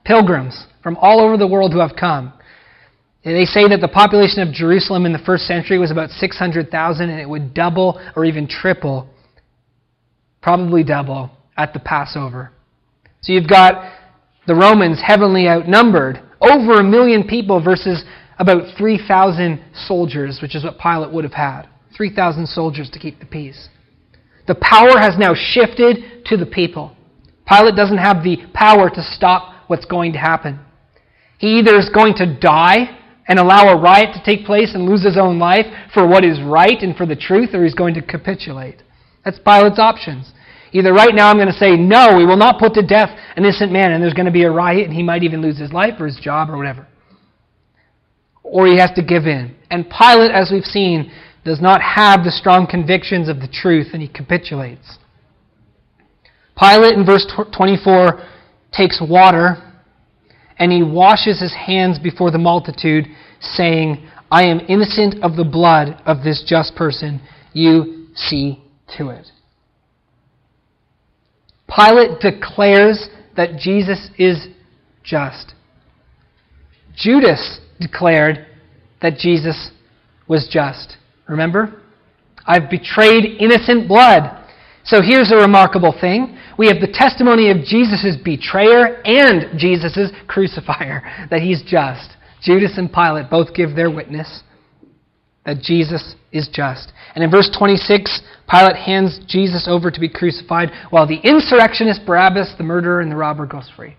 pilgrims 0.04 0.66
from 0.82 0.96
all 0.96 1.20
over 1.20 1.36
the 1.36 1.46
world 1.46 1.72
who 1.72 1.80
have 1.80 1.94
come. 1.98 2.32
They 3.34 3.44
say 3.44 3.68
that 3.68 3.80
the 3.80 3.88
population 3.88 4.40
of 4.40 4.52
Jerusalem 4.52 5.04
in 5.04 5.12
the 5.12 5.18
first 5.18 5.46
century 5.46 5.78
was 5.78 5.90
about 5.90 6.10
600,000 6.10 7.10
and 7.10 7.20
it 7.20 7.28
would 7.28 7.52
double 7.52 8.00
or 8.16 8.24
even 8.24 8.48
triple, 8.48 9.08
probably 10.40 10.82
double, 10.82 11.30
at 11.56 11.72
the 11.72 11.80
Passover. 11.80 12.52
So 13.22 13.32
you've 13.32 13.48
got 13.48 13.92
the 14.46 14.54
Romans 14.54 15.00
heavenly 15.04 15.48
outnumbered, 15.48 16.22
over 16.40 16.74
a 16.74 16.84
million 16.84 17.24
people 17.24 17.62
versus 17.62 18.04
about 18.38 18.76
3,000 18.76 19.60
soldiers, 19.74 20.38
which 20.40 20.54
is 20.54 20.64
what 20.64 20.78
Pilate 20.78 21.12
would 21.12 21.24
have 21.24 21.32
had. 21.32 21.68
3,000 21.96 22.46
soldiers 22.46 22.88
to 22.90 22.98
keep 22.98 23.18
the 23.18 23.26
peace. 23.26 23.68
The 24.46 24.54
power 24.54 24.98
has 24.98 25.18
now 25.18 25.34
shifted 25.34 26.24
to 26.26 26.36
the 26.36 26.46
people. 26.46 26.96
Pilate 27.46 27.74
doesn't 27.74 27.98
have 27.98 28.22
the 28.22 28.38
power 28.54 28.88
to 28.88 29.02
stop 29.02 29.52
what's 29.66 29.84
going 29.84 30.12
to 30.12 30.18
happen. 30.18 30.60
He 31.38 31.58
either 31.58 31.76
is 31.76 31.88
going 31.88 32.14
to 32.14 32.38
die 32.38 32.97
and 33.28 33.38
allow 33.38 33.68
a 33.68 33.78
riot 33.78 34.14
to 34.14 34.22
take 34.24 34.46
place 34.46 34.74
and 34.74 34.88
lose 34.88 35.04
his 35.04 35.18
own 35.18 35.38
life 35.38 35.66
for 35.92 36.08
what 36.08 36.24
is 36.24 36.40
right 36.40 36.82
and 36.82 36.96
for 36.96 37.06
the 37.06 37.14
truth, 37.14 37.50
or 37.52 37.62
he's 37.62 37.74
going 37.74 37.94
to 37.94 38.02
capitulate. 38.02 38.82
That's 39.24 39.38
Pilate's 39.38 39.78
options. 39.78 40.32
Either 40.72 40.92
right 40.92 41.14
now 41.14 41.28
I'm 41.28 41.36
going 41.36 41.48
to 41.48 41.52
say, 41.52 41.76
no, 41.76 42.16
we 42.16 42.26
will 42.26 42.36
not 42.36 42.58
put 42.58 42.74
to 42.74 42.82
death 42.82 43.10
an 43.36 43.44
innocent 43.44 43.70
man, 43.70 43.92
and 43.92 44.02
there's 44.02 44.14
going 44.14 44.26
to 44.26 44.32
be 44.32 44.44
a 44.44 44.50
riot, 44.50 44.86
and 44.86 44.94
he 44.94 45.02
might 45.02 45.22
even 45.22 45.42
lose 45.42 45.58
his 45.58 45.72
life 45.72 45.94
or 46.00 46.06
his 46.06 46.16
job 46.16 46.50
or 46.50 46.56
whatever. 46.56 46.86
Or 48.42 48.66
he 48.66 48.78
has 48.78 48.90
to 48.96 49.02
give 49.02 49.26
in. 49.26 49.54
And 49.70 49.84
Pilate, 49.84 50.30
as 50.30 50.50
we've 50.50 50.64
seen, 50.64 51.12
does 51.44 51.60
not 51.60 51.82
have 51.82 52.24
the 52.24 52.30
strong 52.30 52.66
convictions 52.66 53.28
of 53.28 53.40
the 53.40 53.48
truth, 53.48 53.88
and 53.92 54.00
he 54.00 54.08
capitulates. 54.08 54.98
Pilate, 56.58 56.94
in 56.94 57.04
verse 57.04 57.30
24, 57.56 58.26
takes 58.72 59.00
water 59.06 59.67
and 60.58 60.72
he 60.72 60.82
washes 60.82 61.40
his 61.40 61.54
hands 61.54 61.98
before 61.98 62.30
the 62.30 62.38
multitude, 62.38 63.06
saying, 63.40 64.08
I 64.30 64.46
am 64.46 64.60
innocent 64.68 65.22
of 65.22 65.36
the 65.36 65.44
blood 65.44 66.00
of 66.04 66.22
this 66.22 66.44
just 66.46 66.74
person. 66.74 67.20
You 67.52 68.08
see 68.14 68.62
to 68.96 69.10
it. 69.10 69.26
Pilate 71.68 72.20
declares 72.20 73.08
that 73.36 73.58
Jesus 73.58 74.10
is 74.18 74.48
just. 75.04 75.54
Judas 76.96 77.60
declared 77.80 78.46
that 79.00 79.18
Jesus 79.18 79.70
was 80.26 80.48
just. 80.50 80.96
Remember? 81.28 81.80
I've 82.46 82.70
betrayed 82.70 83.40
innocent 83.40 83.86
blood. 83.86 84.37
So 84.88 85.02
here's 85.02 85.30
a 85.30 85.36
remarkable 85.36 85.94
thing. 86.00 86.38
We 86.56 86.68
have 86.68 86.80
the 86.80 86.90
testimony 86.90 87.50
of 87.50 87.58
Jesus' 87.58 88.16
betrayer 88.24 89.02
and 89.04 89.58
Jesus' 89.58 90.10
crucifier, 90.26 91.02
that 91.30 91.42
he's 91.42 91.62
just. 91.62 92.16
Judas 92.42 92.78
and 92.78 92.90
Pilate 92.90 93.28
both 93.28 93.54
give 93.54 93.76
their 93.76 93.90
witness 93.90 94.42
that 95.44 95.60
Jesus 95.60 96.14
is 96.32 96.48
just. 96.50 96.92
And 97.14 97.22
in 97.22 97.30
verse 97.30 97.54
26, 97.56 98.22
Pilate 98.48 98.76
hands 98.76 99.20
Jesus 99.26 99.68
over 99.68 99.90
to 99.90 100.00
be 100.00 100.08
crucified, 100.08 100.70
while 100.88 101.06
the 101.06 101.20
insurrectionist 101.22 102.06
Barabbas, 102.06 102.54
the 102.56 102.64
murderer, 102.64 103.02
and 103.02 103.12
the 103.12 103.16
robber 103.16 103.44
goes 103.44 103.70
free. 103.76 103.94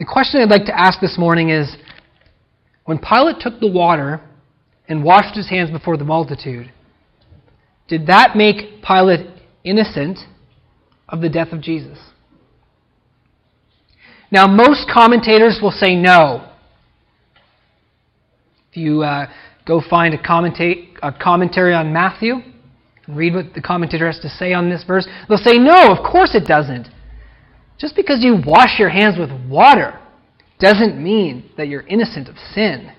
The 0.00 0.04
question 0.04 0.40
I'd 0.40 0.50
like 0.50 0.66
to 0.66 0.76
ask 0.76 1.00
this 1.00 1.16
morning 1.16 1.50
is 1.50 1.76
when 2.86 2.98
Pilate 2.98 3.38
took 3.38 3.60
the 3.60 3.70
water 3.70 4.20
and 4.88 5.04
washed 5.04 5.36
his 5.36 5.48
hands 5.48 5.70
before 5.70 5.96
the 5.96 6.04
multitude, 6.04 6.72
did 7.88 8.06
that 8.06 8.36
make 8.36 8.82
Pilate 8.82 9.26
innocent 9.62 10.18
of 11.08 11.20
the 11.20 11.28
death 11.28 11.52
of 11.52 11.60
Jesus? 11.60 11.98
Now, 14.30 14.46
most 14.46 14.88
commentators 14.92 15.60
will 15.62 15.70
say 15.70 15.94
no. 15.94 16.50
If 18.70 18.76
you 18.76 19.02
uh, 19.02 19.26
go 19.66 19.80
find 19.88 20.14
a, 20.14 20.88
a 21.02 21.12
commentary 21.12 21.74
on 21.74 21.92
Matthew 21.92 22.36
and 23.06 23.16
read 23.16 23.34
what 23.34 23.54
the 23.54 23.60
commentator 23.60 24.06
has 24.06 24.18
to 24.20 24.28
say 24.28 24.52
on 24.52 24.70
this 24.70 24.82
verse, 24.84 25.06
they'll 25.28 25.38
say, 25.38 25.58
no, 25.58 25.92
of 25.92 25.98
course 26.10 26.34
it 26.34 26.46
doesn't. 26.46 26.88
Just 27.78 27.94
because 27.94 28.24
you 28.24 28.40
wash 28.44 28.78
your 28.78 28.88
hands 28.88 29.18
with 29.18 29.30
water 29.48 30.00
doesn't 30.58 31.00
mean 31.00 31.50
that 31.56 31.68
you're 31.68 31.86
innocent 31.86 32.28
of 32.28 32.36
sin. 32.54 32.90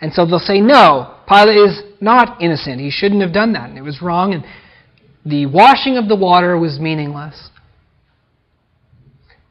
And 0.00 0.12
so 0.12 0.26
they'll 0.26 0.38
say, 0.38 0.60
no, 0.60 1.14
Pilate 1.28 1.56
is 1.56 1.82
not 2.00 2.42
innocent. 2.42 2.80
He 2.80 2.90
shouldn't 2.90 3.22
have 3.22 3.32
done 3.32 3.52
that. 3.52 3.68
And 3.68 3.78
it 3.78 3.82
was 3.82 4.02
wrong. 4.02 4.34
And 4.34 4.44
the 5.24 5.46
washing 5.46 5.96
of 5.96 6.08
the 6.08 6.16
water 6.16 6.58
was 6.58 6.78
meaningless. 6.78 7.50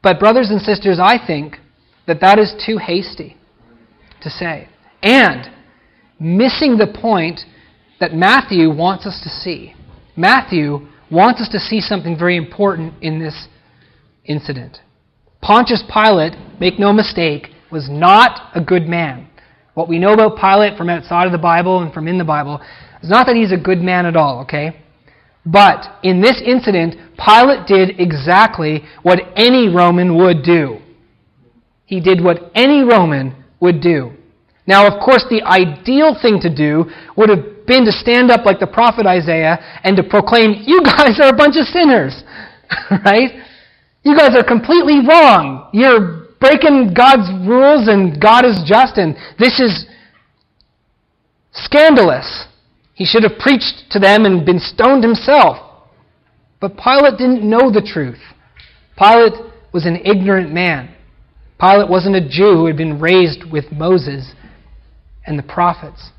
But, 0.02 0.20
brothers 0.20 0.50
and 0.50 0.60
sisters, 0.60 0.98
I 1.02 1.18
think 1.24 1.56
that 2.06 2.20
that 2.20 2.38
is 2.38 2.54
too 2.64 2.78
hasty 2.78 3.36
to 4.22 4.30
say. 4.30 4.68
And 5.02 5.50
missing 6.20 6.76
the 6.78 6.86
point 6.86 7.40
that 8.00 8.14
Matthew 8.14 8.70
wants 8.70 9.06
us 9.06 9.20
to 9.22 9.28
see. 9.28 9.74
Matthew 10.16 10.86
wants 11.10 11.40
us 11.40 11.48
to 11.50 11.58
see 11.58 11.80
something 11.80 12.18
very 12.18 12.36
important 12.36 12.94
in 13.02 13.18
this 13.18 13.48
incident. 14.24 14.78
Pontius 15.40 15.82
Pilate, 15.92 16.34
make 16.60 16.78
no 16.78 16.92
mistake, 16.92 17.48
was 17.70 17.88
not 17.90 18.50
a 18.54 18.60
good 18.60 18.86
man. 18.86 19.28
What 19.76 19.90
we 19.90 19.98
know 19.98 20.14
about 20.14 20.38
Pilate 20.38 20.78
from 20.78 20.88
outside 20.88 21.26
of 21.26 21.32
the 21.32 21.38
Bible 21.38 21.82
and 21.82 21.92
from 21.92 22.08
in 22.08 22.16
the 22.16 22.24
Bible 22.24 22.62
is 23.02 23.10
not 23.10 23.26
that 23.26 23.36
he's 23.36 23.52
a 23.52 23.58
good 23.58 23.82
man 23.82 24.06
at 24.06 24.16
all, 24.16 24.40
okay? 24.40 24.82
But 25.44 25.98
in 26.02 26.22
this 26.22 26.40
incident, 26.42 26.96
Pilate 27.18 27.66
did 27.66 28.00
exactly 28.00 28.84
what 29.02 29.20
any 29.36 29.68
Roman 29.68 30.16
would 30.16 30.42
do. 30.42 30.78
He 31.84 32.00
did 32.00 32.24
what 32.24 32.50
any 32.54 32.84
Roman 32.84 33.44
would 33.60 33.82
do. 33.82 34.12
Now, 34.66 34.86
of 34.86 34.98
course, 35.04 35.26
the 35.28 35.42
ideal 35.42 36.16
thing 36.22 36.40
to 36.40 36.48
do 36.48 36.86
would 37.18 37.28
have 37.28 37.66
been 37.66 37.84
to 37.84 37.92
stand 37.92 38.30
up 38.30 38.46
like 38.46 38.60
the 38.60 38.66
prophet 38.66 39.04
Isaiah 39.04 39.58
and 39.84 39.94
to 39.98 40.02
proclaim, 40.02 40.62
You 40.64 40.82
guys 40.84 41.20
are 41.20 41.28
a 41.28 41.36
bunch 41.36 41.56
of 41.60 41.66
sinners, 41.66 42.24
right? 43.04 43.44
You 44.04 44.16
guys 44.16 44.34
are 44.34 44.42
completely 44.42 45.00
wrong. 45.06 45.68
You're 45.74 46.25
breaking 46.46 46.94
God's 46.94 47.28
rules 47.46 47.88
and 47.88 48.20
God 48.20 48.44
is 48.44 48.62
just 48.66 48.98
and 48.98 49.16
this 49.38 49.58
is 49.58 49.86
scandalous. 51.52 52.46
He 52.94 53.04
should 53.04 53.24
have 53.24 53.38
preached 53.38 53.90
to 53.90 53.98
them 53.98 54.24
and 54.24 54.46
been 54.46 54.60
stoned 54.60 55.02
himself. 55.02 55.58
But 56.60 56.76
Pilate 56.76 57.18
didn't 57.18 57.48
know 57.48 57.70
the 57.70 57.82
truth. 57.82 58.20
Pilate 58.96 59.34
was 59.72 59.86
an 59.86 59.96
ignorant 60.04 60.52
man. 60.52 60.94
Pilate 61.60 61.90
wasn't 61.90 62.16
a 62.16 62.28
Jew 62.28 62.52
who 62.52 62.66
had 62.66 62.76
been 62.76 63.00
raised 63.00 63.50
with 63.50 63.70
Moses 63.72 64.32
and 65.26 65.38
the 65.38 65.42
prophets. 65.42 66.10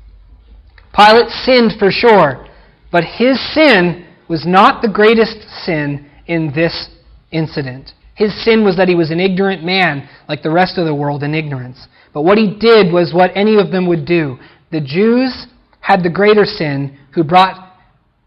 Pilate 0.94 1.30
sinned 1.30 1.72
for 1.78 1.90
sure, 1.90 2.46
but 2.92 3.04
his 3.04 3.38
sin 3.54 4.06
was 4.28 4.44
not 4.46 4.82
the 4.82 4.88
greatest 4.88 5.48
sin 5.64 6.10
in 6.26 6.52
this 6.54 6.90
incident. 7.30 7.92
His 8.18 8.34
sin 8.44 8.64
was 8.64 8.76
that 8.78 8.88
he 8.88 8.96
was 8.96 9.12
an 9.12 9.20
ignorant 9.20 9.62
man, 9.62 10.08
like 10.28 10.42
the 10.42 10.50
rest 10.50 10.76
of 10.76 10.86
the 10.86 10.94
world 10.94 11.22
in 11.22 11.34
ignorance. 11.34 11.86
But 12.12 12.22
what 12.22 12.36
he 12.36 12.58
did 12.58 12.92
was 12.92 13.14
what 13.14 13.30
any 13.36 13.60
of 13.60 13.70
them 13.70 13.86
would 13.86 14.04
do. 14.04 14.38
The 14.72 14.80
Jews 14.80 15.46
had 15.78 16.02
the 16.02 16.10
greater 16.10 16.44
sin 16.44 16.98
who 17.14 17.22
brought 17.22 17.76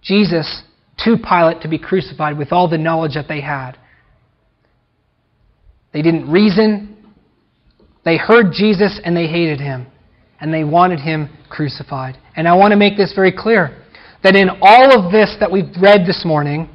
Jesus 0.02 0.64
to 1.00 1.18
Pilate 1.18 1.62
to 1.64 1.68
be 1.68 1.78
crucified 1.78 2.38
with 2.38 2.54
all 2.54 2.70
the 2.70 2.78
knowledge 2.78 3.16
that 3.16 3.28
they 3.28 3.42
had. 3.42 3.74
They 5.92 6.02
didn't 6.02 6.32
reason. 6.32 6.96
They 8.06 8.16
heard 8.16 8.54
Jesus 8.54 8.98
and 9.04 9.16
they 9.16 9.28
hated 9.28 9.60
him. 9.60 9.88
And 10.40 10.54
they 10.54 10.64
wanted 10.64 11.02
him 11.02 11.30
crucified. 11.50 12.18
And 12.38 12.48
I 12.48 12.56
want 12.56 12.72
to 12.72 12.78
make 12.78 12.96
this 12.96 13.12
very 13.14 13.34
clear 13.38 13.84
that 14.24 14.38
in 14.38 14.50
all 14.62 14.98
of 14.98 15.12
this 15.12 15.36
that 15.42 15.52
we've 15.52 15.76
read 15.82 16.08
this 16.08 16.24
morning, 16.24 16.70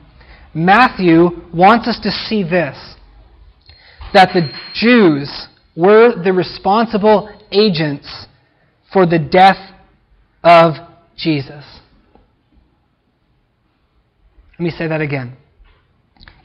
Matthew 0.53 1.31
wants 1.55 1.89
us 1.89 1.99
to 2.03 2.11
see 2.11 2.43
this 2.43 2.96
that 4.17 4.31
the 4.33 4.51
Jews 4.73 5.47
were 5.77 6.15
the 6.25 6.33
responsible 6.33 7.29
agents 7.53 8.27
for 8.91 9.05
the 9.05 9.19
death 9.19 9.59
of 10.43 10.73
Jesus. 11.19 11.65
Let 14.53 14.61
me 14.61 14.71
say 14.71 14.89
that 14.89 15.03
again. 15.03 15.37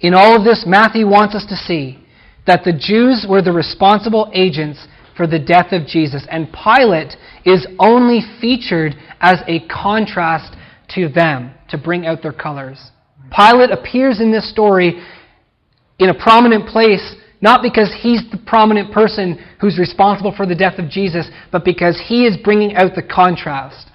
In 0.02 0.14
all 0.14 0.36
of 0.36 0.44
this, 0.44 0.66
Matthew 0.68 1.08
wants 1.08 1.34
us 1.34 1.46
to 1.48 1.56
see 1.56 1.98
that 2.46 2.66
the 2.66 2.74
Jews 2.74 3.26
were 3.30 3.42
the 3.42 3.54
responsible 3.54 4.30
agents 4.34 4.86
for 5.16 5.26
the 5.26 5.40
death 5.40 5.72
of 5.72 5.88
Jesus, 5.88 6.28
and 6.30 6.50
Pilate 6.52 7.14
is 7.46 7.66
only 7.80 8.20
featured 8.42 8.96
as 9.22 9.40
a 9.48 9.66
contrast 9.68 10.58
to 10.96 11.08
them 11.08 11.54
to 11.70 11.78
bring 11.78 12.06
out 12.06 12.22
their 12.22 12.34
colors. 12.34 12.92
Pilate 13.34 13.72
appears 13.72 14.20
in 14.20 14.34
this 14.34 14.52
story 14.52 15.02
in 16.00 16.10
a 16.10 16.14
prominent 16.14 16.68
place 16.68 17.16
not 17.42 17.64
because 17.64 17.94
he's 18.02 18.22
the 18.32 18.40
prominent 18.46 18.94
person 18.94 19.44
who's 19.60 19.80
responsible 19.80 20.34
for 20.36 20.46
the 20.46 20.56
death 20.56 20.78
of 20.78 20.90
Jesus, 20.90 21.30
but 21.52 21.66
because 21.66 22.00
he 22.08 22.26
is 22.26 22.38
bringing 22.38 22.76
out 22.76 22.96
the 22.96 23.04
contrast. 23.04 23.88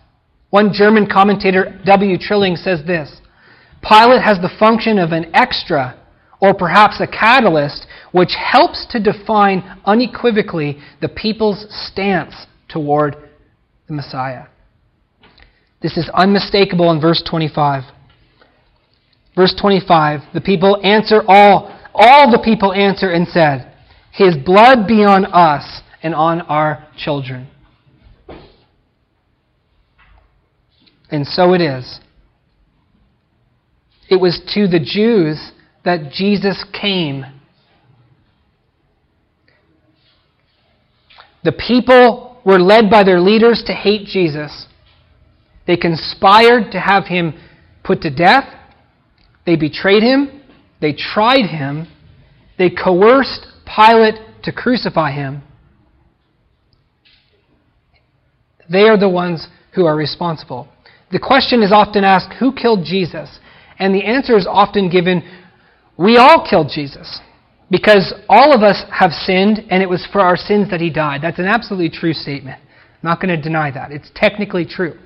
One 0.50 0.72
German 0.72 1.06
commentator, 1.06 1.80
W. 1.84 2.18
Trilling, 2.18 2.56
says 2.56 2.80
this 2.86 3.20
Pilate 3.82 4.22
has 4.22 4.38
the 4.38 4.54
function 4.58 4.98
of 4.98 5.12
an 5.12 5.34
extra, 5.34 6.00
or 6.40 6.54
perhaps 6.54 7.00
a 7.00 7.06
catalyst, 7.06 7.86
which 8.12 8.34
helps 8.34 8.86
to 8.90 9.00
define 9.00 9.78
unequivocally 9.84 10.78
the 11.00 11.08
people's 11.08 11.66
stance 11.70 12.34
toward 12.68 13.16
the 13.86 13.94
Messiah. 13.94 14.46
This 15.82 15.96
is 15.96 16.10
unmistakable 16.14 16.90
in 16.90 17.00
verse 17.00 17.22
25. 17.28 17.84
Verse 19.36 19.54
25 19.60 20.20
the 20.34 20.40
people 20.40 20.80
answer 20.82 21.22
all, 21.28 21.75
all 21.96 22.30
the 22.30 22.42
people 22.42 22.72
answered 22.72 23.12
and 23.12 23.26
said, 23.28 23.72
His 24.12 24.36
blood 24.36 24.86
be 24.86 25.04
on 25.04 25.24
us 25.26 25.82
and 26.02 26.14
on 26.14 26.42
our 26.42 26.86
children. 26.96 27.48
And 31.10 31.26
so 31.26 31.54
it 31.54 31.60
is. 31.60 32.00
It 34.08 34.20
was 34.20 34.40
to 34.54 34.68
the 34.68 34.80
Jews 34.80 35.52
that 35.84 36.12
Jesus 36.12 36.64
came. 36.78 37.24
The 41.44 41.52
people 41.52 42.40
were 42.44 42.58
led 42.58 42.90
by 42.90 43.04
their 43.04 43.20
leaders 43.20 43.62
to 43.66 43.72
hate 43.72 44.06
Jesus. 44.06 44.66
They 45.66 45.76
conspired 45.76 46.72
to 46.72 46.80
have 46.80 47.06
him 47.06 47.34
put 47.84 48.02
to 48.02 48.10
death. 48.10 48.44
They 49.44 49.56
betrayed 49.56 50.02
him. 50.02 50.35
They 50.80 50.92
tried 50.92 51.46
him. 51.46 51.88
They 52.58 52.70
coerced 52.70 53.46
Pilate 53.66 54.14
to 54.44 54.52
crucify 54.52 55.12
him. 55.12 55.42
They 58.70 58.82
are 58.82 58.98
the 58.98 59.08
ones 59.08 59.48
who 59.74 59.86
are 59.86 59.96
responsible. 59.96 60.68
The 61.12 61.18
question 61.18 61.62
is 61.62 61.72
often 61.72 62.04
asked 62.04 62.34
who 62.38 62.52
killed 62.52 62.84
Jesus? 62.84 63.38
And 63.78 63.94
the 63.94 64.04
answer 64.04 64.36
is 64.36 64.46
often 64.48 64.90
given 64.90 65.22
we 65.96 66.16
all 66.16 66.46
killed 66.48 66.70
Jesus. 66.74 67.20
Because 67.70 68.14
all 68.28 68.54
of 68.54 68.62
us 68.62 68.84
have 68.92 69.10
sinned, 69.10 69.64
and 69.70 69.82
it 69.82 69.88
was 69.88 70.06
for 70.12 70.20
our 70.20 70.36
sins 70.36 70.70
that 70.70 70.80
he 70.80 70.88
died. 70.88 71.20
That's 71.22 71.40
an 71.40 71.46
absolutely 71.46 71.90
true 71.90 72.12
statement. 72.12 72.60
I'm 72.60 73.00
not 73.02 73.20
going 73.20 73.34
to 73.34 73.42
deny 73.42 73.70
that. 73.72 73.90
It's 73.90 74.10
technically 74.14 74.64
true. 74.64 74.96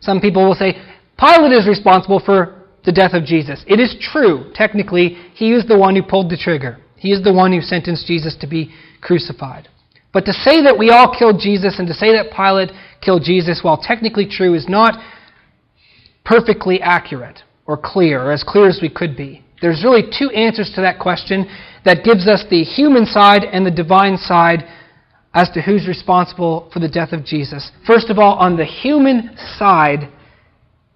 Some 0.00 0.20
people 0.20 0.44
will 0.44 0.54
say, 0.54 0.74
Pilate 1.18 1.52
is 1.52 1.68
responsible 1.68 2.20
for 2.24 2.59
the 2.90 3.00
death 3.00 3.14
of 3.14 3.24
Jesus. 3.24 3.62
It 3.68 3.78
is 3.78 3.94
true, 4.00 4.50
technically, 4.52 5.10
he 5.34 5.52
is 5.52 5.64
the 5.64 5.78
one 5.78 5.94
who 5.94 6.02
pulled 6.02 6.28
the 6.28 6.36
trigger. 6.36 6.78
He 6.96 7.12
is 7.12 7.22
the 7.22 7.32
one 7.32 7.52
who 7.52 7.60
sentenced 7.60 8.08
Jesus 8.08 8.36
to 8.40 8.48
be 8.48 8.74
crucified. 9.00 9.68
But 10.12 10.24
to 10.24 10.32
say 10.32 10.64
that 10.64 10.76
we 10.76 10.90
all 10.90 11.14
killed 11.16 11.38
Jesus 11.40 11.78
and 11.78 11.86
to 11.86 11.94
say 11.94 12.10
that 12.12 12.34
Pilate 12.34 12.70
killed 13.00 13.22
Jesus, 13.22 13.60
while 13.62 13.80
technically 13.80 14.26
true, 14.26 14.54
is 14.54 14.68
not 14.68 15.00
perfectly 16.24 16.82
accurate 16.82 17.44
or 17.64 17.76
clear, 17.76 18.24
or 18.24 18.32
as 18.32 18.42
clear 18.42 18.68
as 18.68 18.80
we 18.82 18.90
could 18.90 19.16
be. 19.16 19.44
There's 19.62 19.84
really 19.84 20.02
two 20.02 20.30
answers 20.30 20.72
to 20.74 20.80
that 20.80 20.98
question 20.98 21.46
that 21.84 22.02
gives 22.02 22.26
us 22.26 22.44
the 22.50 22.64
human 22.64 23.06
side 23.06 23.44
and 23.44 23.64
the 23.64 23.70
divine 23.70 24.16
side 24.16 24.64
as 25.32 25.48
to 25.50 25.62
who's 25.62 25.86
responsible 25.86 26.68
for 26.72 26.80
the 26.80 26.88
death 26.88 27.12
of 27.12 27.24
Jesus. 27.24 27.70
First 27.86 28.10
of 28.10 28.18
all, 28.18 28.34
on 28.34 28.56
the 28.56 28.64
human 28.64 29.30
side, 29.58 30.10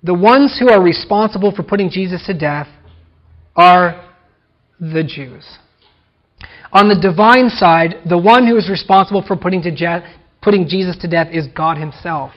the 0.04 0.14
ones 0.14 0.56
who 0.60 0.68
are 0.68 0.82
responsible 0.82 1.50
for 1.50 1.62
putting 1.62 1.88
Jesus 1.88 2.24
to 2.26 2.34
death 2.34 2.68
are 3.56 4.14
the 4.78 5.02
Jews. 5.02 5.58
On 6.72 6.88
the 6.88 7.00
divine 7.00 7.48
side, 7.48 7.94
the 8.06 8.18
one 8.18 8.46
who 8.46 8.56
is 8.56 8.68
responsible 8.68 9.24
for 9.26 9.34
putting, 9.34 9.62
je- 9.62 10.04
putting 10.42 10.68
Jesus 10.68 10.96
to 10.98 11.08
death 11.08 11.28
is 11.32 11.46
God 11.56 11.78
Himself. 11.78 12.32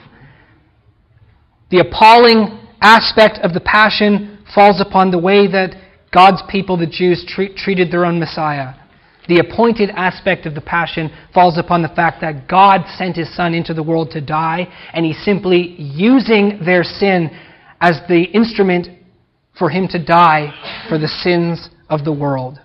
The 1.70 1.80
appalling 1.80 2.58
aspect 2.80 3.38
of 3.42 3.52
the 3.52 3.60
passion 3.60 4.38
falls 4.54 4.80
upon 4.80 5.10
the 5.10 5.18
way 5.18 5.46
that 5.48 5.76
God's 6.10 6.42
people, 6.48 6.78
the 6.78 6.86
Jews, 6.86 7.22
treat, 7.28 7.54
treated 7.54 7.92
their 7.92 8.06
own 8.06 8.18
Messiah. 8.18 8.74
The 9.28 9.40
appointed 9.40 9.90
aspect 9.90 10.46
of 10.46 10.54
the 10.54 10.62
passion 10.62 11.10
falls 11.34 11.58
upon 11.58 11.82
the 11.82 11.88
fact 11.88 12.22
that 12.22 12.48
God 12.48 12.86
sent 12.96 13.16
his 13.16 13.34
Son 13.36 13.52
into 13.52 13.74
the 13.74 13.82
world 13.82 14.10
to 14.12 14.22
die, 14.22 14.72
and 14.94 15.04
he's 15.04 15.22
simply 15.22 15.76
using 15.78 16.60
their 16.64 16.82
sin 16.82 17.30
as 17.80 18.00
the 18.08 18.22
instrument 18.22 18.88
for 19.58 19.70
him 19.70 19.88
to 19.88 20.04
die 20.04 20.52
for 20.88 20.98
the 20.98 21.08
sins 21.08 21.68
of 21.88 22.04
the 22.04 22.12
world. 22.12 22.58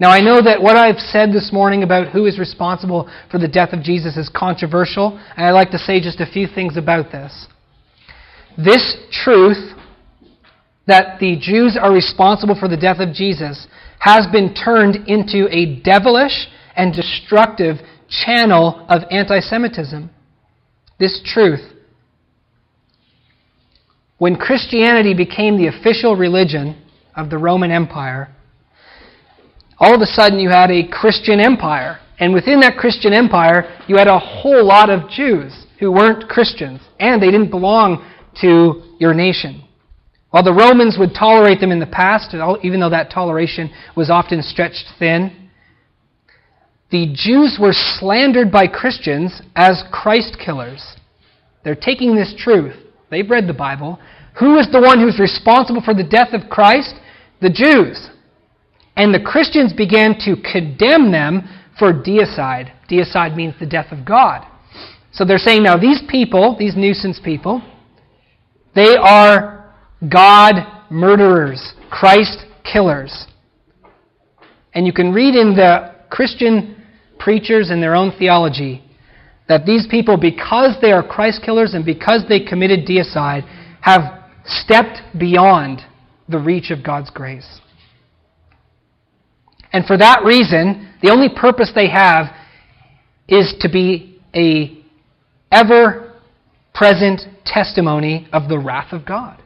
Now, 0.00 0.10
I 0.10 0.20
know 0.20 0.40
that 0.40 0.62
what 0.62 0.76
I've 0.76 1.00
said 1.00 1.32
this 1.32 1.50
morning 1.52 1.82
about 1.82 2.12
who 2.12 2.26
is 2.26 2.38
responsible 2.38 3.10
for 3.30 3.38
the 3.38 3.48
death 3.48 3.72
of 3.72 3.82
Jesus 3.82 4.16
is 4.16 4.30
controversial, 4.32 5.18
and 5.36 5.46
I'd 5.46 5.52
like 5.52 5.72
to 5.72 5.78
say 5.78 6.00
just 6.00 6.20
a 6.20 6.26
few 6.26 6.46
things 6.46 6.76
about 6.76 7.10
this. 7.10 7.46
This 8.56 8.96
truth 9.10 9.74
that 10.86 11.18
the 11.20 11.36
Jews 11.38 11.76
are 11.80 11.92
responsible 11.92 12.56
for 12.58 12.68
the 12.68 12.76
death 12.76 13.00
of 13.00 13.12
Jesus 13.12 13.66
has 13.98 14.26
been 14.30 14.54
turned 14.54 15.08
into 15.08 15.48
a 15.50 15.80
devilish 15.82 16.46
and 16.76 16.94
destructive 16.94 17.76
channel 18.08 18.86
of 18.88 19.02
anti 19.10 19.40
Semitism. 19.40 20.10
This 20.98 21.20
truth. 21.24 21.60
When 24.18 24.36
Christianity 24.36 25.14
became 25.14 25.56
the 25.56 25.68
official 25.68 26.16
religion 26.16 26.76
of 27.16 27.30
the 27.30 27.38
Roman 27.38 27.70
Empire, 27.70 28.28
all 29.78 29.94
of 29.94 30.00
a 30.00 30.06
sudden 30.06 30.40
you 30.40 30.50
had 30.50 30.70
a 30.70 30.88
Christian 30.88 31.40
empire. 31.40 32.00
And 32.18 32.34
within 32.34 32.60
that 32.60 32.76
Christian 32.76 33.12
empire, 33.12 33.80
you 33.86 33.96
had 33.96 34.08
a 34.08 34.18
whole 34.18 34.64
lot 34.64 34.90
of 34.90 35.08
Jews 35.08 35.66
who 35.78 35.92
weren't 35.92 36.28
Christians, 36.28 36.80
and 36.98 37.22
they 37.22 37.30
didn't 37.30 37.50
belong 37.50 38.04
to 38.40 38.82
your 38.98 39.14
nation. 39.14 39.62
While 40.30 40.42
the 40.42 40.52
Romans 40.52 40.96
would 40.98 41.14
tolerate 41.14 41.60
them 41.60 41.70
in 41.70 41.78
the 41.78 41.86
past, 41.86 42.34
even 42.62 42.80
though 42.80 42.90
that 42.90 43.10
toleration 43.12 43.70
was 43.96 44.10
often 44.10 44.42
stretched 44.42 44.84
thin, 44.98 45.50
the 46.90 47.14
Jews 47.14 47.58
were 47.60 47.72
slandered 47.72 48.50
by 48.50 48.66
Christians 48.66 49.40
as 49.54 49.84
Christ 49.92 50.38
killers. 50.44 50.96
They're 51.62 51.76
taking 51.76 52.16
this 52.16 52.34
truth. 52.36 52.74
They've 53.10 53.28
read 53.28 53.46
the 53.46 53.54
Bible. 53.54 53.98
Who 54.38 54.58
is 54.58 54.68
the 54.70 54.80
one 54.80 55.00
who's 55.00 55.18
responsible 55.18 55.82
for 55.82 55.94
the 55.94 56.04
death 56.04 56.32
of 56.32 56.48
Christ? 56.50 56.94
The 57.40 57.50
Jews. 57.50 58.08
And 58.96 59.14
the 59.14 59.20
Christians 59.20 59.72
began 59.72 60.18
to 60.20 60.36
condemn 60.36 61.12
them 61.12 61.48
for 61.78 61.92
deicide. 61.92 62.72
Deicide 62.90 63.36
means 63.36 63.54
the 63.58 63.66
death 63.66 63.92
of 63.92 64.04
God. 64.04 64.46
So 65.12 65.24
they're 65.24 65.38
saying 65.38 65.62
now 65.62 65.76
these 65.76 66.02
people, 66.08 66.56
these 66.58 66.76
nuisance 66.76 67.20
people, 67.22 67.62
they 68.74 68.96
are 68.96 69.74
God 70.08 70.54
murderers, 70.90 71.74
Christ 71.90 72.44
killers. 72.70 73.26
And 74.74 74.86
you 74.86 74.92
can 74.92 75.12
read 75.12 75.34
in 75.34 75.54
the 75.54 75.94
Christian 76.10 76.82
preachers 77.18 77.70
and 77.70 77.82
their 77.82 77.94
own 77.94 78.12
theology 78.18 78.87
that 79.48 79.64
these 79.64 79.86
people, 79.90 80.16
because 80.16 80.76
they 80.80 80.92
are 80.92 81.02
Christ 81.02 81.42
killers 81.44 81.74
and 81.74 81.84
because 81.84 82.24
they 82.28 82.40
committed 82.40 82.86
deicide, 82.86 83.48
have 83.80 84.22
stepped 84.44 85.00
beyond 85.18 85.80
the 86.28 86.38
reach 86.38 86.70
of 86.70 86.84
God's 86.84 87.10
grace. 87.10 87.60
And 89.72 89.84
for 89.86 89.96
that 89.96 90.22
reason, 90.24 90.92
the 91.02 91.10
only 91.10 91.28
purpose 91.28 91.72
they 91.74 91.88
have 91.88 92.26
is 93.26 93.54
to 93.60 93.68
be 93.68 94.20
a 94.34 94.82
ever 95.50 96.14
present 96.74 97.22
testimony 97.44 98.28
of 98.32 98.48
the 98.48 98.58
wrath 98.58 98.92
of 98.92 99.04
God. 99.06 99.42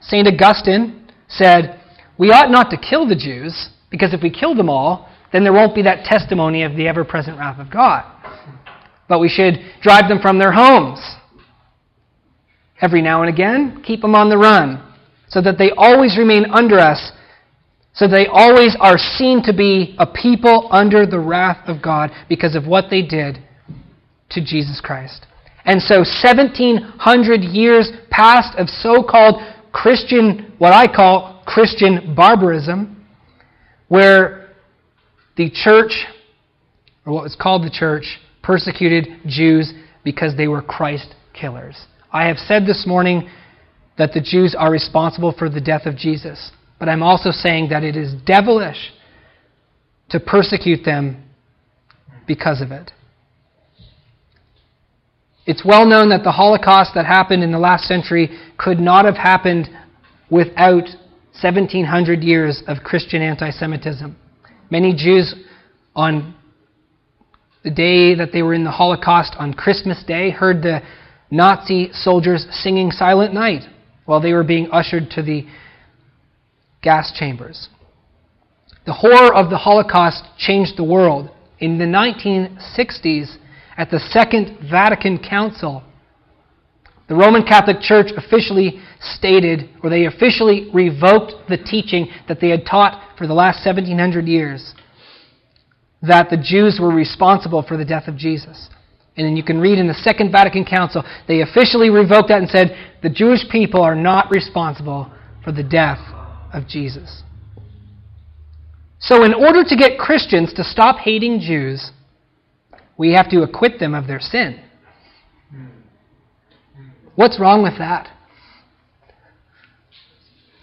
St. 0.00 0.26
Augustine 0.26 1.08
said, 1.28 1.80
We 2.18 2.30
ought 2.30 2.50
not 2.50 2.70
to 2.70 2.76
kill 2.76 3.08
the 3.08 3.16
Jews, 3.16 3.70
because 3.90 4.12
if 4.12 4.22
we 4.22 4.30
kill 4.30 4.54
them 4.54 4.68
all, 4.68 5.08
then 5.32 5.42
there 5.42 5.52
won't 5.52 5.74
be 5.74 5.82
that 5.82 6.04
testimony 6.04 6.62
of 6.62 6.76
the 6.76 6.86
ever 6.86 7.04
present 7.04 7.38
wrath 7.38 7.58
of 7.58 7.72
God. 7.72 8.04
But 9.08 9.20
we 9.20 9.28
should 9.28 9.60
drive 9.82 10.08
them 10.08 10.20
from 10.20 10.38
their 10.38 10.52
homes. 10.52 11.00
Every 12.80 13.02
now 13.02 13.22
and 13.22 13.32
again, 13.32 13.82
keep 13.86 14.00
them 14.00 14.14
on 14.14 14.28
the 14.28 14.38
run, 14.38 14.82
so 15.28 15.40
that 15.40 15.58
they 15.58 15.70
always 15.76 16.18
remain 16.18 16.46
under 16.46 16.78
us, 16.78 17.12
so 17.92 18.08
they 18.08 18.26
always 18.26 18.76
are 18.80 18.98
seen 18.98 19.42
to 19.44 19.52
be 19.52 19.94
a 19.98 20.06
people 20.06 20.68
under 20.72 21.06
the 21.06 21.18
wrath 21.18 21.68
of 21.68 21.80
God 21.82 22.10
because 22.28 22.56
of 22.56 22.66
what 22.66 22.86
they 22.90 23.02
did 23.02 23.38
to 24.30 24.44
Jesus 24.44 24.80
Christ. 24.82 25.26
And 25.64 25.80
so 25.80 25.98
1700 25.98 27.42
years 27.42 27.90
past 28.10 28.58
of 28.58 28.68
so-called 28.68 29.40
Christian, 29.72 30.52
what 30.58 30.72
I 30.72 30.86
call 30.86 31.42
Christian 31.46 32.14
barbarism, 32.14 33.06
where 33.88 34.50
the 35.36 35.50
church, 35.50 36.04
or 37.06 37.12
what 37.12 37.22
was 37.22 37.36
called 37.40 37.64
the 37.64 37.70
church, 37.70 38.18
persecuted 38.44 39.08
Jews 39.26 39.72
because 40.04 40.36
they 40.36 40.46
were 40.46 40.62
Christ 40.62 41.14
killers. 41.32 41.76
I 42.12 42.26
have 42.26 42.36
said 42.36 42.66
this 42.66 42.84
morning 42.86 43.28
that 43.98 44.12
the 44.12 44.20
Jews 44.20 44.54
are 44.56 44.70
responsible 44.70 45.34
for 45.36 45.48
the 45.48 45.60
death 45.60 45.86
of 45.86 45.96
Jesus, 45.96 46.52
but 46.78 46.88
I'm 46.88 47.02
also 47.02 47.30
saying 47.30 47.70
that 47.70 47.82
it 47.82 47.96
is 47.96 48.14
devilish 48.26 48.92
to 50.10 50.20
persecute 50.20 50.84
them 50.84 51.24
because 52.26 52.60
of 52.60 52.70
it. 52.70 52.92
It's 55.46 55.64
well 55.64 55.86
known 55.86 56.08
that 56.10 56.24
the 56.24 56.32
Holocaust 56.32 56.92
that 56.94 57.04
happened 57.04 57.42
in 57.42 57.52
the 57.52 57.58
last 57.58 57.84
century 57.84 58.30
could 58.58 58.78
not 58.78 59.04
have 59.04 59.16
happened 59.16 59.68
without 60.30 60.84
1700 61.42 62.22
years 62.22 62.62
of 62.66 62.78
Christian 62.78 63.20
anti 63.20 63.50
Semitism. 63.50 64.16
Many 64.70 64.94
Jews, 64.94 65.34
on 65.94 66.34
the 67.64 67.70
day 67.70 68.14
that 68.14 68.30
they 68.30 68.42
were 68.42 68.54
in 68.54 68.62
the 68.62 68.70
Holocaust, 68.70 69.34
on 69.38 69.54
Christmas 69.54 70.04
Day, 70.06 70.30
heard 70.30 70.62
the 70.62 70.82
Nazi 71.30 71.90
soldiers 71.92 72.46
singing 72.50 72.90
Silent 72.90 73.32
Night 73.32 73.62
while 74.04 74.20
they 74.20 74.34
were 74.34 74.44
being 74.44 74.68
ushered 74.70 75.10
to 75.12 75.22
the 75.22 75.46
gas 76.82 77.10
chambers. 77.18 77.70
The 78.84 78.92
horror 78.92 79.34
of 79.34 79.48
the 79.48 79.56
Holocaust 79.56 80.24
changed 80.36 80.76
the 80.76 80.84
world. 80.84 81.30
In 81.58 81.78
the 81.78 81.86
1960s, 81.86 83.38
at 83.78 83.90
the 83.90 83.98
Second 83.98 84.58
Vatican 84.70 85.18
Council, 85.18 85.82
the 87.08 87.14
Roman 87.14 87.44
Catholic 87.44 87.80
Church 87.80 88.10
officially 88.14 88.78
stated, 89.00 89.70
or 89.82 89.88
they 89.88 90.04
officially 90.04 90.68
revoked 90.74 91.48
the 91.48 91.56
teaching 91.56 92.08
that 92.28 92.40
they 92.40 92.50
had 92.50 92.66
taught 92.66 93.16
for 93.16 93.26
the 93.26 93.32
last 93.34 93.64
1700 93.64 94.26
years 94.26 94.74
that 96.06 96.30
the 96.30 96.36
Jews 96.36 96.78
were 96.80 96.92
responsible 96.92 97.62
for 97.62 97.76
the 97.76 97.84
death 97.84 98.08
of 98.08 98.16
Jesus. 98.16 98.68
And 99.16 99.26
then 99.26 99.36
you 99.36 99.44
can 99.44 99.60
read 99.60 99.78
in 99.78 99.86
the 99.86 99.94
Second 99.94 100.32
Vatican 100.32 100.64
Council, 100.64 101.04
they 101.28 101.40
officially 101.40 101.88
revoked 101.88 102.28
that 102.28 102.40
and 102.40 102.50
said 102.50 102.76
the 103.02 103.10
Jewish 103.10 103.48
people 103.50 103.80
are 103.80 103.94
not 103.94 104.30
responsible 104.30 105.10
for 105.44 105.52
the 105.52 105.62
death 105.62 106.00
of 106.52 106.66
Jesus. 106.66 107.22
So, 108.98 109.24
in 109.24 109.34
order 109.34 109.62
to 109.64 109.76
get 109.76 109.98
Christians 109.98 110.52
to 110.54 110.64
stop 110.64 110.98
hating 110.98 111.40
Jews, 111.40 111.90
we 112.96 113.12
have 113.12 113.28
to 113.30 113.42
acquit 113.42 113.78
them 113.78 113.94
of 113.94 114.06
their 114.06 114.20
sin. 114.20 114.60
What's 117.14 117.38
wrong 117.38 117.62
with 117.62 117.78
that? 117.78 118.08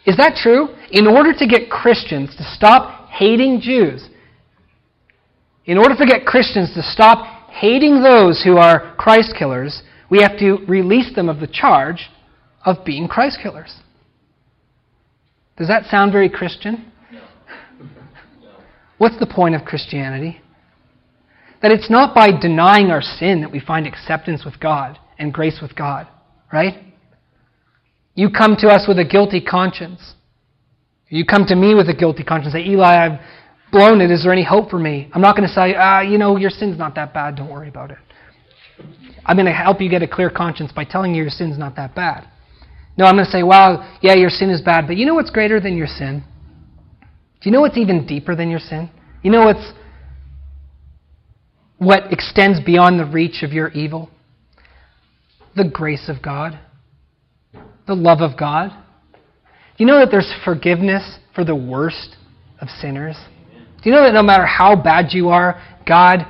Is 0.06 0.18
that 0.18 0.36
true? 0.36 0.70
In 0.92 1.08
order 1.08 1.34
to 1.34 1.48
get 1.48 1.70
Christians 1.70 2.36
to 2.38 2.44
stop 2.56 3.10
hating 3.10 3.62
Jews, 3.62 4.10
in 5.72 5.78
order 5.78 5.96
to 5.96 6.06
get 6.06 6.26
Christians 6.26 6.74
to 6.74 6.84
stop 6.84 7.50
hating 7.50 8.04
those 8.04 8.44
who 8.44 8.58
are 8.58 8.94
Christ 8.98 9.34
killers, 9.40 9.84
we 10.10 10.22
have 10.22 10.38
to 10.40 10.58
release 10.68 11.16
them 11.16 11.30
of 11.30 11.40
the 11.40 11.48
charge 11.48 12.10
of 12.66 12.84
being 12.84 13.08
Christ 13.08 13.40
killers. 13.42 13.74
Does 15.56 15.70
that 15.70 15.86
sound 15.86 16.12
very 16.12 16.30
Christian? 16.30 16.92
What's 18.98 19.18
the 19.18 19.26
point 19.26 19.56
of 19.56 19.64
Christianity? 19.64 20.42
That 21.62 21.72
it's 21.72 21.90
not 21.90 22.14
by 22.14 22.38
denying 22.38 22.88
our 22.92 23.02
sin 23.02 23.40
that 23.40 23.54
we 23.54 23.62
find 23.62 23.88
acceptance 23.88 24.44
with 24.44 24.60
God 24.60 25.00
and 25.18 25.34
grace 25.34 25.60
with 25.62 25.74
God, 25.74 26.06
right? 26.52 26.84
You 28.14 28.30
come 28.30 28.58
to 28.60 28.68
us 28.68 28.90
with 28.90 29.00
a 29.00 29.06
guilty 29.06 29.40
conscience. 29.40 30.16
You 31.08 31.24
come 31.24 31.46
to 31.46 31.56
me 31.56 31.76
with 31.76 31.88
a 31.88 31.96
guilty 31.96 32.26
conscience. 32.26 32.56
Say, 32.56 32.66
Eli, 32.66 33.06
I've 33.06 33.20
blown 33.72 34.02
it. 34.02 34.12
Is 34.12 34.24
there 34.24 34.34
any 34.34 34.44
hope 34.44 34.70
for 34.70 34.80
me? 34.80 35.10
I'm 35.14 35.22
not 35.22 35.36
going 35.36 35.48
to 35.48 35.54
say, 35.54 35.76
ah, 35.78 36.02
you 36.02 36.18
know, 36.18 36.38
your 36.38 36.50
sin's 36.50 36.78
not 36.78 36.96
that 36.96 37.14
bad. 37.14 37.36
Don't 37.36 37.50
worry 37.50 37.70
about 37.70 37.92
it. 37.92 37.98
I'm 39.26 39.36
going 39.36 39.46
to 39.46 39.54
help 39.54 39.82
you 39.82 39.90
get 39.90 40.02
a 40.02 40.08
clear 40.08 40.30
conscience 40.30 40.72
by 40.72 40.84
telling 40.84 41.14
you 41.14 41.22
your 41.22 41.32
sin's 41.32 41.58
not 41.58 41.76
that 41.76 41.96
bad. 41.96 42.28
No, 42.98 43.06
I'm 43.06 43.16
going 43.16 43.26
to 43.26 43.32
say, 43.32 43.44
well, 43.44 43.88
yeah, 44.02 44.16
your 44.16 44.30
sin 44.30 44.50
is 44.50 44.62
bad, 44.62 44.88
but 44.88 44.98
you 44.98 45.06
know 45.06 45.14
what's 45.14 45.30
greater 45.30 45.60
than 45.60 45.78
your 45.78 45.88
sin? 45.88 46.24
Do 47.42 47.50
you 47.50 47.52
know 47.52 47.62
what's 47.62 47.78
even 47.78 48.06
deeper 48.06 48.36
than 48.36 48.50
your 48.50 48.60
sin? 48.60 48.90
You 49.24 49.32
know 49.32 49.46
what's 49.46 49.72
what 51.78 52.14
extends 52.14 52.60
beyond 52.64 53.00
the 53.00 53.06
reach 53.06 53.42
of 53.42 53.54
your 53.54 53.70
evil? 53.70 54.10
The 55.56 55.68
grace 55.68 56.10
of 56.10 56.22
God, 56.22 56.60
the 57.88 57.96
love 57.96 58.22
of 58.22 58.38
God. 58.38 58.70
Do 59.12 59.84
you 59.84 59.86
know 59.86 60.00
that 60.00 60.10
there's 60.12 60.32
forgiveness 60.46 61.18
for 61.34 61.44
the 61.44 61.56
worst 61.56 62.18
of 62.60 62.70
sinners? 62.70 63.16
Do 63.82 63.90
you 63.90 63.96
know 63.96 64.04
that 64.04 64.14
no 64.14 64.24
matter 64.24 64.46
how 64.46 64.76
bad 64.76 65.08
you 65.12 65.30
are, 65.30 65.62
God 65.88 66.26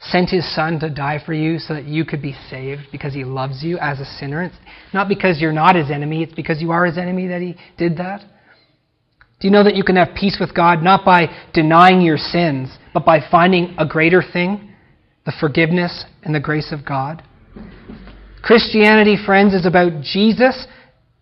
sent 0.00 0.28
his 0.28 0.54
son 0.54 0.78
to 0.80 0.90
die 0.90 1.18
for 1.24 1.32
you 1.32 1.58
so 1.58 1.72
that 1.72 1.84
you 1.84 2.04
could 2.04 2.20
be 2.20 2.36
saved 2.50 2.82
because 2.92 3.14
he 3.14 3.24
loves 3.24 3.62
you 3.62 3.78
as 3.78 4.00
a 4.00 4.04
sinner? 4.04 4.42
It's 4.42 4.54
not 4.92 5.08
because 5.08 5.40
you're 5.40 5.52
not 5.52 5.76
his 5.76 5.90
enemy, 5.90 6.22
it's 6.22 6.34
because 6.34 6.60
you 6.60 6.72
are 6.72 6.84
his 6.84 6.98
enemy 6.98 7.26
that 7.28 7.40
he 7.40 7.56
did 7.78 7.96
that. 7.96 8.20
Do 9.40 9.48
you 9.48 9.50
know 9.50 9.64
that 9.64 9.76
you 9.76 9.84
can 9.84 9.96
have 9.96 10.14
peace 10.14 10.36
with 10.38 10.54
God 10.54 10.82
not 10.82 11.04
by 11.04 11.28
denying 11.52 12.02
your 12.02 12.18
sins, 12.18 12.76
but 12.92 13.04
by 13.04 13.20
finding 13.30 13.74
a 13.78 13.86
greater 13.86 14.22
thing, 14.22 14.74
the 15.24 15.32
forgiveness 15.40 16.04
and 16.22 16.34
the 16.34 16.40
grace 16.40 16.70
of 16.70 16.84
God? 16.84 17.22
Christianity, 18.42 19.16
friends, 19.24 19.54
is 19.54 19.64
about 19.64 20.02
Jesus 20.02 20.66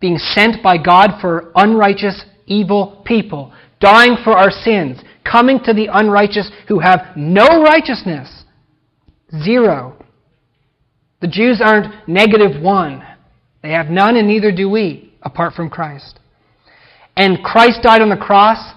being 0.01 0.17
sent 0.17 0.61
by 0.61 0.77
God 0.77 1.21
for 1.21 1.53
unrighteous, 1.55 2.25
evil 2.45 3.01
people, 3.05 3.53
dying 3.79 4.17
for 4.23 4.33
our 4.33 4.51
sins, 4.51 4.99
coming 5.23 5.59
to 5.63 5.73
the 5.73 5.87
unrighteous 5.91 6.51
who 6.67 6.79
have 6.79 7.15
no 7.15 7.61
righteousness. 7.61 8.43
Zero. 9.43 9.97
The 11.21 11.27
Jews 11.27 11.61
aren't 11.63 12.07
negative 12.07 12.61
one. 12.61 13.03
They 13.61 13.71
have 13.71 13.87
none, 13.87 14.17
and 14.17 14.27
neither 14.27 14.51
do 14.51 14.69
we, 14.69 15.13
apart 15.21 15.53
from 15.53 15.69
Christ. 15.69 16.19
And 17.15 17.43
Christ 17.43 17.79
died 17.81 18.01
on 18.01 18.09
the 18.09 18.17
cross 18.17 18.73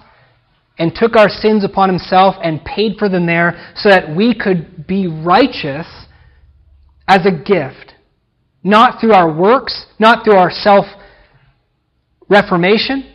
and 0.79 0.93
took 0.95 1.15
our 1.15 1.29
sins 1.29 1.63
upon 1.63 1.89
himself 1.89 2.35
and 2.41 2.63
paid 2.63 2.97
for 2.97 3.09
them 3.09 3.25
there 3.25 3.73
so 3.75 3.89
that 3.89 4.15
we 4.15 4.33
could 4.33 4.87
be 4.87 5.07
righteous 5.07 5.87
as 7.07 7.25
a 7.25 7.31
gift. 7.31 7.93
Not 8.63 9.01
through 9.01 9.13
our 9.13 9.31
works, 9.31 9.85
not 9.99 10.23
through 10.23 10.35
our 10.35 10.51
self 10.51 10.85
reformation, 12.29 13.13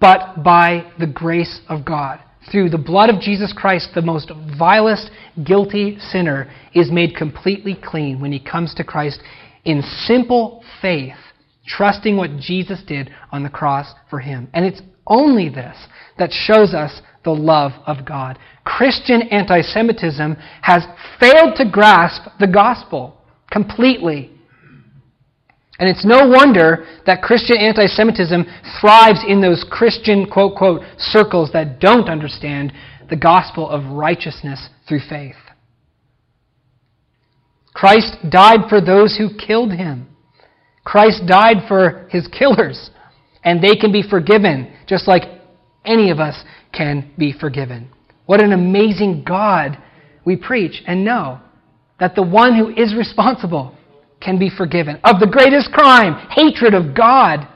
but 0.00 0.42
by 0.42 0.92
the 0.98 1.06
grace 1.06 1.60
of 1.68 1.84
God 1.84 2.20
through 2.50 2.70
the 2.70 2.78
blood 2.78 3.10
of 3.10 3.20
Jesus 3.20 3.52
Christ, 3.52 3.90
the 3.94 4.02
most 4.02 4.30
vilest, 4.58 5.10
guilty 5.44 5.98
sinner 5.98 6.50
is 6.74 6.90
made 6.90 7.16
completely 7.16 7.76
clean 7.82 8.20
when 8.20 8.32
he 8.32 8.40
comes 8.40 8.74
to 8.74 8.84
Christ 8.84 9.20
in 9.64 9.82
simple 9.82 10.64
faith, 10.80 11.16
trusting 11.66 12.16
what 12.16 12.38
Jesus 12.38 12.82
did 12.86 13.10
on 13.32 13.42
the 13.42 13.50
cross 13.50 13.92
for 14.08 14.20
him. 14.20 14.48
And 14.54 14.64
it's 14.64 14.82
only 15.06 15.48
this 15.48 15.76
that 16.18 16.32
shows 16.32 16.74
us 16.74 17.00
the 17.24 17.32
love 17.32 17.72
of 17.86 18.06
God. 18.06 18.38
Christian 18.64 19.22
anti 19.22 19.60
Semitism 19.62 20.36
has 20.62 20.84
failed 21.20 21.56
to 21.56 21.68
grasp 21.70 22.22
the 22.38 22.46
gospel 22.46 23.20
completely. 23.50 24.32
And 25.78 25.88
it's 25.88 26.04
no 26.04 26.26
wonder 26.28 26.86
that 27.04 27.22
Christian 27.22 27.58
anti 27.58 27.86
Semitism 27.86 28.46
thrives 28.80 29.20
in 29.28 29.40
those 29.40 29.64
Christian, 29.70 30.26
quote, 30.30 30.56
quote, 30.56 30.82
circles 30.98 31.50
that 31.52 31.80
don't 31.80 32.08
understand 32.08 32.72
the 33.10 33.16
gospel 33.16 33.68
of 33.68 33.84
righteousness 33.92 34.68
through 34.88 35.00
faith. 35.08 35.36
Christ 37.74 38.16
died 38.30 38.68
for 38.70 38.80
those 38.80 39.16
who 39.16 39.36
killed 39.36 39.72
him. 39.72 40.08
Christ 40.82 41.26
died 41.26 41.58
for 41.68 42.08
his 42.10 42.26
killers, 42.28 42.90
and 43.44 43.62
they 43.62 43.76
can 43.76 43.92
be 43.92 44.02
forgiven, 44.02 44.72
just 44.86 45.06
like 45.06 45.24
any 45.84 46.10
of 46.10 46.18
us 46.18 46.42
can 46.72 47.10
be 47.18 47.32
forgiven. 47.38 47.90
What 48.24 48.42
an 48.42 48.52
amazing 48.52 49.24
God 49.24 49.76
we 50.24 50.36
preach 50.36 50.82
and 50.86 51.04
know 51.04 51.40
that 52.00 52.14
the 52.14 52.22
one 52.22 52.56
who 52.56 52.70
is 52.70 52.94
responsible 52.94 53.75
can 54.20 54.38
be 54.38 54.50
forgiven. 54.50 54.98
Of 55.04 55.20
the 55.20 55.26
greatest 55.26 55.72
crime, 55.72 56.14
hatred 56.30 56.74
of 56.74 56.94
God, 56.94 57.46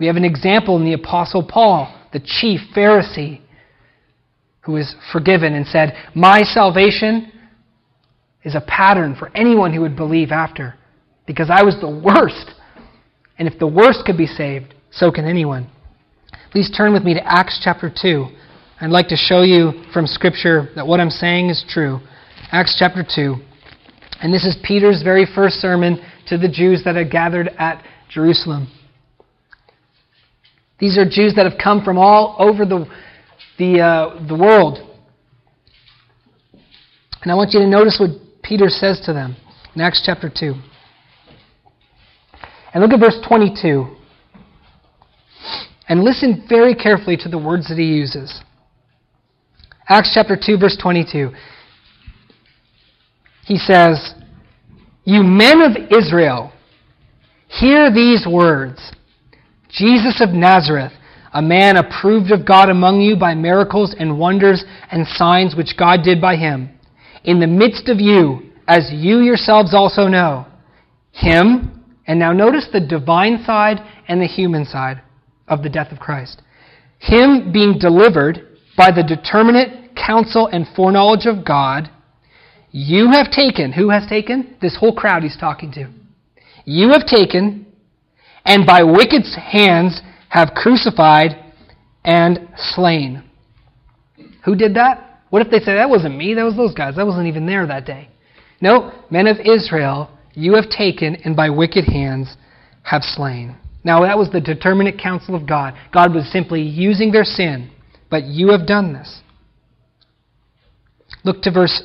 We 0.00 0.06
have 0.06 0.16
an 0.16 0.24
example 0.24 0.76
in 0.78 0.84
the 0.84 0.94
Apostle 0.94 1.46
Paul, 1.46 1.94
the 2.14 2.20
chief 2.24 2.60
Pharisee, 2.74 3.42
who 4.62 4.72
was 4.72 4.96
forgiven 5.12 5.54
and 5.54 5.66
said, 5.66 5.94
My 6.14 6.40
salvation 6.42 7.30
is 8.42 8.54
a 8.54 8.62
pattern 8.62 9.14
for 9.14 9.30
anyone 9.36 9.74
who 9.74 9.82
would 9.82 9.96
believe 9.96 10.32
after, 10.32 10.74
because 11.26 11.50
I 11.50 11.62
was 11.62 11.76
the 11.80 12.02
worst. 12.02 12.50
And 13.38 13.46
if 13.46 13.58
the 13.58 13.66
worst 13.66 14.04
could 14.06 14.16
be 14.16 14.26
saved, 14.26 14.74
so 14.90 15.12
can 15.12 15.26
anyone. 15.26 15.70
Please 16.50 16.70
turn 16.74 16.94
with 16.94 17.04
me 17.04 17.12
to 17.12 17.22
Acts 17.22 17.60
chapter 17.62 17.92
2. 17.94 18.26
I'd 18.80 18.90
like 18.90 19.08
to 19.08 19.16
show 19.16 19.42
you 19.42 19.84
from 19.92 20.06
Scripture 20.06 20.70
that 20.76 20.86
what 20.86 21.00
I'm 21.00 21.10
saying 21.10 21.50
is 21.50 21.62
true. 21.68 22.00
Acts 22.52 22.74
chapter 22.76 23.04
2. 23.04 23.36
And 24.22 24.34
this 24.34 24.44
is 24.44 24.56
Peter's 24.64 25.02
very 25.04 25.24
first 25.24 25.56
sermon 25.56 26.00
to 26.26 26.36
the 26.36 26.48
Jews 26.48 26.82
that 26.84 26.96
had 26.96 27.10
gathered 27.10 27.48
at 27.58 27.84
Jerusalem. 28.10 28.68
These 30.80 30.98
are 30.98 31.04
Jews 31.04 31.34
that 31.36 31.48
have 31.48 31.60
come 31.62 31.84
from 31.84 31.96
all 31.96 32.34
over 32.40 32.64
the, 32.64 32.86
the, 33.56 33.80
uh, 33.80 34.26
the 34.26 34.34
world. 34.34 34.78
And 37.22 37.30
I 37.30 37.36
want 37.36 37.52
you 37.52 37.60
to 37.60 37.68
notice 37.68 38.00
what 38.00 38.10
Peter 38.42 38.68
says 38.68 39.00
to 39.06 39.12
them 39.12 39.36
in 39.76 39.80
Acts 39.80 40.02
chapter 40.04 40.28
2. 40.28 40.54
And 42.74 42.82
look 42.82 42.92
at 42.92 42.98
verse 42.98 43.18
22. 43.28 43.96
And 45.88 46.02
listen 46.02 46.46
very 46.48 46.74
carefully 46.74 47.16
to 47.18 47.28
the 47.28 47.38
words 47.38 47.68
that 47.68 47.78
he 47.78 47.84
uses. 47.84 48.40
Acts 49.88 50.12
chapter 50.14 50.36
2, 50.40 50.58
verse 50.58 50.76
22. 50.80 51.30
He 53.50 53.58
says, 53.58 54.14
You 55.02 55.24
men 55.24 55.60
of 55.60 55.72
Israel, 55.90 56.52
hear 57.48 57.92
these 57.92 58.24
words 58.24 58.92
Jesus 59.68 60.20
of 60.20 60.28
Nazareth, 60.28 60.92
a 61.34 61.42
man 61.42 61.76
approved 61.76 62.30
of 62.30 62.46
God 62.46 62.70
among 62.70 63.00
you 63.00 63.16
by 63.16 63.34
miracles 63.34 63.92
and 63.98 64.20
wonders 64.20 64.64
and 64.92 65.04
signs 65.04 65.56
which 65.56 65.76
God 65.76 66.04
did 66.04 66.20
by 66.20 66.36
him, 66.36 66.78
in 67.24 67.40
the 67.40 67.48
midst 67.48 67.88
of 67.88 67.98
you, 67.98 68.52
as 68.68 68.88
you 68.92 69.18
yourselves 69.18 69.74
also 69.74 70.06
know. 70.06 70.46
Him, 71.10 71.84
and 72.06 72.20
now 72.20 72.32
notice 72.32 72.68
the 72.72 72.78
divine 72.78 73.42
side 73.44 73.78
and 74.06 74.22
the 74.22 74.28
human 74.28 74.64
side 74.64 75.02
of 75.48 75.64
the 75.64 75.70
death 75.70 75.90
of 75.90 75.98
Christ. 75.98 76.40
Him 77.00 77.50
being 77.52 77.80
delivered 77.80 78.46
by 78.76 78.92
the 78.92 79.02
determinate 79.02 79.96
counsel 79.96 80.46
and 80.46 80.68
foreknowledge 80.76 81.26
of 81.26 81.44
God, 81.44 81.90
you 82.72 83.10
have 83.10 83.30
taken, 83.30 83.72
who 83.72 83.90
has 83.90 84.06
taken? 84.08 84.56
This 84.60 84.76
whole 84.76 84.94
crowd 84.94 85.22
he's 85.22 85.36
talking 85.36 85.72
to. 85.72 85.88
You 86.64 86.90
have 86.90 87.06
taken, 87.06 87.66
and 88.44 88.66
by 88.66 88.82
wicked 88.82 89.24
hands 89.24 90.00
have 90.28 90.50
crucified 90.54 91.32
and 92.04 92.48
slain. 92.56 93.24
Who 94.44 94.54
did 94.54 94.74
that? 94.74 95.22
What 95.30 95.42
if 95.42 95.50
they 95.50 95.58
say, 95.58 95.74
that 95.74 95.90
wasn't 95.90 96.16
me, 96.16 96.34
that 96.34 96.44
was 96.44 96.56
those 96.56 96.74
guys, 96.74 96.98
I 96.98 97.04
wasn't 97.04 97.26
even 97.26 97.46
there 97.46 97.66
that 97.66 97.86
day? 97.86 98.08
No, 98.60 98.92
men 99.10 99.26
of 99.26 99.38
Israel, 99.44 100.10
you 100.34 100.54
have 100.54 100.68
taken, 100.68 101.16
and 101.16 101.34
by 101.34 101.50
wicked 101.50 101.84
hands 101.84 102.36
have 102.82 103.02
slain. 103.02 103.56
Now, 103.82 104.02
that 104.02 104.18
was 104.18 104.30
the 104.30 104.40
determinate 104.40 104.98
counsel 104.98 105.34
of 105.34 105.48
God. 105.48 105.74
God 105.92 106.14
was 106.14 106.30
simply 106.30 106.60
using 106.60 107.10
their 107.10 107.24
sin, 107.24 107.70
but 108.10 108.24
you 108.24 108.50
have 108.50 108.66
done 108.66 108.92
this. 108.92 109.22
Look 111.24 111.42
to 111.42 111.50
verse 111.50 111.82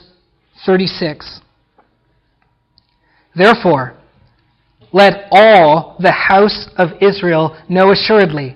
36. 0.66 1.42
Therefore, 3.36 3.98
let 4.92 5.28
all 5.32 5.98
the 6.00 6.12
house 6.12 6.70
of 6.78 6.90
Israel 7.02 7.62
know 7.68 7.92
assuredly 7.92 8.56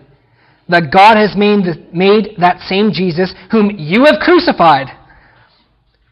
that 0.69 0.91
God 0.93 1.17
has 1.17 1.35
made, 1.35 1.93
made 1.93 2.35
that 2.39 2.61
same 2.61 2.91
Jesus, 2.93 3.33
whom 3.51 3.71
you 3.77 4.05
have 4.05 4.21
crucified, 4.21 4.87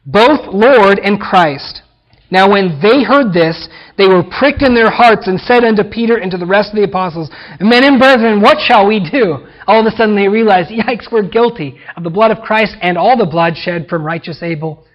both 0.05 0.41
Lord 0.51 0.99
and 0.99 1.19
Christ. 1.19 1.81
Now, 2.29 2.51
when 2.51 2.79
they 2.81 3.03
heard 3.03 3.31
this, 3.31 3.69
they 3.97 4.07
were 4.07 4.23
pricked 4.23 4.61
in 4.61 4.75
their 4.75 4.89
hearts 4.89 5.27
and 5.27 5.39
said 5.39 5.63
unto 5.63 5.83
Peter 5.83 6.17
and 6.17 6.29
to 6.31 6.37
the 6.37 6.45
rest 6.45 6.71
of 6.71 6.75
the 6.75 6.83
apostles, 6.83 7.29
Men 7.61 7.85
and 7.85 7.99
brethren, 7.99 8.41
what 8.41 8.57
shall 8.59 8.85
we 8.85 8.99
do? 8.99 9.47
All 9.65 9.79
of 9.79 9.85
a 9.85 9.95
sudden 9.95 10.15
they 10.15 10.27
realized, 10.27 10.69
yikes, 10.69 11.09
we're 11.11 11.27
guilty 11.27 11.79
of 11.95 12.03
the 12.03 12.09
blood 12.09 12.31
of 12.31 12.43
Christ 12.43 12.75
and 12.81 12.97
all 12.97 13.15
the 13.15 13.25
blood 13.25 13.55
shed 13.55 13.87
from 13.87 14.03
righteous 14.03 14.43
Abel 14.43 14.85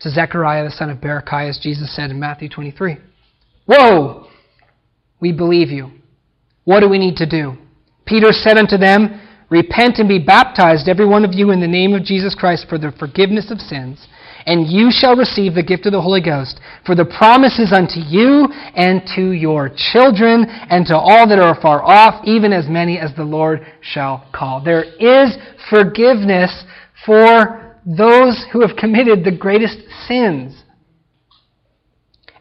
to 0.00 0.10
Zechariah 0.10 0.64
the 0.64 0.70
son 0.70 0.90
of 0.90 0.98
Berechiah, 0.98 1.48
as 1.48 1.58
Jesus 1.58 1.94
said 1.94 2.10
in 2.10 2.20
Matthew 2.20 2.48
23. 2.48 2.98
Whoa! 3.66 4.28
We 5.20 5.32
believe 5.32 5.70
you. 5.70 5.90
What 6.64 6.80
do 6.80 6.88
we 6.88 6.98
need 6.98 7.16
to 7.16 7.26
do? 7.26 7.56
Peter 8.06 8.32
said 8.32 8.58
unto 8.58 8.76
them, 8.76 9.20
Repent 9.50 9.98
and 9.98 10.08
be 10.08 10.18
baptized, 10.18 10.88
every 10.88 11.06
one 11.06 11.24
of 11.24 11.32
you, 11.32 11.50
in 11.50 11.60
the 11.60 11.68
name 11.68 11.94
of 11.94 12.04
Jesus 12.04 12.34
Christ 12.34 12.66
for 12.68 12.78
the 12.78 12.92
forgiveness 12.98 13.50
of 13.50 13.60
sins 13.60 14.06
and 14.46 14.66
you 14.66 14.90
shall 14.90 15.16
receive 15.16 15.54
the 15.54 15.62
gift 15.62 15.86
of 15.86 15.92
the 15.92 16.00
Holy 16.00 16.20
Ghost. 16.20 16.60
For 16.84 16.94
the 16.94 17.04
promise 17.04 17.58
is 17.58 17.72
unto 17.72 18.00
you 18.00 18.48
and 18.74 19.02
to 19.16 19.32
your 19.32 19.70
children 19.92 20.44
and 20.48 20.86
to 20.86 20.96
all 20.96 21.28
that 21.28 21.38
are 21.38 21.60
far 21.60 21.82
off, 21.82 22.22
even 22.24 22.52
as 22.52 22.68
many 22.68 22.98
as 22.98 23.14
the 23.14 23.24
Lord 23.24 23.66
shall 23.80 24.28
call. 24.34 24.62
There 24.62 24.84
is 24.84 25.36
forgiveness 25.70 26.64
for 27.06 27.63
those 27.86 28.44
who 28.52 28.60
have 28.60 28.76
committed 28.76 29.24
the 29.24 29.36
greatest 29.36 29.78
sins. 30.08 30.60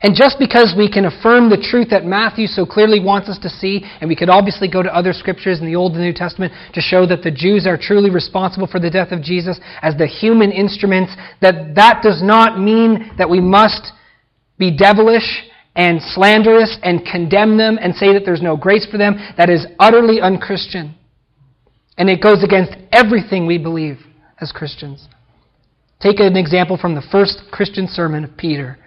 And 0.04 0.16
just 0.16 0.38
because 0.38 0.76
we 0.78 0.92
can 0.92 1.06
affirm 1.06 1.50
the 1.50 1.66
truth 1.72 1.88
that 1.92 2.04
Matthew 2.04 2.46
so 2.46 2.66
clearly 2.66 3.00
wants 3.00 3.30
us 3.30 3.40
to 3.40 3.50
see, 3.50 3.86
and 4.02 4.10
we 4.10 4.18
could 4.18 4.30
obviously 4.30 4.68
go 4.68 4.84
to 4.84 4.94
other 4.94 5.14
scriptures 5.14 5.62
in 5.62 5.66
the 5.66 5.78
Old 5.78 5.94
and 5.94 6.02
New 6.02 6.14
Testament 6.14 6.52
to 6.74 6.82
show 6.82 7.06
that 7.06 7.24
the 7.24 7.32
Jews 7.32 7.66
are 7.66 7.78
truly 7.78 8.10
responsible 8.10 8.68
for 8.68 8.82
the 8.82 8.90
death 8.90 9.14
of 9.14 9.22
Jesus 9.22 9.62
as 9.82 9.96
the 9.96 10.06
human 10.06 10.52
instruments, 10.52 11.14
that 11.42 11.76
that 11.76 12.02
does 12.04 12.22
not 12.22 12.60
mean 12.60 13.12
that 13.18 13.30
we 13.30 13.40
must 13.40 13.94
be 14.58 14.76
devilish 14.76 15.44
and 15.74 16.02
slanderous 16.02 16.78
and 16.84 17.06
condemn 17.06 17.58
them 17.58 17.80
and 17.82 17.96
say 17.96 18.12
that 18.12 18.24
there's 18.26 18.42
no 18.42 18.58
grace 18.58 18.86
for 18.92 18.98
them. 18.98 19.16
That 19.38 19.50
is 19.50 19.66
utterly 19.80 20.20
unchristian. 20.20 20.96
And 21.98 22.10
it 22.10 22.22
goes 22.22 22.44
against 22.44 22.74
everything 22.92 23.48
we 23.48 23.58
believe 23.58 24.00
as 24.42 24.52
Christians. 24.52 25.08
Take 26.04 26.20
an 26.20 26.36
example 26.36 26.78
from 26.78 26.96
the 26.96 27.02
first 27.14 27.44
Christian 27.50 27.88
sermon 27.88 28.26
of 28.26 28.36
Peter 28.36 28.78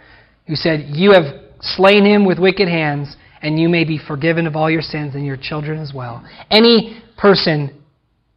who 0.46 0.54
said, 0.54 0.90
You 0.90 1.12
have 1.12 1.24
slain 1.62 2.04
him 2.04 2.26
with 2.26 2.38
wicked 2.38 2.68
hands, 2.68 3.16
and 3.40 3.58
you 3.58 3.70
may 3.70 3.84
be 3.84 3.98
forgiven 3.98 4.46
of 4.46 4.54
all 4.54 4.70
your 4.70 4.82
sins 4.82 5.14
and 5.14 5.24
your 5.24 5.38
children 5.38 5.80
as 5.80 5.94
well. 5.94 6.22
Any 6.50 7.02
person 7.16 7.82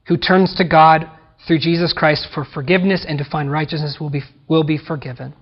who 0.07 0.15
turns 0.15 0.55
to 0.55 0.63
God 0.65 1.11
through 1.45 1.59
Jesus 1.59 1.91
Christ 1.91 2.27
for 2.33 2.45
forgiveness 2.45 3.05
and 3.05 3.17
to 3.17 3.25
find 3.29 3.51
righteousness 3.51 3.97
will 3.99 4.09
be, 4.09 4.21
will 4.47 4.63
be 4.63 4.77
forgiven. 4.77 5.33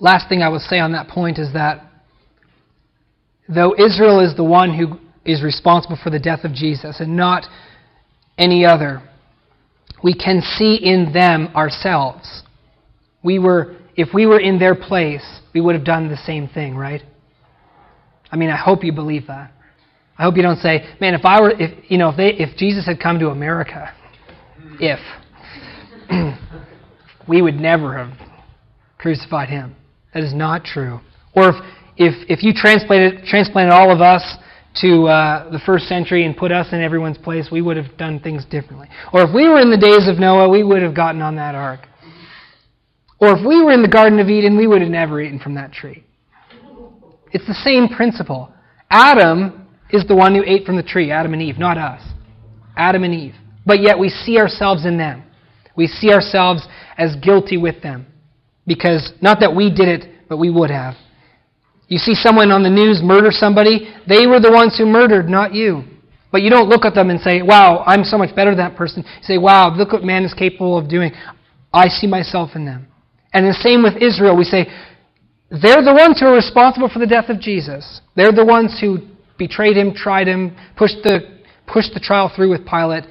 Last 0.00 0.28
thing 0.28 0.42
I 0.42 0.48
would 0.48 0.62
say 0.62 0.80
on 0.80 0.90
that 0.92 1.06
point 1.06 1.38
is 1.38 1.52
that 1.52 1.91
though 3.54 3.74
Israel 3.78 4.20
is 4.20 4.36
the 4.36 4.44
one 4.44 4.74
who 4.76 4.98
is 5.24 5.42
responsible 5.42 5.98
for 6.02 6.10
the 6.10 6.18
death 6.18 6.44
of 6.44 6.52
Jesus 6.52 7.00
and 7.00 7.16
not 7.16 7.44
any 8.38 8.64
other. 8.64 9.02
We 10.02 10.14
can 10.14 10.42
see 10.42 10.74
in 10.74 11.12
them 11.12 11.48
ourselves. 11.54 12.42
We 13.22 13.38
were, 13.38 13.76
if 13.96 14.08
we 14.12 14.26
were 14.26 14.40
in 14.40 14.58
their 14.58 14.74
place, 14.74 15.24
we 15.54 15.60
would 15.60 15.74
have 15.74 15.84
done 15.84 16.08
the 16.08 16.16
same 16.16 16.48
thing, 16.48 16.74
right? 16.74 17.02
I 18.30 18.36
mean, 18.36 18.50
I 18.50 18.56
hope 18.56 18.82
you 18.82 18.92
believe 18.92 19.26
that. 19.28 19.52
I 20.18 20.24
hope 20.24 20.36
you 20.36 20.42
don't 20.42 20.58
say, 20.58 20.84
man, 21.00 21.14
if 21.14 21.24
I 21.24 21.40
were, 21.40 21.50
if, 21.50 21.90
you 21.90 21.98
know, 21.98 22.10
if, 22.10 22.16
they, 22.16 22.30
if 22.30 22.56
Jesus 22.56 22.86
had 22.86 23.00
come 23.00 23.18
to 23.18 23.28
America, 23.28 23.94
if, 24.80 24.98
we 27.28 27.42
would 27.42 27.56
never 27.56 27.96
have 27.96 28.16
crucified 28.98 29.48
him. 29.48 29.74
That 30.14 30.22
is 30.22 30.34
not 30.34 30.64
true. 30.64 31.00
Or 31.34 31.50
if, 31.50 31.54
if, 31.96 32.14
if 32.28 32.42
you 32.42 32.52
transplanted, 32.54 33.24
transplanted 33.24 33.72
all 33.72 33.90
of 33.92 34.00
us 34.00 34.22
to 34.80 35.06
uh, 35.06 35.50
the 35.50 35.60
first 35.66 35.86
century 35.86 36.24
and 36.24 36.36
put 36.36 36.50
us 36.50 36.68
in 36.72 36.80
everyone's 36.80 37.18
place, 37.18 37.48
we 37.52 37.60
would 37.60 37.76
have 37.76 37.96
done 37.98 38.20
things 38.20 38.44
differently. 38.46 38.88
Or 39.12 39.22
if 39.22 39.34
we 39.34 39.48
were 39.48 39.60
in 39.60 39.70
the 39.70 39.76
days 39.76 40.08
of 40.08 40.18
Noah, 40.18 40.48
we 40.48 40.62
would 40.62 40.82
have 40.82 40.94
gotten 40.94 41.20
on 41.20 41.36
that 41.36 41.54
ark. 41.54 41.80
Or 43.20 43.36
if 43.38 43.46
we 43.46 43.62
were 43.62 43.72
in 43.72 43.82
the 43.82 43.88
Garden 43.88 44.18
of 44.18 44.28
Eden, 44.28 44.56
we 44.56 44.66
would 44.66 44.80
have 44.80 44.90
never 44.90 45.20
eaten 45.20 45.38
from 45.38 45.54
that 45.54 45.72
tree. 45.72 46.04
It's 47.32 47.46
the 47.46 47.54
same 47.54 47.88
principle. 47.88 48.52
Adam 48.90 49.68
is 49.90 50.06
the 50.06 50.16
one 50.16 50.34
who 50.34 50.42
ate 50.44 50.64
from 50.64 50.76
the 50.76 50.82
tree, 50.82 51.10
Adam 51.10 51.32
and 51.32 51.42
Eve, 51.42 51.58
not 51.58 51.78
us. 51.78 52.02
Adam 52.76 53.04
and 53.04 53.14
Eve. 53.14 53.34
But 53.64 53.80
yet 53.80 53.98
we 53.98 54.08
see 54.08 54.38
ourselves 54.38 54.86
in 54.86 54.96
them. 54.96 55.22
We 55.76 55.86
see 55.86 56.12
ourselves 56.12 56.66
as 56.98 57.14
guilty 57.16 57.56
with 57.56 57.82
them. 57.82 58.06
Because, 58.66 59.12
not 59.20 59.40
that 59.40 59.54
we 59.54 59.70
did 59.70 59.88
it, 59.88 60.28
but 60.28 60.38
we 60.38 60.50
would 60.50 60.70
have. 60.70 60.94
You 61.92 61.98
see 61.98 62.14
someone 62.14 62.50
on 62.50 62.62
the 62.62 62.70
news 62.70 63.02
murder 63.02 63.28
somebody, 63.30 63.92
they 64.08 64.26
were 64.26 64.40
the 64.40 64.50
ones 64.50 64.78
who 64.78 64.86
murdered, 64.86 65.28
not 65.28 65.52
you. 65.52 65.84
But 66.30 66.40
you 66.40 66.48
don't 66.48 66.70
look 66.70 66.86
at 66.86 66.94
them 66.94 67.10
and 67.10 67.20
say, 67.20 67.42
wow, 67.42 67.84
I'm 67.86 68.02
so 68.02 68.16
much 68.16 68.34
better 68.34 68.52
than 68.52 68.64
that 68.64 68.78
person. 68.78 69.04
You 69.04 69.22
say, 69.24 69.36
wow, 69.36 69.68
look 69.76 69.92
what 69.92 70.02
man 70.02 70.24
is 70.24 70.32
capable 70.32 70.78
of 70.78 70.88
doing. 70.88 71.12
I 71.70 71.88
see 71.88 72.06
myself 72.06 72.52
in 72.54 72.64
them. 72.64 72.86
And 73.34 73.46
the 73.46 73.52
same 73.52 73.82
with 73.82 74.00
Israel. 74.00 74.38
We 74.38 74.44
say, 74.44 74.72
they're 75.50 75.84
the 75.84 75.92
ones 75.92 76.18
who 76.18 76.28
are 76.28 76.34
responsible 76.34 76.88
for 76.88 76.98
the 76.98 77.06
death 77.06 77.28
of 77.28 77.38
Jesus. 77.40 78.00
They're 78.16 78.32
the 78.32 78.42
ones 78.42 78.78
who 78.80 79.00
betrayed 79.36 79.76
him, 79.76 79.92
tried 79.92 80.28
him, 80.28 80.56
pushed 80.78 81.02
the, 81.02 81.42
pushed 81.66 81.92
the 81.92 82.00
trial 82.00 82.32
through 82.34 82.52
with 82.52 82.66
Pilate, 82.66 83.04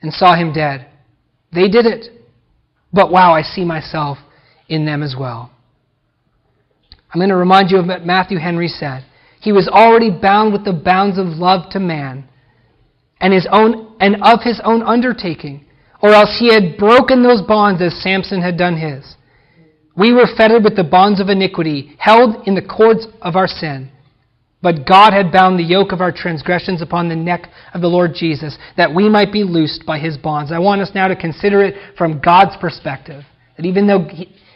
and 0.00 0.14
saw 0.14 0.36
him 0.36 0.52
dead. 0.52 0.86
They 1.52 1.66
did 1.66 1.86
it. 1.86 2.06
But 2.92 3.10
wow, 3.10 3.32
I 3.32 3.42
see 3.42 3.64
myself 3.64 4.18
in 4.68 4.86
them 4.86 5.02
as 5.02 5.16
well. 5.18 5.50
I'm 7.12 7.18
going 7.18 7.30
to 7.30 7.36
remind 7.36 7.70
you 7.70 7.78
of 7.78 7.86
what 7.86 8.06
Matthew 8.06 8.38
Henry 8.38 8.68
said. 8.68 9.04
He 9.40 9.52
was 9.52 9.68
already 9.68 10.10
bound 10.10 10.52
with 10.52 10.64
the 10.64 10.72
bounds 10.72 11.18
of 11.18 11.26
love 11.26 11.70
to 11.72 11.80
man 11.80 12.28
and 13.20 13.32
his 13.32 13.46
own 13.50 13.94
and 14.00 14.16
of 14.22 14.40
his 14.42 14.60
own 14.64 14.82
undertaking, 14.82 15.66
or 16.02 16.10
else 16.10 16.36
he 16.38 16.52
had 16.52 16.76
broken 16.76 17.22
those 17.22 17.42
bonds 17.42 17.80
as 17.82 18.02
Samson 18.02 18.40
had 18.40 18.56
done 18.56 18.76
his. 18.76 19.16
We 19.96 20.12
were 20.12 20.26
fettered 20.36 20.64
with 20.64 20.74
the 20.74 20.84
bonds 20.84 21.20
of 21.20 21.28
iniquity, 21.28 21.96
held 21.98 22.46
in 22.48 22.54
the 22.54 22.62
cords 22.62 23.06
of 23.20 23.36
our 23.36 23.46
sin. 23.46 23.90
But 24.62 24.86
God 24.86 25.12
had 25.12 25.32
bound 25.32 25.58
the 25.58 25.64
yoke 25.64 25.92
of 25.92 26.00
our 26.00 26.12
transgressions 26.12 26.80
upon 26.80 27.08
the 27.08 27.16
neck 27.16 27.48
of 27.74 27.80
the 27.80 27.88
Lord 27.88 28.12
Jesus, 28.14 28.56
that 28.76 28.94
we 28.94 29.08
might 29.08 29.32
be 29.32 29.42
loosed 29.42 29.84
by 29.84 29.98
his 29.98 30.16
bonds. 30.16 30.52
I 30.52 30.60
want 30.60 30.80
us 30.80 30.92
now 30.94 31.08
to 31.08 31.16
consider 31.16 31.62
it 31.62 31.74
from 31.98 32.20
God's 32.20 32.56
perspective. 32.60 33.24
That 33.56 33.66
even 33.66 33.86
though 33.86 34.08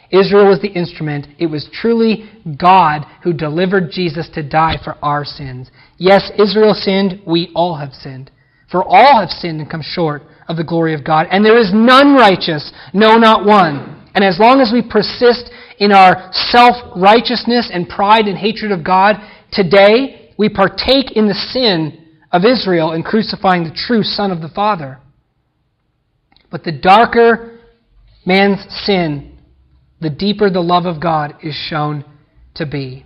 Israel 0.09 0.47
was 0.47 0.61
the 0.61 0.69
instrument, 0.71 1.27
it 1.37 1.47
was 1.47 1.69
truly 1.73 2.29
God 2.59 3.05
who 3.23 3.33
delivered 3.33 3.91
Jesus 3.91 4.29
to 4.33 4.47
die 4.47 4.77
for 4.83 4.95
our 5.01 5.25
sins. 5.25 5.69
Yes, 5.97 6.31
Israel 6.39 6.73
sinned, 6.73 7.21
we 7.25 7.51
all 7.55 7.75
have 7.75 7.93
sinned. 7.93 8.31
For 8.71 8.83
all 8.83 9.21
have 9.21 9.29
sinned 9.29 9.61
and 9.61 9.69
come 9.69 9.81
short 9.81 10.23
of 10.47 10.57
the 10.57 10.63
glory 10.63 10.93
of 10.93 11.05
God. 11.05 11.27
And 11.31 11.43
there 11.43 11.57
is 11.57 11.71
none 11.73 12.15
righteous, 12.15 12.71
no, 12.93 13.15
not 13.15 13.45
one. 13.45 14.07
And 14.15 14.23
as 14.23 14.39
long 14.39 14.61
as 14.61 14.71
we 14.73 14.81
persist 14.81 15.49
in 15.79 15.91
our 15.91 16.31
self 16.33 16.75
righteousness 16.95 17.69
and 17.71 17.87
pride 17.87 18.25
and 18.25 18.37
hatred 18.37 18.71
of 18.71 18.83
God, 18.83 19.17
Today, 19.51 20.33
we 20.37 20.49
partake 20.49 21.11
in 21.13 21.27
the 21.27 21.33
sin 21.33 22.05
of 22.31 22.43
Israel 22.45 22.91
in 22.93 23.03
crucifying 23.03 23.63
the 23.63 23.75
true 23.75 24.03
Son 24.03 24.31
of 24.31 24.41
the 24.41 24.49
Father. 24.49 24.99
But 26.51 26.63
the 26.63 26.71
darker 26.71 27.59
man's 28.25 28.65
sin, 28.85 29.36
the 29.99 30.09
deeper 30.09 30.49
the 30.49 30.61
love 30.61 30.85
of 30.85 31.01
God 31.01 31.35
is 31.43 31.55
shown 31.55 32.05
to 32.55 32.65
be. 32.65 33.05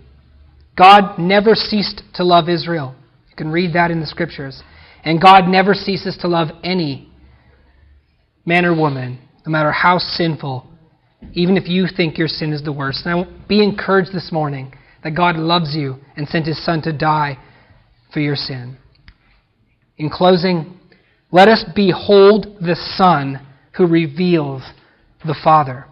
God 0.76 1.18
never 1.18 1.54
ceased 1.54 2.02
to 2.14 2.24
love 2.24 2.48
Israel. 2.48 2.94
You 3.30 3.36
can 3.36 3.50
read 3.50 3.74
that 3.74 3.90
in 3.90 4.00
the 4.00 4.06
scriptures. 4.06 4.62
And 5.04 5.20
God 5.20 5.48
never 5.48 5.74
ceases 5.74 6.16
to 6.20 6.28
love 6.28 6.48
any 6.62 7.10
man 8.44 8.64
or 8.64 8.76
woman, 8.76 9.18
no 9.46 9.50
matter 9.50 9.72
how 9.72 9.98
sinful, 9.98 10.66
even 11.32 11.56
if 11.56 11.68
you 11.68 11.86
think 11.94 12.18
your 12.18 12.28
sin 12.28 12.52
is 12.52 12.62
the 12.62 12.72
worst. 12.72 13.06
I 13.06 13.24
be 13.48 13.62
encouraged 13.62 14.12
this 14.12 14.30
morning 14.32 14.72
that 15.02 15.16
God 15.16 15.36
loves 15.36 15.74
you 15.74 15.96
and 16.16 16.28
sent 16.28 16.46
his 16.46 16.64
Son 16.64 16.82
to 16.82 16.92
die 16.92 17.38
for 18.12 18.20
your 18.20 18.36
sin. 18.36 18.76
In 19.98 20.10
closing, 20.10 20.78
let 21.30 21.48
us 21.48 21.64
behold 21.74 22.56
the 22.60 22.76
Son 22.96 23.44
who 23.76 23.86
reveals 23.86 24.62
the 25.24 25.36
Father. 25.42 25.86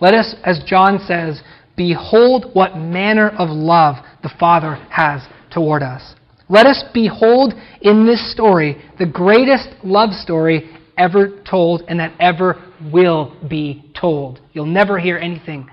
Let 0.00 0.14
us, 0.14 0.34
as 0.44 0.60
John 0.66 1.00
says, 1.06 1.42
behold 1.76 2.50
what 2.52 2.76
manner 2.76 3.30
of 3.30 3.48
love 3.50 3.96
the 4.22 4.30
Father 4.38 4.74
has 4.90 5.22
toward 5.52 5.82
us. 5.82 6.14
Let 6.48 6.66
us 6.66 6.82
behold 6.94 7.54
in 7.82 8.06
this 8.06 8.32
story 8.32 8.82
the 8.98 9.06
greatest 9.06 9.68
love 9.84 10.10
story 10.12 10.70
ever 10.96 11.42
told 11.48 11.82
and 11.88 12.00
that 12.00 12.14
ever 12.20 12.62
will 12.92 13.36
be 13.48 13.84
told. 13.98 14.40
You'll 14.52 14.66
never 14.66 14.98
hear 14.98 15.18
anything 15.18 15.68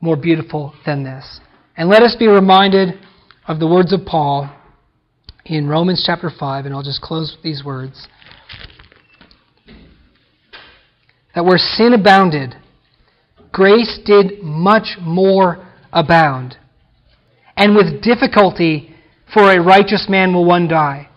more 0.00 0.16
beautiful 0.16 0.74
than 0.84 1.04
this. 1.04 1.40
And 1.76 1.88
let 1.88 2.02
us 2.02 2.14
be 2.18 2.28
reminded 2.28 3.00
of 3.48 3.58
the 3.58 3.66
words 3.66 3.92
of 3.92 4.04
Paul 4.06 4.54
in 5.44 5.66
Romans 5.66 6.02
chapter 6.06 6.30
5, 6.30 6.66
and 6.66 6.74
I'll 6.74 6.82
just 6.82 7.02
close 7.02 7.32
with 7.34 7.42
these 7.42 7.64
words. 7.64 8.06
That 11.34 11.44
where 11.44 11.58
sin 11.58 11.92
abounded, 11.92 12.54
grace 13.54 14.00
did 14.04 14.42
much 14.42 14.98
more 15.00 15.64
abound. 15.92 16.56
And 17.56 17.76
with 17.76 18.02
difficulty, 18.02 18.92
for 19.32 19.50
a 19.50 19.62
righteous 19.62 20.06
man 20.08 20.34
will 20.34 20.44
one 20.44 20.66
die. 20.66 21.08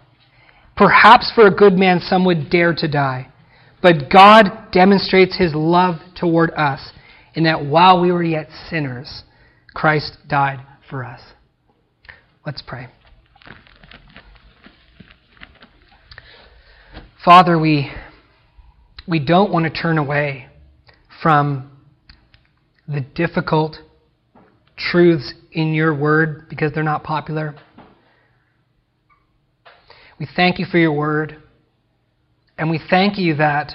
Perhaps 0.78 1.32
for 1.34 1.48
a 1.48 1.52
good 1.52 1.74
man 1.74 2.00
some 2.00 2.24
would 2.26 2.52
dare 2.52 2.76
to 2.76 2.88
die. 2.88 3.34
But 3.82 4.12
God 4.12 4.72
demonstrates 4.72 5.36
his 5.36 5.54
love 5.56 5.96
toward 6.16 6.52
us 6.52 6.92
in 7.34 7.44
that 7.46 7.66
while 7.66 8.00
we 8.00 8.12
were 8.12 8.24
yet 8.24 8.50
sinners, 8.70 9.24
Christ 9.74 10.18
died 10.28 10.60
for 10.90 11.04
us. 11.04 11.22
Let's 12.46 12.62
pray. 12.62 12.88
Father, 17.26 17.58
we, 17.58 17.92
we 19.08 19.20
don't 19.20 19.52
want 19.52 19.66
to 19.66 19.82
turn 19.82 19.98
away 19.98 20.48
from 21.22 21.72
the 22.88 23.02
difficult 23.16 23.78
truths 24.78 25.34
in 25.52 25.74
your 25.74 25.96
word 25.96 26.48
because 26.50 26.72
they're 26.74 26.84
not 26.84 27.04
popular. 27.04 27.56
We 30.20 30.28
thank 30.36 30.60
you 30.60 30.66
for 30.66 30.78
your 30.78 30.94
word. 30.94 31.38
And 32.58 32.70
we 32.70 32.80
thank 32.90 33.18
you 33.18 33.36
that 33.36 33.74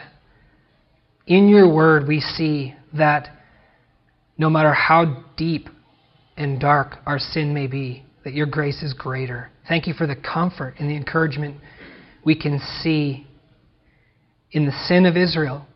in 1.26 1.48
your 1.48 1.72
word 1.72 2.08
we 2.08 2.20
see 2.20 2.74
that 2.94 3.28
no 4.38 4.50
matter 4.50 4.72
how 4.72 5.24
deep 5.36 5.68
and 6.36 6.58
dark 6.60 6.96
our 7.06 7.18
sin 7.18 7.54
may 7.54 7.66
be, 7.66 8.04
that 8.24 8.32
your 8.32 8.46
grace 8.46 8.82
is 8.82 8.92
greater. 8.92 9.50
Thank 9.68 9.86
you 9.86 9.94
for 9.94 10.06
the 10.06 10.16
comfort 10.16 10.74
and 10.78 10.88
the 10.88 10.96
encouragement 10.96 11.58
we 12.24 12.34
can 12.34 12.60
see 12.80 13.26
in 14.50 14.66
the 14.66 14.72
sin 14.86 15.06
of 15.06 15.16
Israel 15.16 15.66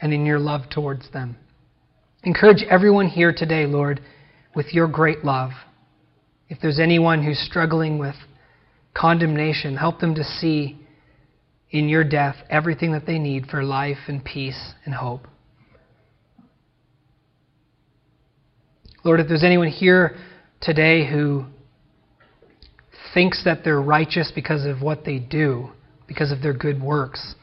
and 0.00 0.12
in 0.12 0.26
your 0.26 0.38
love 0.38 0.62
towards 0.70 1.10
them. 1.12 1.36
Encourage 2.24 2.64
everyone 2.68 3.06
here 3.06 3.32
today, 3.32 3.64
Lord, 3.64 4.00
with 4.54 4.74
your 4.74 4.88
great 4.88 5.24
love. 5.24 5.50
If 6.48 6.58
there's 6.60 6.80
anyone 6.80 7.22
who's 7.22 7.38
struggling 7.38 7.98
with 7.98 8.16
condemnation, 8.94 9.76
help 9.76 10.00
them 10.00 10.14
to 10.16 10.24
see 10.24 10.78
in 11.70 11.88
your 11.88 12.02
death 12.02 12.34
everything 12.50 12.92
that 12.92 13.06
they 13.06 13.18
need 13.18 13.46
for 13.46 13.62
life 13.62 13.98
and 14.08 14.24
peace 14.24 14.72
and 14.84 14.94
hope. 14.94 15.28
Lord, 19.04 19.20
if 19.20 19.28
there's 19.28 19.44
anyone 19.44 19.68
here 19.68 20.16
today 20.60 21.08
who 21.08 21.44
thinks 23.14 23.44
that 23.44 23.62
they're 23.62 23.80
righteous 23.80 24.32
because 24.34 24.64
of 24.66 24.82
what 24.82 25.04
they 25.04 25.18
do, 25.18 25.70
because 26.08 26.32
of 26.32 26.42
their 26.42 26.52
good 26.52 26.82
works, 26.82 27.36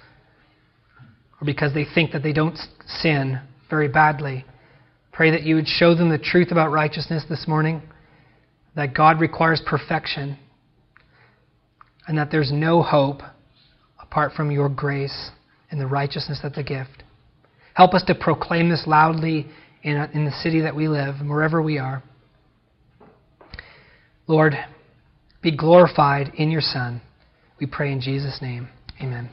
or 1.39 1.45
because 1.45 1.73
they 1.73 1.85
think 1.95 2.11
that 2.11 2.23
they 2.23 2.33
don't 2.33 2.57
sin 2.87 3.39
very 3.69 3.87
badly, 3.87 4.43
pray 5.15 5.31
that 5.31 5.43
you 5.43 5.55
would 5.55 5.67
show 5.67 5.95
them 5.95 6.09
the 6.09 6.17
truth 6.17 6.51
about 6.51 6.71
righteousness 6.71 7.23
this 7.29 7.47
morning, 7.47 7.81
that 8.75 8.93
God 8.93 9.21
requires 9.21 9.61
perfection, 9.65 10.37
and 12.05 12.17
that 12.17 12.29
there's 12.29 12.51
no 12.51 12.83
hope 12.83 13.21
apart 13.99 14.33
from 14.33 14.51
your 14.51 14.67
grace 14.67 15.31
and 15.71 15.79
the 15.79 15.87
righteousness 15.87 16.39
that's 16.43 16.57
a 16.57 16.63
gift. 16.63 17.03
Help 17.75 17.93
us 17.93 18.03
to 18.03 18.13
proclaim 18.13 18.69
this 18.69 18.83
loudly 18.85 19.47
in, 19.83 19.95
in 20.13 20.25
the 20.25 20.31
city 20.43 20.61
that 20.61 20.75
we 20.75 20.89
live 20.89 21.15
wherever 21.25 21.61
we 21.61 21.79
are. 21.79 22.03
Lord, 24.27 24.53
be 25.41 25.55
glorified 25.55 26.33
in 26.35 26.51
your 26.51 26.61
Son. 26.61 27.01
We 27.57 27.67
pray 27.67 27.93
in 27.93 28.01
Jesus' 28.01 28.39
name. 28.41 28.67
Amen. 29.01 29.23